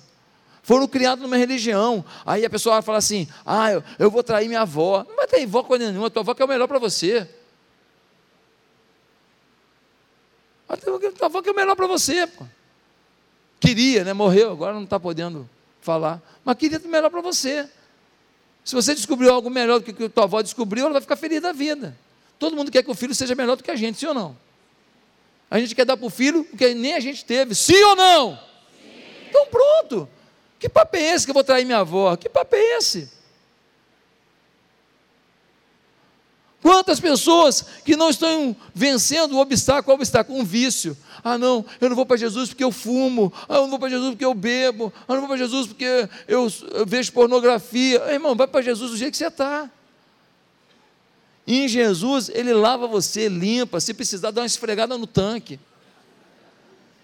Foram 0.62 0.88
criados 0.88 1.22
numa 1.22 1.36
religião. 1.36 2.02
Aí 2.24 2.46
a 2.46 2.50
pessoa 2.50 2.80
fala 2.80 2.96
assim: 2.96 3.28
ah, 3.44 3.70
eu, 3.72 3.84
eu 3.98 4.10
vou 4.10 4.22
trair 4.22 4.48
minha 4.48 4.62
avó. 4.62 5.04
Não 5.06 5.16
vai 5.16 5.26
trair 5.26 5.44
avó 5.44 5.62
coisa 5.62 5.90
nenhuma, 5.90 6.08
tua 6.08 6.22
avó 6.22 6.32
que 6.32 6.40
é 6.40 6.44
o 6.46 6.48
melhor 6.48 6.68
para 6.68 6.78
você. 6.78 7.28
A 10.66 10.74
tua 10.74 10.98
avó 11.26 11.42
que 11.42 11.50
é 11.50 11.52
o 11.52 11.56
melhor 11.56 11.76
para 11.76 11.86
você. 11.86 12.26
Pô. 12.26 12.46
Queria, 13.60 14.04
né? 14.04 14.12
Morreu, 14.12 14.50
agora 14.52 14.74
não 14.74 14.84
está 14.84 14.98
podendo 15.00 15.48
falar. 15.80 16.20
Mas 16.44 16.56
queria 16.56 16.78
o 16.78 16.88
melhor 16.88 17.10
para 17.10 17.20
você. 17.20 17.68
Se 18.64 18.74
você 18.74 18.94
descobriu 18.94 19.32
algo 19.32 19.48
melhor 19.48 19.80
do 19.80 19.92
que 19.92 20.04
a 20.04 20.08
tua 20.08 20.24
avó 20.24 20.42
descobriu, 20.42 20.84
ela 20.84 20.94
vai 20.94 21.02
ficar 21.02 21.16
feliz 21.16 21.40
da 21.40 21.52
vida. 21.52 21.96
Todo 22.38 22.56
mundo 22.56 22.70
quer 22.70 22.82
que 22.82 22.90
o 22.90 22.94
filho 22.94 23.14
seja 23.14 23.34
melhor 23.34 23.56
do 23.56 23.62
que 23.62 23.70
a 23.70 23.76
gente, 23.76 23.98
sim 23.98 24.06
ou 24.06 24.14
não? 24.14 24.36
A 25.50 25.58
gente 25.58 25.74
quer 25.74 25.84
dar 25.84 25.96
para 25.96 26.06
o 26.06 26.10
filho 26.10 26.46
o 26.52 26.56
que 26.56 26.74
nem 26.74 26.94
a 26.94 27.00
gente 27.00 27.24
teve, 27.24 27.54
sim 27.54 27.80
ou 27.84 27.96
não? 27.96 28.34
Sim. 28.34 29.02
Então 29.28 29.46
pronto. 29.46 30.08
Que 30.58 30.68
papo 30.68 30.96
é 30.96 31.14
esse 31.14 31.24
que 31.24 31.30
eu 31.30 31.34
vou 31.34 31.44
trair 31.44 31.64
minha 31.64 31.78
avó? 31.78 32.16
Que 32.16 32.28
papo 32.28 32.56
é 32.56 32.78
esse? 32.78 33.15
Quantas 36.66 36.98
pessoas 36.98 37.64
que 37.84 37.94
não 37.94 38.10
estão 38.10 38.56
vencendo 38.74 39.34
o 39.34 39.38
obstáculo, 39.38 39.92
o 39.92 39.94
obstáculo, 39.94 40.36
um 40.36 40.44
vício. 40.44 40.96
Ah, 41.22 41.38
não, 41.38 41.64
eu 41.80 41.88
não 41.88 41.94
vou 41.94 42.04
para 42.04 42.16
Jesus 42.16 42.48
porque 42.48 42.64
eu 42.64 42.72
fumo. 42.72 43.32
Ah, 43.48 43.54
eu 43.54 43.62
não 43.62 43.70
vou 43.70 43.78
para 43.78 43.88
Jesus 43.88 44.10
porque 44.10 44.24
eu 44.24 44.34
bebo. 44.34 44.92
Ah, 45.02 45.12
eu 45.12 45.14
não 45.14 45.20
vou 45.20 45.28
para 45.28 45.36
Jesus 45.36 45.68
porque 45.68 46.08
eu, 46.26 46.52
vejo 46.84 47.12
pornografia. 47.12 48.02
Ah, 48.04 48.12
irmão, 48.12 48.34
vai 48.34 48.48
para 48.48 48.62
Jesus 48.62 48.90
do 48.90 48.96
jeito 48.96 49.12
que 49.12 49.16
você 49.16 49.28
está. 49.28 49.70
em 51.46 51.68
Jesus, 51.68 52.32
Ele 52.34 52.52
lava 52.52 52.88
você, 52.88 53.28
limpa. 53.28 53.78
Se 53.78 53.94
precisar, 53.94 54.32
dá 54.32 54.40
uma 54.40 54.46
esfregada 54.48 54.98
no 54.98 55.06
tanque. 55.06 55.60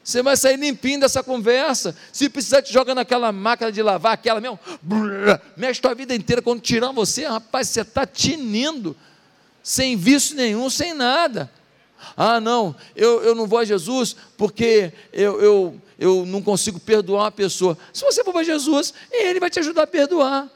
Você 0.02 0.24
vai 0.24 0.36
sair 0.36 0.56
limpinho 0.56 0.98
dessa 0.98 1.22
conversa. 1.22 1.94
Se 2.12 2.28
precisar, 2.28 2.62
te 2.62 2.72
joga 2.72 2.96
naquela 2.96 3.30
máquina 3.30 3.70
de 3.70 3.80
lavar, 3.80 4.14
aquela 4.14 4.40
mesmo. 4.40 4.58
Brrr, 4.82 5.40
mexe 5.56 5.80
tua 5.80 5.94
vida 5.94 6.12
inteira. 6.16 6.42
Quando 6.42 6.60
tirar 6.60 6.90
você, 6.90 7.26
rapaz, 7.26 7.68
você 7.68 7.82
está 7.82 8.04
tinindo 8.04 8.96
sem 9.62 9.96
vício 9.96 10.36
nenhum, 10.36 10.68
sem 10.68 10.94
nada. 10.94 11.50
Ah, 12.16 12.40
não, 12.40 12.74
eu, 12.96 13.22
eu 13.22 13.34
não 13.34 13.46
vou 13.46 13.60
a 13.60 13.64
Jesus 13.64 14.16
porque 14.36 14.92
eu, 15.12 15.40
eu, 15.40 15.80
eu 15.98 16.26
não 16.26 16.42
consigo 16.42 16.80
perdoar 16.80 17.24
uma 17.24 17.30
pessoa. 17.30 17.78
Se 17.92 18.04
você 18.04 18.24
for 18.24 18.32
para 18.32 18.42
Jesus, 18.42 18.92
Ele 19.10 19.38
vai 19.38 19.48
te 19.48 19.60
ajudar 19.60 19.84
a 19.84 19.86
perdoar. 19.86 20.48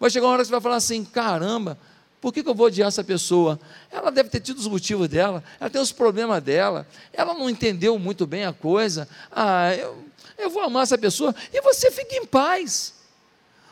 Vai 0.00 0.10
chegar 0.10 0.26
uma 0.26 0.32
hora 0.32 0.42
que 0.42 0.46
você 0.46 0.52
vai 0.52 0.60
falar 0.60 0.76
assim: 0.76 1.04
caramba, 1.04 1.78
por 2.20 2.32
que, 2.32 2.42
que 2.42 2.48
eu 2.48 2.54
vou 2.54 2.66
odiar 2.66 2.88
essa 2.88 3.04
pessoa? 3.04 3.60
Ela 3.90 4.10
deve 4.10 4.30
ter 4.30 4.40
tido 4.40 4.58
os 4.58 4.66
motivos 4.66 5.08
dela, 5.08 5.44
ela 5.60 5.70
tem 5.70 5.80
os 5.80 5.92
problemas 5.92 6.42
dela, 6.42 6.86
ela 7.12 7.34
não 7.34 7.50
entendeu 7.50 7.98
muito 7.98 8.26
bem 8.26 8.44
a 8.44 8.52
coisa. 8.52 9.08
Ah, 9.30 9.74
eu, 9.74 10.04
eu 10.38 10.50
vou 10.50 10.62
amar 10.62 10.84
essa 10.84 10.98
pessoa 10.98 11.34
e 11.52 11.60
você 11.60 11.90
fica 11.90 12.16
em 12.16 12.24
paz. 12.24 12.94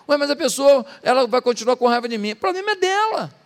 Ué, 0.08 0.16
mas 0.16 0.30
a 0.30 0.36
pessoa, 0.36 0.84
ela 1.02 1.26
vai 1.26 1.40
continuar 1.40 1.76
com 1.76 1.86
raiva 1.86 2.08
de 2.08 2.18
mim. 2.18 2.32
O 2.32 2.36
problema 2.36 2.72
é 2.72 2.76
dela. 2.76 3.41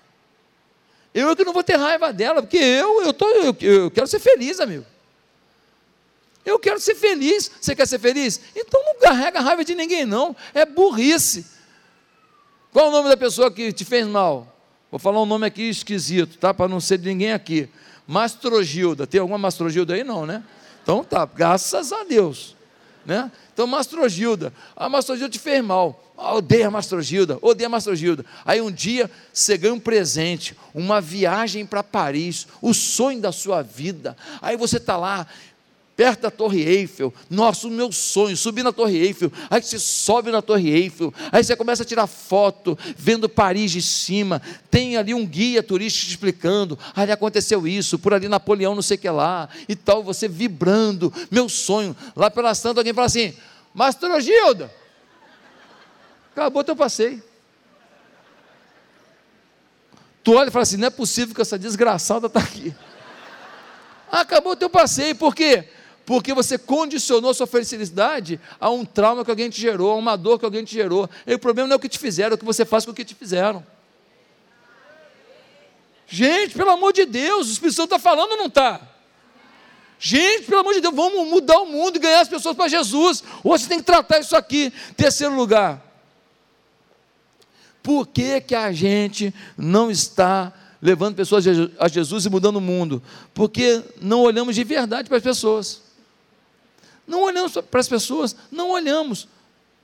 Eu 1.16 1.34
que 1.34 1.46
não 1.46 1.52
vou 1.54 1.64
ter 1.64 1.76
raiva 1.76 2.12
dela, 2.12 2.42
porque 2.42 2.58
eu, 2.58 3.02
eu, 3.02 3.12
tô, 3.14 3.26
eu, 3.30 3.56
eu 3.62 3.90
quero 3.90 4.06
ser 4.06 4.18
feliz, 4.18 4.60
amigo. 4.60 4.84
Eu 6.44 6.58
quero 6.58 6.78
ser 6.78 6.94
feliz. 6.94 7.50
Você 7.58 7.74
quer 7.74 7.88
ser 7.88 7.98
feliz? 7.98 8.38
Então 8.54 8.84
não 8.84 8.98
carrega 8.98 9.40
raiva 9.40 9.64
de 9.64 9.74
ninguém, 9.74 10.04
não. 10.04 10.36
É 10.52 10.66
burrice. 10.66 11.46
Qual 12.70 12.88
o 12.88 12.90
nome 12.90 13.08
da 13.08 13.16
pessoa 13.16 13.50
que 13.50 13.72
te 13.72 13.82
fez 13.82 14.06
mal? 14.06 14.54
Vou 14.90 15.00
falar 15.00 15.22
um 15.22 15.26
nome 15.26 15.46
aqui 15.46 15.62
esquisito, 15.62 16.36
tá? 16.36 16.52
Para 16.52 16.68
não 16.68 16.80
ser 16.80 16.98
de 16.98 17.08
ninguém 17.08 17.32
aqui. 17.32 17.66
Mastrogilda. 18.06 19.06
Tem 19.06 19.18
alguma 19.18 19.38
Mastrogilda 19.38 19.94
aí? 19.94 20.04
Não, 20.04 20.26
né? 20.26 20.44
Então 20.82 21.02
tá, 21.02 21.24
graças 21.24 21.92
a 21.92 22.04
Deus. 22.04 22.55
Né? 23.06 23.30
Então, 23.54 23.66
Mastrogilda. 23.66 24.52
A 24.76 24.88
Mastrogilda 24.88 25.30
te 25.30 25.38
fez 25.38 25.64
mal. 25.64 26.02
Odeia 26.16 26.68
a 26.68 26.70
Mastrogilda, 26.70 27.38
odeia 27.42 27.66
a 27.66 27.70
Mastrogilda. 27.70 28.24
Aí 28.44 28.60
um 28.60 28.70
dia 28.70 29.10
você 29.32 29.58
ganha 29.58 29.74
um 29.74 29.78
presente, 29.78 30.56
uma 30.74 30.98
viagem 30.98 31.66
para 31.66 31.82
Paris, 31.82 32.46
o 32.62 32.72
sonho 32.72 33.20
da 33.20 33.30
sua 33.30 33.62
vida. 33.62 34.16
Aí 34.40 34.56
você 34.56 34.78
está 34.78 34.96
lá, 34.96 35.26
perto 35.96 36.20
da 36.22 36.30
Torre 36.30 36.62
Eiffel. 36.62 37.12
Nossa, 37.30 37.66
o 37.66 37.70
meu 37.70 37.90
sonho, 37.90 38.36
subir 38.36 38.62
na 38.62 38.72
Torre 38.72 38.98
Eiffel. 38.98 39.32
Aí 39.48 39.62
você 39.62 39.78
sobe 39.78 40.30
na 40.30 40.42
Torre 40.42 40.68
Eiffel. 40.70 41.12
Aí 41.32 41.42
você 41.42 41.56
começa 41.56 41.82
a 41.82 41.86
tirar 41.86 42.06
foto, 42.06 42.78
vendo 42.96 43.28
Paris 43.28 43.72
de 43.72 43.80
cima. 43.80 44.42
Tem 44.70 44.96
ali 44.96 45.14
um 45.14 45.26
guia 45.26 45.62
turístico 45.62 46.10
explicando. 46.10 46.78
Ali 46.94 47.10
aconteceu 47.10 47.66
isso, 47.66 47.98
por 47.98 48.12
ali 48.12 48.28
Napoleão, 48.28 48.74
não 48.74 48.82
sei 48.82 48.98
o 48.98 49.00
que 49.00 49.08
lá. 49.08 49.48
E 49.68 49.74
tal, 49.74 50.04
você 50.04 50.28
vibrando. 50.28 51.12
Meu 51.30 51.48
sonho. 51.48 51.96
Lá 52.14 52.30
pelas 52.30 52.60
tantas, 52.60 52.78
alguém 52.78 52.92
fala 52.92 53.06
assim: 53.06 53.34
Mastrogilda 53.72 54.70
Acabou 56.32 56.62
teu 56.62 56.76
passeio. 56.76 57.22
Tu 60.22 60.34
olha 60.34 60.48
e 60.48 60.50
fala 60.50 60.64
assim: 60.64 60.76
não 60.76 60.88
é 60.88 60.90
possível 60.90 61.34
que 61.34 61.40
essa 61.40 61.58
desgraçada 61.58 62.26
está 62.26 62.40
aqui. 62.40 62.74
Acabou 64.12 64.54
teu 64.54 64.68
passeio, 64.68 65.14
por 65.16 65.34
quê? 65.34 65.70
Porque 66.06 66.32
você 66.32 66.56
condicionou 66.56 67.34
sua 67.34 67.48
felicidade 67.48 68.40
a 68.60 68.70
um 68.70 68.84
trauma 68.84 69.24
que 69.24 69.30
alguém 69.30 69.50
te 69.50 69.60
gerou, 69.60 69.90
a 69.90 69.96
uma 69.96 70.16
dor 70.16 70.38
que 70.38 70.44
alguém 70.44 70.64
te 70.64 70.72
gerou. 70.72 71.10
E 71.26 71.34
o 71.34 71.38
problema 71.38 71.68
não 71.68 71.74
é 71.74 71.76
o 71.76 71.80
que 71.80 71.88
te 71.88 71.98
fizeram, 71.98 72.30
é 72.30 72.34
o 72.36 72.38
que 72.38 72.44
você 72.44 72.64
faz 72.64 72.84
com 72.84 72.92
o 72.92 72.94
que 72.94 73.04
te 73.04 73.14
fizeram. 73.14 73.66
Gente, 76.06 76.54
pelo 76.54 76.70
amor 76.70 76.92
de 76.92 77.04
Deus, 77.04 77.48
o 77.48 77.52
Espírito 77.52 77.74
Santo 77.74 77.96
está 77.96 77.98
falando 77.98 78.30
ou 78.30 78.36
não 78.38 78.46
está? 78.46 78.80
Gente, 79.98 80.44
pelo 80.44 80.60
amor 80.60 80.74
de 80.74 80.80
Deus, 80.80 80.94
vamos 80.94 81.28
mudar 81.28 81.58
o 81.58 81.66
mundo 81.66 81.96
e 81.96 81.98
ganhar 81.98 82.20
as 82.20 82.28
pessoas 82.28 82.54
para 82.54 82.68
Jesus. 82.68 83.24
Ou 83.42 83.58
você 83.58 83.68
tem 83.68 83.78
que 83.78 83.84
tratar 83.84 84.20
isso 84.20 84.36
aqui. 84.36 84.72
Terceiro 84.96 85.34
lugar, 85.34 85.82
por 87.82 88.06
que, 88.06 88.40
que 88.40 88.54
a 88.54 88.70
gente 88.70 89.34
não 89.58 89.90
está 89.90 90.52
levando 90.80 91.16
pessoas 91.16 91.44
a 91.80 91.88
Jesus 91.88 92.26
e 92.26 92.30
mudando 92.30 92.56
o 92.56 92.60
mundo? 92.60 93.02
Porque 93.34 93.82
não 94.00 94.20
olhamos 94.20 94.54
de 94.54 94.62
verdade 94.62 95.08
para 95.08 95.16
as 95.18 95.24
pessoas. 95.24 95.85
Não 97.06 97.22
olhamos 97.22 97.52
para 97.70 97.80
as 97.80 97.88
pessoas, 97.88 98.34
não 98.50 98.70
olhamos. 98.70 99.28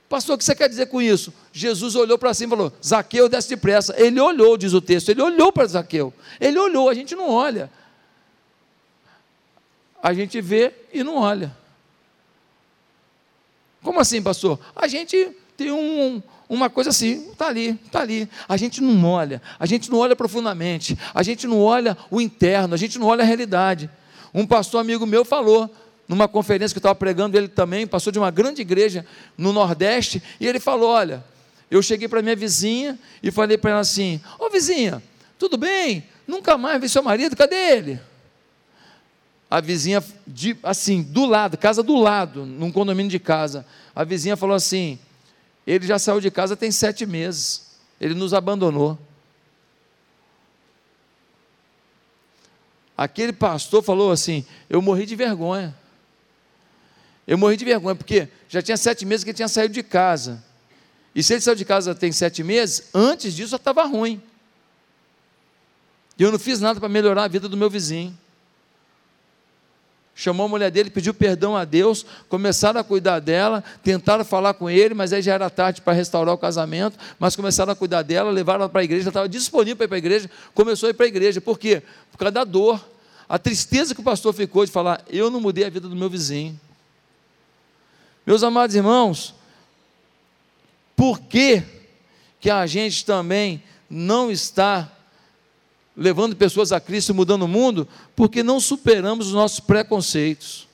Pastor, 0.08 0.34
o 0.34 0.38
que 0.38 0.44
você 0.44 0.54
quer 0.54 0.68
dizer 0.68 0.86
com 0.86 1.00
isso? 1.00 1.32
Jesus 1.52 1.94
olhou 1.94 2.18
para 2.18 2.34
cima 2.34 2.54
e 2.54 2.56
falou: 2.56 2.72
Zaqueu, 2.84 3.28
desce 3.28 3.48
depressa. 3.48 3.94
Ele 3.96 4.20
olhou, 4.20 4.56
diz 4.56 4.74
o 4.74 4.80
texto, 4.80 5.08
ele 5.08 5.22
olhou 5.22 5.52
para 5.52 5.66
Zaqueu. 5.66 6.12
Ele 6.40 6.58
olhou, 6.58 6.88
a 6.88 6.94
gente 6.94 7.14
não 7.14 7.30
olha. 7.30 7.70
A 10.02 10.12
gente 10.12 10.40
vê 10.40 10.74
e 10.92 11.02
não 11.04 11.16
olha. 11.16 11.56
Como 13.82 14.00
assim, 14.00 14.20
pastor? 14.20 14.58
A 14.74 14.86
gente 14.86 15.30
tem 15.56 15.70
um, 15.70 16.22
uma 16.48 16.68
coisa 16.68 16.90
assim, 16.90 17.30
está 17.30 17.46
ali, 17.46 17.78
está 17.86 18.00
ali. 18.00 18.28
A 18.48 18.56
gente 18.56 18.80
não 18.80 19.04
olha, 19.08 19.40
a 19.58 19.64
gente 19.64 19.90
não 19.90 19.98
olha 19.98 20.14
profundamente, 20.14 20.98
a 21.14 21.22
gente 21.22 21.46
não 21.46 21.60
olha 21.60 21.96
o 22.10 22.20
interno, 22.20 22.74
a 22.74 22.76
gente 22.76 22.98
não 22.98 23.06
olha 23.06 23.22
a 23.22 23.26
realidade. 23.26 23.88
Um 24.34 24.46
pastor 24.46 24.80
amigo 24.80 25.06
meu 25.06 25.24
falou, 25.24 25.70
numa 26.12 26.28
conferência 26.28 26.74
que 26.74 26.78
eu 26.78 26.80
estava 26.80 26.94
pregando, 26.94 27.38
ele 27.38 27.48
também, 27.48 27.86
passou 27.86 28.12
de 28.12 28.18
uma 28.18 28.30
grande 28.30 28.60
igreja 28.60 29.06
no 29.36 29.50
Nordeste, 29.50 30.22
e 30.38 30.46
ele 30.46 30.60
falou: 30.60 30.90
Olha, 30.90 31.24
eu 31.70 31.82
cheguei 31.82 32.06
para 32.06 32.20
minha 32.20 32.36
vizinha 32.36 32.98
e 33.22 33.30
falei 33.30 33.56
para 33.56 33.70
ela 33.70 33.80
assim: 33.80 34.20
Ô 34.38 34.50
vizinha, 34.50 35.02
tudo 35.38 35.56
bem? 35.56 36.04
Nunca 36.26 36.58
mais 36.58 36.78
vi 36.78 36.88
seu 36.88 37.02
marido, 37.02 37.34
cadê 37.34 37.56
ele? 37.56 38.00
A 39.50 39.58
vizinha, 39.60 40.04
de, 40.26 40.54
assim, 40.62 41.02
do 41.02 41.24
lado, 41.24 41.56
casa 41.56 41.82
do 41.82 41.96
lado, 41.96 42.44
num 42.44 42.70
condomínio 42.70 43.10
de 43.10 43.18
casa, 43.18 43.64
a 43.94 44.04
vizinha 44.04 44.36
falou 44.36 44.54
assim: 44.54 44.98
ele 45.66 45.86
já 45.86 45.98
saiu 45.98 46.20
de 46.20 46.30
casa 46.30 46.56
tem 46.56 46.70
sete 46.70 47.06
meses. 47.06 47.72
Ele 47.98 48.14
nos 48.14 48.34
abandonou. 48.34 48.98
Aquele 52.96 53.32
pastor 53.32 53.82
falou 53.82 54.10
assim: 54.10 54.44
Eu 54.68 54.82
morri 54.82 55.06
de 55.06 55.16
vergonha. 55.16 55.74
Eu 57.26 57.38
morri 57.38 57.56
de 57.56 57.64
vergonha, 57.64 57.94
porque 57.94 58.28
já 58.48 58.60
tinha 58.60 58.76
sete 58.76 59.06
meses 59.06 59.24
que 59.24 59.30
ele 59.30 59.36
tinha 59.36 59.48
saído 59.48 59.72
de 59.72 59.82
casa. 59.82 60.42
E 61.14 61.22
se 61.22 61.34
ele 61.34 61.40
saiu 61.40 61.56
de 61.56 61.64
casa 61.64 61.94
tem 61.94 62.10
sete 62.10 62.42
meses, 62.42 62.88
antes 62.94 63.34
disso 63.34 63.50
já 63.50 63.56
estava 63.56 63.84
ruim. 63.84 64.20
E 66.18 66.22
eu 66.22 66.32
não 66.32 66.38
fiz 66.38 66.60
nada 66.60 66.80
para 66.80 66.88
melhorar 66.88 67.24
a 67.24 67.28
vida 67.28 67.48
do 67.48 67.56
meu 67.56 67.68
vizinho. 67.68 68.16
Chamou 70.14 70.44
a 70.46 70.48
mulher 70.48 70.70
dele, 70.70 70.90
pediu 70.90 71.14
perdão 71.14 71.56
a 71.56 71.64
Deus, 71.64 72.04
começaram 72.28 72.78
a 72.78 72.84
cuidar 72.84 73.18
dela, 73.18 73.64
tentaram 73.82 74.24
falar 74.24 74.52
com 74.54 74.68
ele, 74.68 74.92
mas 74.92 75.12
aí 75.12 75.22
já 75.22 75.32
era 75.32 75.48
tarde 75.48 75.80
para 75.80 75.94
restaurar 75.94 76.34
o 76.34 76.38
casamento, 76.38 76.98
mas 77.18 77.34
começaram 77.34 77.72
a 77.72 77.76
cuidar 77.76 78.02
dela, 78.02 78.30
levaram 78.30 78.60
ela 78.60 78.68
para 78.68 78.82
a 78.82 78.84
igreja, 78.84 79.08
estava 79.08 79.28
disponível 79.28 79.76
para 79.76 79.84
ir 79.84 79.88
para 79.88 79.96
a 79.96 79.98
igreja, 79.98 80.30
começou 80.54 80.86
a 80.86 80.90
ir 80.90 80.94
para 80.94 81.06
a 81.06 81.08
igreja. 81.08 81.40
Por 81.40 81.58
quê? 81.58 81.82
Por 82.10 82.18
causa 82.18 82.32
da 82.32 82.44
dor. 82.44 82.80
A 83.26 83.38
tristeza 83.38 83.94
que 83.94 84.00
o 84.02 84.04
pastor 84.04 84.34
ficou 84.34 84.66
de 84.66 84.70
falar, 84.70 85.02
eu 85.08 85.30
não 85.30 85.40
mudei 85.40 85.64
a 85.64 85.70
vida 85.70 85.88
do 85.88 85.96
meu 85.96 86.10
vizinho. 86.10 86.60
Meus 88.24 88.42
amados 88.42 88.76
irmãos, 88.76 89.34
por 90.94 91.20
que, 91.20 91.62
que 92.40 92.48
a 92.48 92.66
gente 92.66 93.04
também 93.04 93.62
não 93.90 94.30
está 94.30 94.90
levando 95.96 96.36
pessoas 96.36 96.72
a 96.72 96.80
Cristo 96.80 97.10
e 97.10 97.14
mudando 97.14 97.42
o 97.42 97.48
mundo? 97.48 97.88
Porque 98.14 98.42
não 98.42 98.60
superamos 98.60 99.28
os 99.28 99.32
nossos 99.32 99.60
preconceitos. 99.60 100.68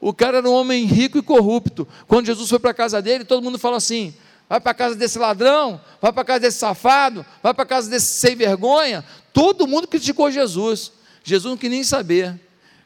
O 0.00 0.12
cara 0.12 0.38
era 0.38 0.48
um 0.50 0.52
homem 0.52 0.84
rico 0.84 1.16
e 1.16 1.22
corrupto. 1.22 1.86
Quando 2.06 2.26
Jesus 2.26 2.50
foi 2.50 2.58
para 2.58 2.72
a 2.72 2.74
casa 2.74 3.00
dele, 3.00 3.24
todo 3.24 3.42
mundo 3.42 3.58
fala 3.58 3.76
assim: 3.76 4.12
vai 4.48 4.60
para 4.60 4.72
a 4.72 4.74
casa 4.74 4.96
desse 4.96 5.18
ladrão, 5.18 5.80
vai 6.00 6.12
para 6.12 6.22
a 6.22 6.24
casa 6.24 6.40
desse 6.40 6.58
safado, 6.58 7.24
vai 7.42 7.54
para 7.54 7.62
a 7.62 7.66
casa 7.66 7.88
desse 7.88 8.06
sem 8.06 8.36
vergonha. 8.36 9.04
Todo 9.32 9.66
mundo 9.66 9.86
criticou 9.86 10.30
Jesus. 10.30 10.92
Jesus 11.24 11.50
não 11.50 11.56
queria 11.56 11.76
nem 11.76 11.84
saber. 11.84 12.38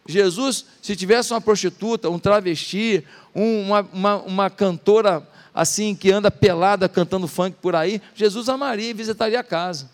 Jesus, 0.09 0.65
se 0.81 0.95
tivesse 0.95 1.33
uma 1.33 1.41
prostituta, 1.41 2.09
um 2.09 2.19
travesti, 2.19 3.05
uma, 3.35 3.81
uma, 3.93 4.17
uma 4.17 4.51
cantora 4.51 5.27
assim 5.55 5.95
que 5.95 6.13
anda 6.13 6.31
pelada 6.31 6.89
cantando 6.89 7.27
funk 7.27 7.57
por 7.61 7.75
aí, 7.75 8.01
Jesus 8.15 8.49
amaria 8.49 8.91
e 8.91 8.95
visitaria 8.95 9.41
a 9.41 9.45
casa. 9.45 9.91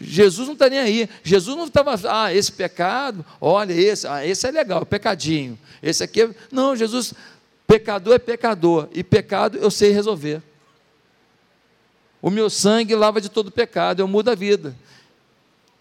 Jesus 0.00 0.46
não 0.46 0.54
está 0.54 0.68
nem 0.68 0.78
aí. 0.78 1.08
Jesus 1.22 1.56
não 1.56 1.64
estava, 1.64 1.94
ah, 2.08 2.32
esse 2.32 2.52
pecado, 2.52 3.24
olha, 3.40 3.72
esse, 3.72 4.06
ah, 4.06 4.26
esse 4.26 4.46
é 4.46 4.50
legal, 4.50 4.84
pecadinho. 4.84 5.58
Esse 5.82 6.04
aqui, 6.04 6.22
é... 6.22 6.30
não, 6.50 6.76
Jesus, 6.76 7.14
pecador 7.66 8.14
é 8.14 8.18
pecador, 8.18 8.88
e 8.92 9.02
pecado 9.02 9.58
eu 9.58 9.70
sei 9.70 9.90
resolver. 9.90 10.42
O 12.20 12.30
meu 12.30 12.48
sangue 12.48 12.94
lava 12.94 13.20
de 13.20 13.28
todo 13.28 13.50
pecado, 13.50 14.00
eu 14.00 14.08
mudo 14.08 14.30
a 14.30 14.34
vida. 14.34 14.74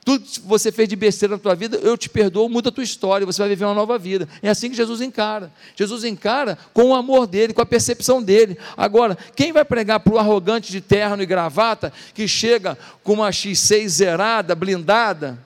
Tudo 0.03 0.25
que 0.25 0.39
você 0.41 0.71
fez 0.71 0.89
de 0.89 0.95
besteira 0.95 1.35
na 1.35 1.39
tua 1.39 1.55
vida, 1.55 1.77
eu 1.77 1.97
te 1.97 2.09
perdoo, 2.09 2.49
muda 2.49 2.69
a 2.69 2.71
tua 2.71 2.83
história, 2.83 3.25
você 3.25 3.41
vai 3.41 3.49
viver 3.49 3.65
uma 3.65 3.73
nova 3.73 3.97
vida. 3.97 4.27
É 4.41 4.49
assim 4.49 4.69
que 4.69 4.75
Jesus 4.75 4.99
encara. 5.01 5.51
Jesus 5.75 6.03
encara 6.03 6.57
com 6.73 6.89
o 6.89 6.95
amor 6.95 7.25
dele, 7.25 7.53
com 7.53 7.61
a 7.61 7.65
percepção 7.65 8.21
dele. 8.21 8.57
Agora, 8.75 9.17
quem 9.35 9.53
vai 9.53 9.63
pregar 9.63 10.01
para 10.01 10.13
o 10.13 10.17
arrogante 10.19 10.71
de 10.71 10.81
terno 10.81 11.23
e 11.23 11.25
gravata, 11.25 11.93
que 12.13 12.27
chega 12.27 12.77
com 13.01 13.13
uma 13.13 13.29
X6 13.29 13.87
zerada, 13.87 14.53
blindada, 14.55 15.39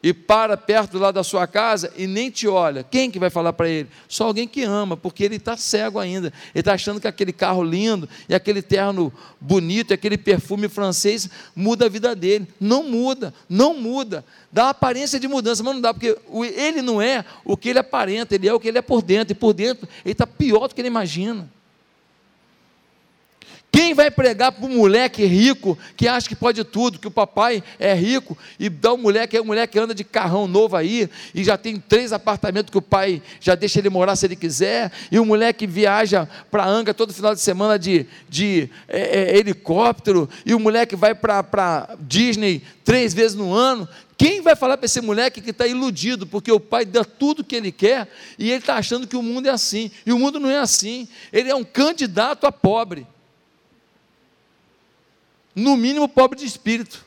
e 0.00 0.12
para 0.12 0.56
perto 0.56 0.96
lá 0.96 1.10
da 1.10 1.24
sua 1.24 1.46
casa 1.46 1.92
e 1.96 2.06
nem 2.06 2.30
te 2.30 2.46
olha, 2.46 2.84
quem 2.84 3.10
que 3.10 3.18
vai 3.18 3.30
falar 3.30 3.52
para 3.52 3.68
ele? 3.68 3.88
Só 4.06 4.26
alguém 4.26 4.46
que 4.46 4.62
ama, 4.62 4.96
porque 4.96 5.24
ele 5.24 5.36
está 5.36 5.56
cego 5.56 5.98
ainda. 5.98 6.32
Ele 6.54 6.60
está 6.60 6.74
achando 6.74 7.00
que 7.00 7.08
aquele 7.08 7.32
carro 7.32 7.64
lindo 7.64 8.08
e 8.28 8.34
aquele 8.34 8.62
terno 8.62 9.12
bonito, 9.40 9.90
e 9.90 9.94
aquele 9.94 10.16
perfume 10.16 10.68
francês 10.68 11.28
muda 11.54 11.86
a 11.86 11.88
vida 11.88 12.14
dele. 12.14 12.46
Não 12.60 12.84
muda, 12.84 13.34
não 13.48 13.74
muda. 13.74 14.24
Dá 14.52 14.70
aparência 14.70 15.18
de 15.18 15.26
mudança, 15.26 15.62
mas 15.64 15.74
não 15.74 15.80
dá, 15.80 15.92
porque 15.92 16.16
ele 16.56 16.80
não 16.80 17.02
é 17.02 17.24
o 17.44 17.56
que 17.56 17.70
ele 17.70 17.80
aparenta, 17.80 18.36
ele 18.36 18.48
é 18.48 18.54
o 18.54 18.60
que 18.60 18.68
ele 18.68 18.78
é 18.78 18.82
por 18.82 19.02
dentro, 19.02 19.32
e 19.32 19.34
por 19.34 19.52
dentro 19.52 19.88
ele 20.04 20.12
está 20.12 20.26
pior 20.26 20.68
do 20.68 20.74
que 20.74 20.80
ele 20.80 20.88
imagina. 20.88 21.50
Quem 23.70 23.92
vai 23.92 24.10
pregar 24.10 24.50
para 24.52 24.64
um 24.64 24.78
moleque 24.78 25.24
rico 25.26 25.78
que 25.96 26.08
acha 26.08 26.26
que 26.26 26.34
pode 26.34 26.64
tudo, 26.64 26.98
que 26.98 27.06
o 27.06 27.10
papai 27.10 27.62
é 27.78 27.92
rico 27.92 28.36
e 28.58 28.68
dá 28.68 28.94
um 28.94 28.96
moleque, 28.96 29.36
é 29.36 29.42
um 29.42 29.44
moleque 29.44 29.74
que 29.74 29.78
anda 29.78 29.94
de 29.94 30.04
carrão 30.04 30.48
novo 30.48 30.74
aí 30.74 31.08
e 31.34 31.44
já 31.44 31.56
tem 31.58 31.78
três 31.78 32.12
apartamentos 32.12 32.70
que 32.70 32.78
o 32.78 32.82
pai 32.82 33.22
já 33.40 33.54
deixa 33.54 33.78
ele 33.78 33.90
morar 33.90 34.16
se 34.16 34.26
ele 34.26 34.36
quiser, 34.36 34.90
e 35.12 35.18
o 35.18 35.24
moleque 35.24 35.66
viaja 35.66 36.26
para 36.50 36.66
Anga 36.66 36.94
todo 36.94 37.12
final 37.12 37.34
de 37.34 37.40
semana 37.40 37.78
de, 37.78 38.06
de 38.28 38.70
é, 38.88 39.34
é, 39.34 39.38
helicóptero, 39.38 40.28
e 40.46 40.54
o 40.54 40.60
moleque 40.60 40.96
vai 40.96 41.14
para 41.14 41.94
Disney 42.00 42.62
três 42.84 43.12
vezes 43.12 43.36
no 43.36 43.52
ano. 43.52 43.86
Quem 44.16 44.40
vai 44.40 44.56
falar 44.56 44.76
para 44.78 44.86
esse 44.86 45.00
moleque 45.00 45.40
que 45.40 45.50
está 45.50 45.66
iludido, 45.66 46.26
porque 46.26 46.50
o 46.50 46.58
pai 46.58 46.84
dá 46.84 47.04
tudo 47.04 47.44
que 47.44 47.54
ele 47.54 47.70
quer 47.70 48.08
e 48.38 48.50
ele 48.50 48.58
está 48.58 48.76
achando 48.76 49.06
que 49.06 49.16
o 49.16 49.22
mundo 49.22 49.46
é 49.46 49.50
assim, 49.50 49.90
e 50.06 50.12
o 50.12 50.18
mundo 50.18 50.40
não 50.40 50.50
é 50.50 50.58
assim, 50.58 51.06
ele 51.32 51.50
é 51.50 51.54
um 51.54 51.64
candidato 51.64 52.46
a 52.46 52.50
pobre 52.50 53.06
no 55.58 55.76
mínimo 55.76 56.08
pobre 56.08 56.38
de 56.38 56.46
espírito. 56.46 57.06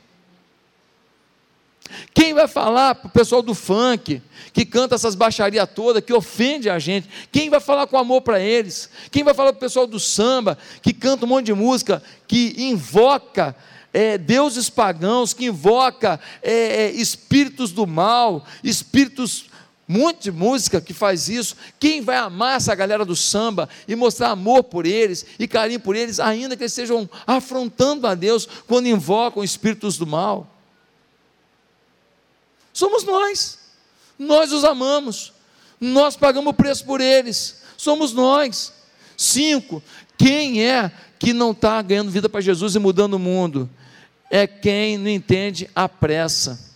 Quem 2.14 2.34
vai 2.34 2.48
falar 2.48 2.96
para 2.96 3.08
o 3.08 3.12
pessoal 3.12 3.42
do 3.42 3.54
funk, 3.54 4.22
que 4.54 4.66
canta 4.66 4.96
essas 4.96 5.16
baixarias 5.16 5.70
todas, 5.74 6.04
que 6.04 6.14
ofende 6.14 6.70
a 6.70 6.80
gente? 6.80 7.10
Quem 7.32 7.50
vai 7.50 7.60
falar 7.60 7.88
com 7.88 7.98
amor 7.98 8.22
para 8.22 8.40
eles? 8.40 8.90
Quem 9.10 9.24
vai 9.24 9.34
falar 9.34 9.52
para 9.52 9.58
o 9.58 9.62
pessoal 9.62 9.88
do 9.88 10.00
samba, 10.00 10.58
que 10.82 10.94
canta 10.94 11.26
um 11.26 11.30
monte 11.30 11.48
de 11.48 11.54
música, 11.54 12.02
que 12.28 12.56
invoca 12.58 13.56
é, 13.94 14.18
deuses 14.18 14.70
pagãos, 14.70 15.34
que 15.34 15.46
invoca 15.46 16.20
é, 16.42 16.54
é, 16.54 16.92
espíritos 16.92 17.72
do 17.72 17.86
mal, 17.86 18.46
espíritos 18.64 19.46
monte 19.92 20.24
de 20.24 20.32
música 20.32 20.80
que 20.80 20.94
faz 20.94 21.28
isso. 21.28 21.56
Quem 21.80 22.02
vai 22.02 22.16
amar 22.16 22.56
essa 22.56 22.74
galera 22.74 23.04
do 23.04 23.16
samba 23.16 23.68
e 23.88 23.96
mostrar 23.96 24.30
amor 24.30 24.64
por 24.64 24.86
eles 24.86 25.26
e 25.38 25.48
carinho 25.48 25.80
por 25.80 25.96
eles, 25.96 26.20
ainda 26.20 26.56
que 26.56 26.64
eles 26.64 26.72
estejam 26.72 27.10
afrontando 27.28 28.08
a 28.08 28.16
Deus 28.16 28.48
quando 28.68 28.88
invocam 28.88 29.44
espíritos 29.44 29.98
do 29.98 30.08
mal? 30.08 30.48
Somos 32.72 33.04
nós. 33.04 33.60
Nós 34.18 34.54
os 34.54 34.64
amamos. 34.64 35.34
Nós 35.80 36.16
pagamos 36.16 36.52
o 36.52 36.54
preço 36.54 36.86
por 36.86 37.02
eles. 37.02 37.62
Somos 37.76 38.14
nós. 38.14 38.72
Cinco. 39.18 39.84
Quem 40.18 40.66
é 40.66 40.90
que 41.20 41.34
não 41.34 41.52
está 41.52 41.82
ganhando 41.82 42.12
vida 42.12 42.30
para 42.30 42.40
Jesus 42.40 42.76
e 42.76 42.80
mudando 42.80 43.16
o 43.16 43.20
mundo? 43.20 43.70
É 44.30 44.48
quem 44.48 44.98
não 44.98 45.10
entende 45.10 45.70
a 45.76 45.90
pressa 45.90 46.71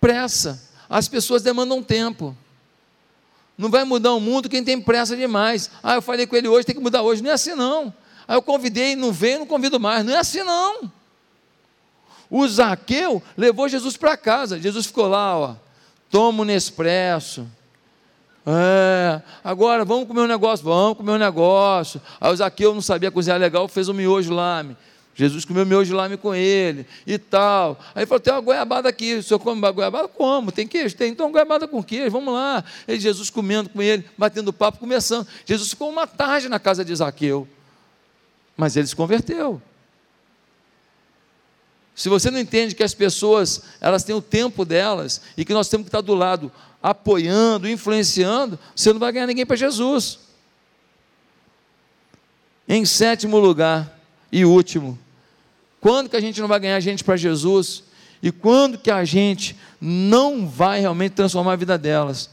pressa. 0.00 0.62
As 0.88 1.08
pessoas 1.08 1.42
demandam 1.42 1.82
tempo. 1.82 2.36
Não 3.56 3.70
vai 3.70 3.84
mudar 3.84 4.12
o 4.14 4.20
mundo 4.20 4.48
quem 4.48 4.62
tem 4.62 4.80
pressa 4.80 5.16
demais. 5.16 5.70
Ah, 5.82 5.96
eu 5.96 6.02
falei 6.02 6.26
com 6.26 6.36
ele 6.36 6.48
hoje, 6.48 6.64
tem 6.64 6.74
que 6.74 6.80
mudar 6.80 7.02
hoje. 7.02 7.22
Não 7.22 7.30
é 7.30 7.34
assim 7.34 7.54
não. 7.54 7.92
Ah, 8.26 8.34
eu 8.34 8.42
convidei, 8.42 8.94
não 8.94 9.12
veio, 9.12 9.40
não 9.40 9.46
convido 9.46 9.80
mais. 9.80 10.04
Não 10.04 10.14
é 10.14 10.18
assim 10.18 10.42
não. 10.42 10.90
O 12.30 12.46
Zaqueu 12.46 13.22
levou 13.36 13.68
Jesus 13.68 13.96
para 13.96 14.16
casa. 14.16 14.60
Jesus 14.60 14.86
ficou 14.86 15.08
lá, 15.08 15.36
ó. 15.36 15.54
Toma 16.10 16.42
um 16.42 16.44
Nespresso. 16.44 17.46
É, 18.46 19.20
agora 19.44 19.84
vamos 19.84 20.08
comer 20.08 20.22
um 20.22 20.26
negócio, 20.26 20.64
vamos 20.64 20.96
comer 20.96 21.12
um 21.12 21.18
negócio. 21.18 22.00
Aí 22.18 22.32
o 22.32 22.36
Zaqueu 22.36 22.72
não 22.72 22.80
sabia 22.80 23.10
cozinhar 23.10 23.38
legal, 23.38 23.68
fez 23.68 23.90
um 23.90 23.92
miojo 23.92 24.32
lá. 24.32 24.64
Jesus 25.18 25.44
comeu 25.44 25.66
miojo 25.66 25.96
lame 25.96 26.16
com 26.16 26.32
ele 26.32 26.86
e 27.04 27.18
tal. 27.18 27.76
Aí 27.92 28.06
falou: 28.06 28.20
tem 28.20 28.32
uma 28.32 28.40
goiabada 28.40 28.88
aqui, 28.88 29.14
o 29.14 29.22
senhor 29.22 29.40
come 29.40 29.60
goiabada? 29.72 30.06
Como? 30.06 30.52
Tem 30.52 30.64
queijo? 30.64 30.94
Tem, 30.94 31.10
então 31.10 31.32
goiabada 31.32 31.66
com 31.66 31.82
queijo, 31.82 32.12
vamos 32.12 32.32
lá. 32.32 32.62
E 32.86 33.00
Jesus 33.00 33.28
comendo 33.28 33.68
com 33.68 33.82
ele, 33.82 34.04
batendo 34.16 34.52
papo, 34.52 34.78
começando. 34.78 35.26
Jesus 35.44 35.70
ficou 35.70 35.90
uma 35.90 36.06
tarde 36.06 36.48
na 36.48 36.60
casa 36.60 36.84
de 36.84 36.94
Zaqueu, 36.94 37.48
mas 38.56 38.76
ele 38.76 38.86
se 38.86 38.94
converteu. 38.94 39.60
Se 41.96 42.08
você 42.08 42.30
não 42.30 42.38
entende 42.38 42.76
que 42.76 42.84
as 42.84 42.94
pessoas, 42.94 43.62
elas 43.80 44.04
têm 44.04 44.14
o 44.14 44.22
tempo 44.22 44.64
delas 44.64 45.20
e 45.36 45.44
que 45.44 45.52
nós 45.52 45.68
temos 45.68 45.86
que 45.86 45.88
estar 45.88 46.00
do 46.00 46.14
lado 46.14 46.52
apoiando, 46.80 47.68
influenciando, 47.68 48.56
você 48.72 48.92
não 48.92 49.00
vai 49.00 49.10
ganhar 49.10 49.26
ninguém 49.26 49.44
para 49.44 49.56
Jesus. 49.56 50.20
Em 52.68 52.84
sétimo 52.84 53.36
lugar 53.36 53.98
e 54.30 54.44
último, 54.44 54.96
quando 55.80 56.08
que 56.08 56.16
a 56.16 56.20
gente 56.20 56.40
não 56.40 56.48
vai 56.48 56.60
ganhar 56.60 56.80
gente 56.80 57.04
para 57.04 57.16
Jesus? 57.16 57.84
E 58.22 58.32
quando 58.32 58.78
que 58.78 58.90
a 58.90 59.04
gente 59.04 59.56
não 59.80 60.46
vai 60.46 60.80
realmente 60.80 61.12
transformar 61.12 61.52
a 61.52 61.56
vida 61.56 61.78
delas? 61.78 62.30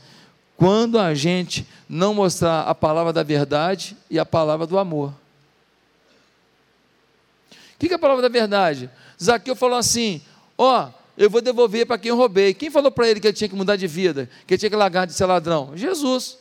Quando 0.58 0.98
a 0.98 1.14
gente 1.14 1.68
não 1.88 2.14
mostrar 2.14 2.62
a 2.62 2.74
palavra 2.74 3.14
da 3.14 3.24
verdade 3.24 3.96
e 4.10 4.18
a 4.18 4.26
palavra 4.26 4.66
do 4.66 4.80
amor. 4.80 5.14
O 7.76 7.80
que 7.80 7.92
é 7.92 7.96
a 7.96 8.00
palavra 8.00 8.22
da 8.22 8.30
verdade? 8.30 8.90
Zaqueu 9.22 9.56
falou 9.56 9.78
assim: 9.78 10.22
Ó, 10.58 10.86
oh, 10.86 11.06
eu 11.18 11.30
vou 11.30 11.42
devolver 11.42 11.86
para 11.86 11.98
quem 11.98 12.10
eu 12.10 12.16
roubei. 12.16 12.54
Quem 12.54 12.72
falou 12.72 12.92
para 12.92 13.08
ele 13.08 13.20
que 13.20 13.28
ele 13.28 13.34
tinha 13.36 13.50
que 13.50 13.56
mudar 13.56 13.76
de 13.76 13.88
vida? 13.88 14.30
Que 14.48 14.54
ele 14.54 14.60
tinha 14.60 14.70
que 14.70 14.76
largar 14.76 15.06
de 15.06 15.14
ser 15.14 15.26
ladrão? 15.26 15.72
Jesus. 15.76 16.38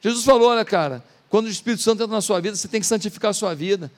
Jesus 0.00 0.24
falou: 0.24 0.50
olha, 0.50 0.64
cara, 0.64 1.02
quando 1.28 1.46
o 1.46 1.48
Espírito 1.48 1.82
Santo 1.82 2.02
entra 2.02 2.14
na 2.14 2.20
sua 2.20 2.40
vida, 2.40 2.54
você 2.54 2.68
tem 2.68 2.80
que 2.80 2.86
santificar 2.86 3.30
a 3.30 3.34
sua 3.34 3.54
vida 3.54 3.90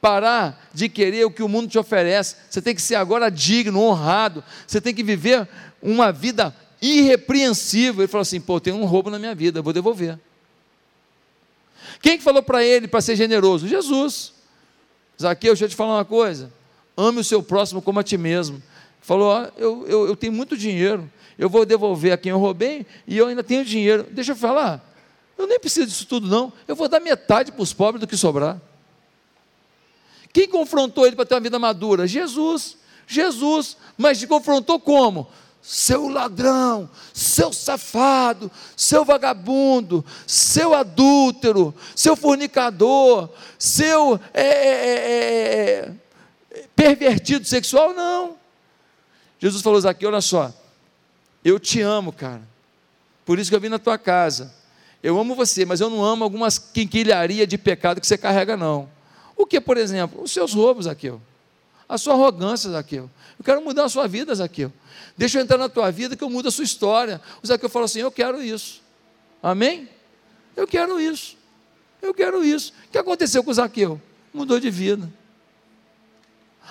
parar 0.00 0.68
de 0.72 0.88
querer 0.88 1.24
o 1.24 1.30
que 1.30 1.42
o 1.42 1.48
mundo 1.48 1.68
te 1.68 1.78
oferece. 1.78 2.36
Você 2.48 2.62
tem 2.62 2.74
que 2.74 2.82
ser 2.82 2.94
agora 2.94 3.30
digno, 3.30 3.80
honrado. 3.80 4.42
Você 4.66 4.80
tem 4.80 4.94
que 4.94 5.02
viver 5.02 5.48
uma 5.82 6.12
vida 6.12 6.54
irrepreensível. 6.80 8.02
Ele 8.02 8.08
falou 8.08 8.22
assim: 8.22 8.40
pô, 8.40 8.60
tem 8.60 8.72
um 8.72 8.84
roubo 8.84 9.10
na 9.10 9.18
minha 9.18 9.34
vida, 9.34 9.58
eu 9.58 9.62
vou 9.62 9.72
devolver. 9.72 10.18
Quem 12.00 12.16
que 12.16 12.24
falou 12.24 12.42
para 12.42 12.64
ele 12.64 12.86
para 12.86 13.00
ser 13.00 13.16
generoso? 13.16 13.66
Jesus. 13.66 14.32
Zaqueu, 15.20 15.52
deixa 15.52 15.64
eu 15.64 15.68
te 15.68 15.76
falar 15.76 15.96
uma 15.96 16.04
coisa. 16.04 16.52
Ame 16.96 17.20
o 17.20 17.24
seu 17.24 17.42
próximo 17.42 17.82
como 17.82 17.98
a 17.98 18.04
ti 18.04 18.16
mesmo. 18.16 18.62
Falou: 19.00 19.50
eu, 19.56 19.86
eu, 19.88 20.06
eu 20.08 20.16
tenho 20.16 20.32
muito 20.32 20.56
dinheiro, 20.56 21.10
eu 21.38 21.48
vou 21.48 21.64
devolver 21.64 22.12
a 22.12 22.16
quem 22.16 22.30
eu 22.30 22.38
roubei 22.38 22.86
e 23.06 23.16
eu 23.16 23.26
ainda 23.26 23.42
tenho 23.42 23.64
dinheiro. 23.64 24.06
Deixa 24.10 24.32
eu 24.32 24.36
falar. 24.36 24.84
Eu 25.36 25.46
nem 25.46 25.58
preciso 25.58 25.86
disso 25.86 26.06
tudo, 26.06 26.26
não. 26.26 26.52
Eu 26.66 26.74
vou 26.74 26.88
dar 26.88 26.98
metade 26.98 27.52
para 27.52 27.62
os 27.62 27.72
pobres 27.72 28.00
do 28.00 28.06
que 28.06 28.16
sobrar. 28.16 28.60
Quem 30.32 30.48
confrontou 30.48 31.06
ele 31.06 31.16
para 31.16 31.24
ter 31.24 31.34
uma 31.34 31.40
vida 31.40 31.58
madura? 31.58 32.06
Jesus. 32.06 32.76
Jesus. 33.06 33.76
Mas 33.96 34.18
te 34.18 34.26
confrontou 34.26 34.78
como? 34.78 35.28
Seu 35.60 36.08
ladrão, 36.08 36.88
seu 37.12 37.52
safado, 37.52 38.50
seu 38.76 39.04
vagabundo, 39.04 40.04
seu 40.26 40.74
adúltero, 40.74 41.74
seu 41.94 42.16
fornicador, 42.16 43.28
seu 43.58 44.18
é, 44.32 44.42
é, 44.42 45.94
é, 46.54 46.64
pervertido 46.74 47.44
sexual? 47.44 47.92
Não. 47.92 48.36
Jesus 49.38 49.62
falou: 49.62 49.80
Zaqueu, 49.80 50.08
olha 50.08 50.20
só, 50.20 50.52
eu 51.44 51.58
te 51.58 51.80
amo, 51.80 52.12
cara. 52.12 52.42
Por 53.26 53.38
isso 53.38 53.50
que 53.50 53.56
eu 53.56 53.60
vim 53.60 53.68
na 53.68 53.78
tua 53.78 53.98
casa. 53.98 54.54
Eu 55.02 55.18
amo 55.18 55.34
você, 55.34 55.64
mas 55.64 55.80
eu 55.80 55.90
não 55.90 56.02
amo 56.02 56.24
algumas 56.24 56.58
quinquilharia 56.58 57.46
de 57.46 57.58
pecado 57.58 58.00
que 58.00 58.06
você 58.06 58.16
carrega, 58.16 58.56
não. 58.56 58.88
O 59.38 59.46
que, 59.46 59.60
por 59.60 59.76
exemplo? 59.76 60.20
Os 60.20 60.32
seus 60.32 60.52
roubos, 60.52 60.86
Zaqueu. 60.86 61.22
A 61.88 61.96
sua 61.96 62.14
arrogância, 62.14 62.68
Zaqueu. 62.68 63.08
Eu 63.38 63.44
quero 63.44 63.62
mudar 63.62 63.84
a 63.84 63.88
sua 63.88 64.08
vida, 64.08 64.34
Zaqueu. 64.34 64.72
Deixa 65.16 65.38
eu 65.38 65.42
entrar 65.42 65.56
na 65.56 65.68
tua 65.68 65.92
vida 65.92 66.16
que 66.16 66.24
eu 66.24 66.28
mudo 66.28 66.48
a 66.48 66.50
sua 66.50 66.64
história. 66.64 67.20
O 67.40 67.46
Zaqueu 67.46 67.68
falou 67.68 67.86
assim: 67.86 68.00
Eu 68.00 68.10
quero 68.10 68.42
isso. 68.42 68.82
Amém? 69.40 69.88
Eu 70.56 70.66
quero 70.66 71.00
isso. 71.00 71.38
Eu 72.02 72.12
quero 72.12 72.44
isso. 72.44 72.72
O 72.88 72.90
que 72.90 72.98
aconteceu 72.98 73.44
com 73.44 73.50
o 73.52 73.54
Zaqueu? 73.54 74.00
Mudou 74.34 74.58
de 74.58 74.70
vida. 74.70 75.10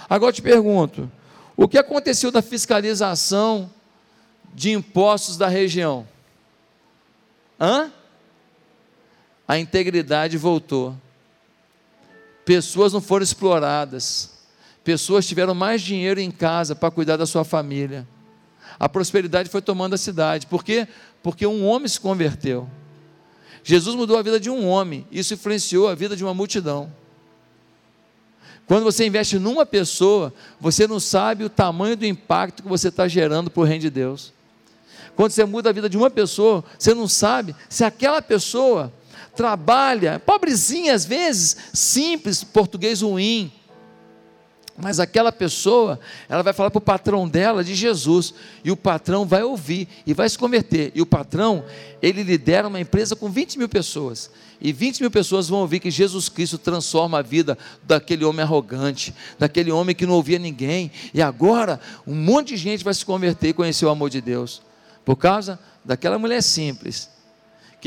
Agora 0.09 0.30
eu 0.30 0.34
te 0.36 0.41
pergunto: 0.41 1.09
o 1.55 1.70
que 1.70 1.78
aconteceu 1.78 2.32
da 2.32 2.41
fiscalização 2.41 3.72
de 4.53 4.72
impostos 4.72 5.38
da 5.38 5.47
região? 5.47 6.05
Hã? 7.59 7.91
A 9.47 9.57
integridade 9.57 10.38
voltou 10.38 10.95
pessoas 12.47 12.93
não 12.93 13.01
foram 13.01 13.25
exploradas, 13.25 14.29
pessoas 14.81 15.27
tiveram 15.27 15.53
mais 15.53 15.81
dinheiro 15.81 16.17
em 16.17 16.31
casa 16.31 16.73
para 16.73 16.89
cuidar 16.89 17.17
da 17.17 17.25
sua 17.25 17.43
família. 17.43 18.07
A 18.79 18.87
prosperidade 18.87 19.49
foi 19.49 19.61
tomando 19.61 19.95
a 19.95 19.97
cidade. 19.97 20.47
Por 20.47 20.63
quê? 20.63 20.87
Porque 21.21 21.45
um 21.45 21.65
homem 21.65 21.89
se 21.89 21.99
converteu. 21.99 22.69
Jesus 23.65 23.97
mudou 23.97 24.17
a 24.17 24.21
vida 24.21 24.39
de 24.39 24.49
um 24.49 24.65
homem, 24.65 25.05
isso 25.11 25.33
influenciou 25.33 25.89
a 25.89 25.95
vida 25.95 26.15
de 26.15 26.23
uma 26.23 26.33
multidão. 26.33 26.89
Quando 28.65 28.85
você 28.85 29.05
investe 29.05 29.37
numa 29.37 29.65
pessoa, 29.65 30.33
você 30.57 30.87
não 30.87 31.01
sabe 31.01 31.43
o 31.43 31.49
tamanho 31.49 31.97
do 31.97 32.05
impacto 32.05 32.63
que 32.63 32.69
você 32.69 32.87
está 32.87 33.09
gerando 33.09 33.51
para 33.51 33.59
o 33.59 33.65
reino 33.65 33.81
de 33.81 33.89
Deus. 33.89 34.31
Quando 35.17 35.31
você 35.31 35.43
muda 35.43 35.69
a 35.69 35.73
vida 35.73 35.89
de 35.89 35.97
uma 35.97 36.09
pessoa, 36.09 36.63
você 36.79 36.93
não 36.93 37.09
sabe 37.09 37.53
se 37.67 37.83
aquela 37.83 38.21
pessoa 38.21 38.93
trabalha, 39.38 40.19
pobrezinha 40.19 40.95
às 40.95 41.05
vezes, 41.05 41.55
simples, 41.71 42.43
português 42.43 43.01
ruim. 43.01 43.51
Mas 44.75 44.99
aquela 44.99 45.31
pessoa, 45.31 45.99
ela 46.29 46.43
vai 46.43 46.53
falar 46.53 46.69
para 46.69 46.77
o 46.77 46.81
patrão 46.81 47.27
dela 47.27 47.63
de 47.63 47.73
Jesus, 47.73 48.33
e 48.63 48.69
o 48.69 48.77
patrão 48.77 49.25
vai 49.25 49.41
ouvir 49.41 49.88
e 50.05 50.13
vai 50.13 50.29
se 50.29 50.38
converter. 50.38 50.91
E 50.93 51.01
o 51.01 51.05
patrão, 51.05 51.65
ele 51.99 52.21
lidera 52.21 52.67
uma 52.67 52.79
empresa 52.79 53.15
com 53.15 53.29
20 53.29 53.57
mil 53.57 53.69
pessoas, 53.69 54.29
e 54.61 54.71
20 54.71 55.01
mil 55.01 55.11
pessoas 55.11 55.49
vão 55.49 55.59
ouvir 55.59 55.79
que 55.79 55.89
Jesus 55.89 56.29
Cristo 56.29 56.57
transforma 56.57 57.19
a 57.19 57.23
vida 57.23 57.57
daquele 57.83 58.23
homem 58.23 58.43
arrogante, 58.43 59.13
daquele 59.39 59.71
homem 59.71 59.95
que 59.95 60.05
não 60.05 60.13
ouvia 60.13 60.38
ninguém, 60.38 60.91
e 61.11 61.21
agora 61.23 61.79
um 62.05 62.13
monte 62.15 62.49
de 62.49 62.57
gente 62.57 62.83
vai 62.83 62.93
se 62.93 63.05
converter 63.05 63.49
e 63.49 63.53
conhecer 63.53 63.85
o 63.85 63.89
amor 63.89 64.11
de 64.11 64.21
Deus, 64.21 64.61
por 65.03 65.15
causa 65.15 65.59
daquela 65.83 66.19
mulher 66.19 66.43
simples, 66.43 67.09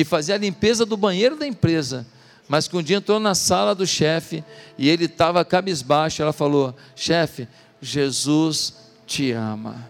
que 0.01 0.05
fazia 0.07 0.35
a 0.35 0.39
limpeza 0.39 0.87
do 0.87 0.97
banheiro 0.97 1.37
da 1.37 1.47
empresa, 1.47 2.07
mas 2.49 2.67
que 2.67 2.75
um 2.75 2.83
dia 2.83 2.97
entrou 2.97 3.21
na 3.21 3.35
sala 3.35 3.75
do 3.75 3.87
chefe 3.87 4.43
e 4.79 4.89
ele 4.89 5.05
estava 5.05 5.45
cabisbaixo. 5.45 6.23
Ela 6.23 6.33
falou: 6.33 6.75
Chefe, 6.97 7.47
Jesus 7.83 8.77
te 9.07 9.31
ama. 9.33 9.87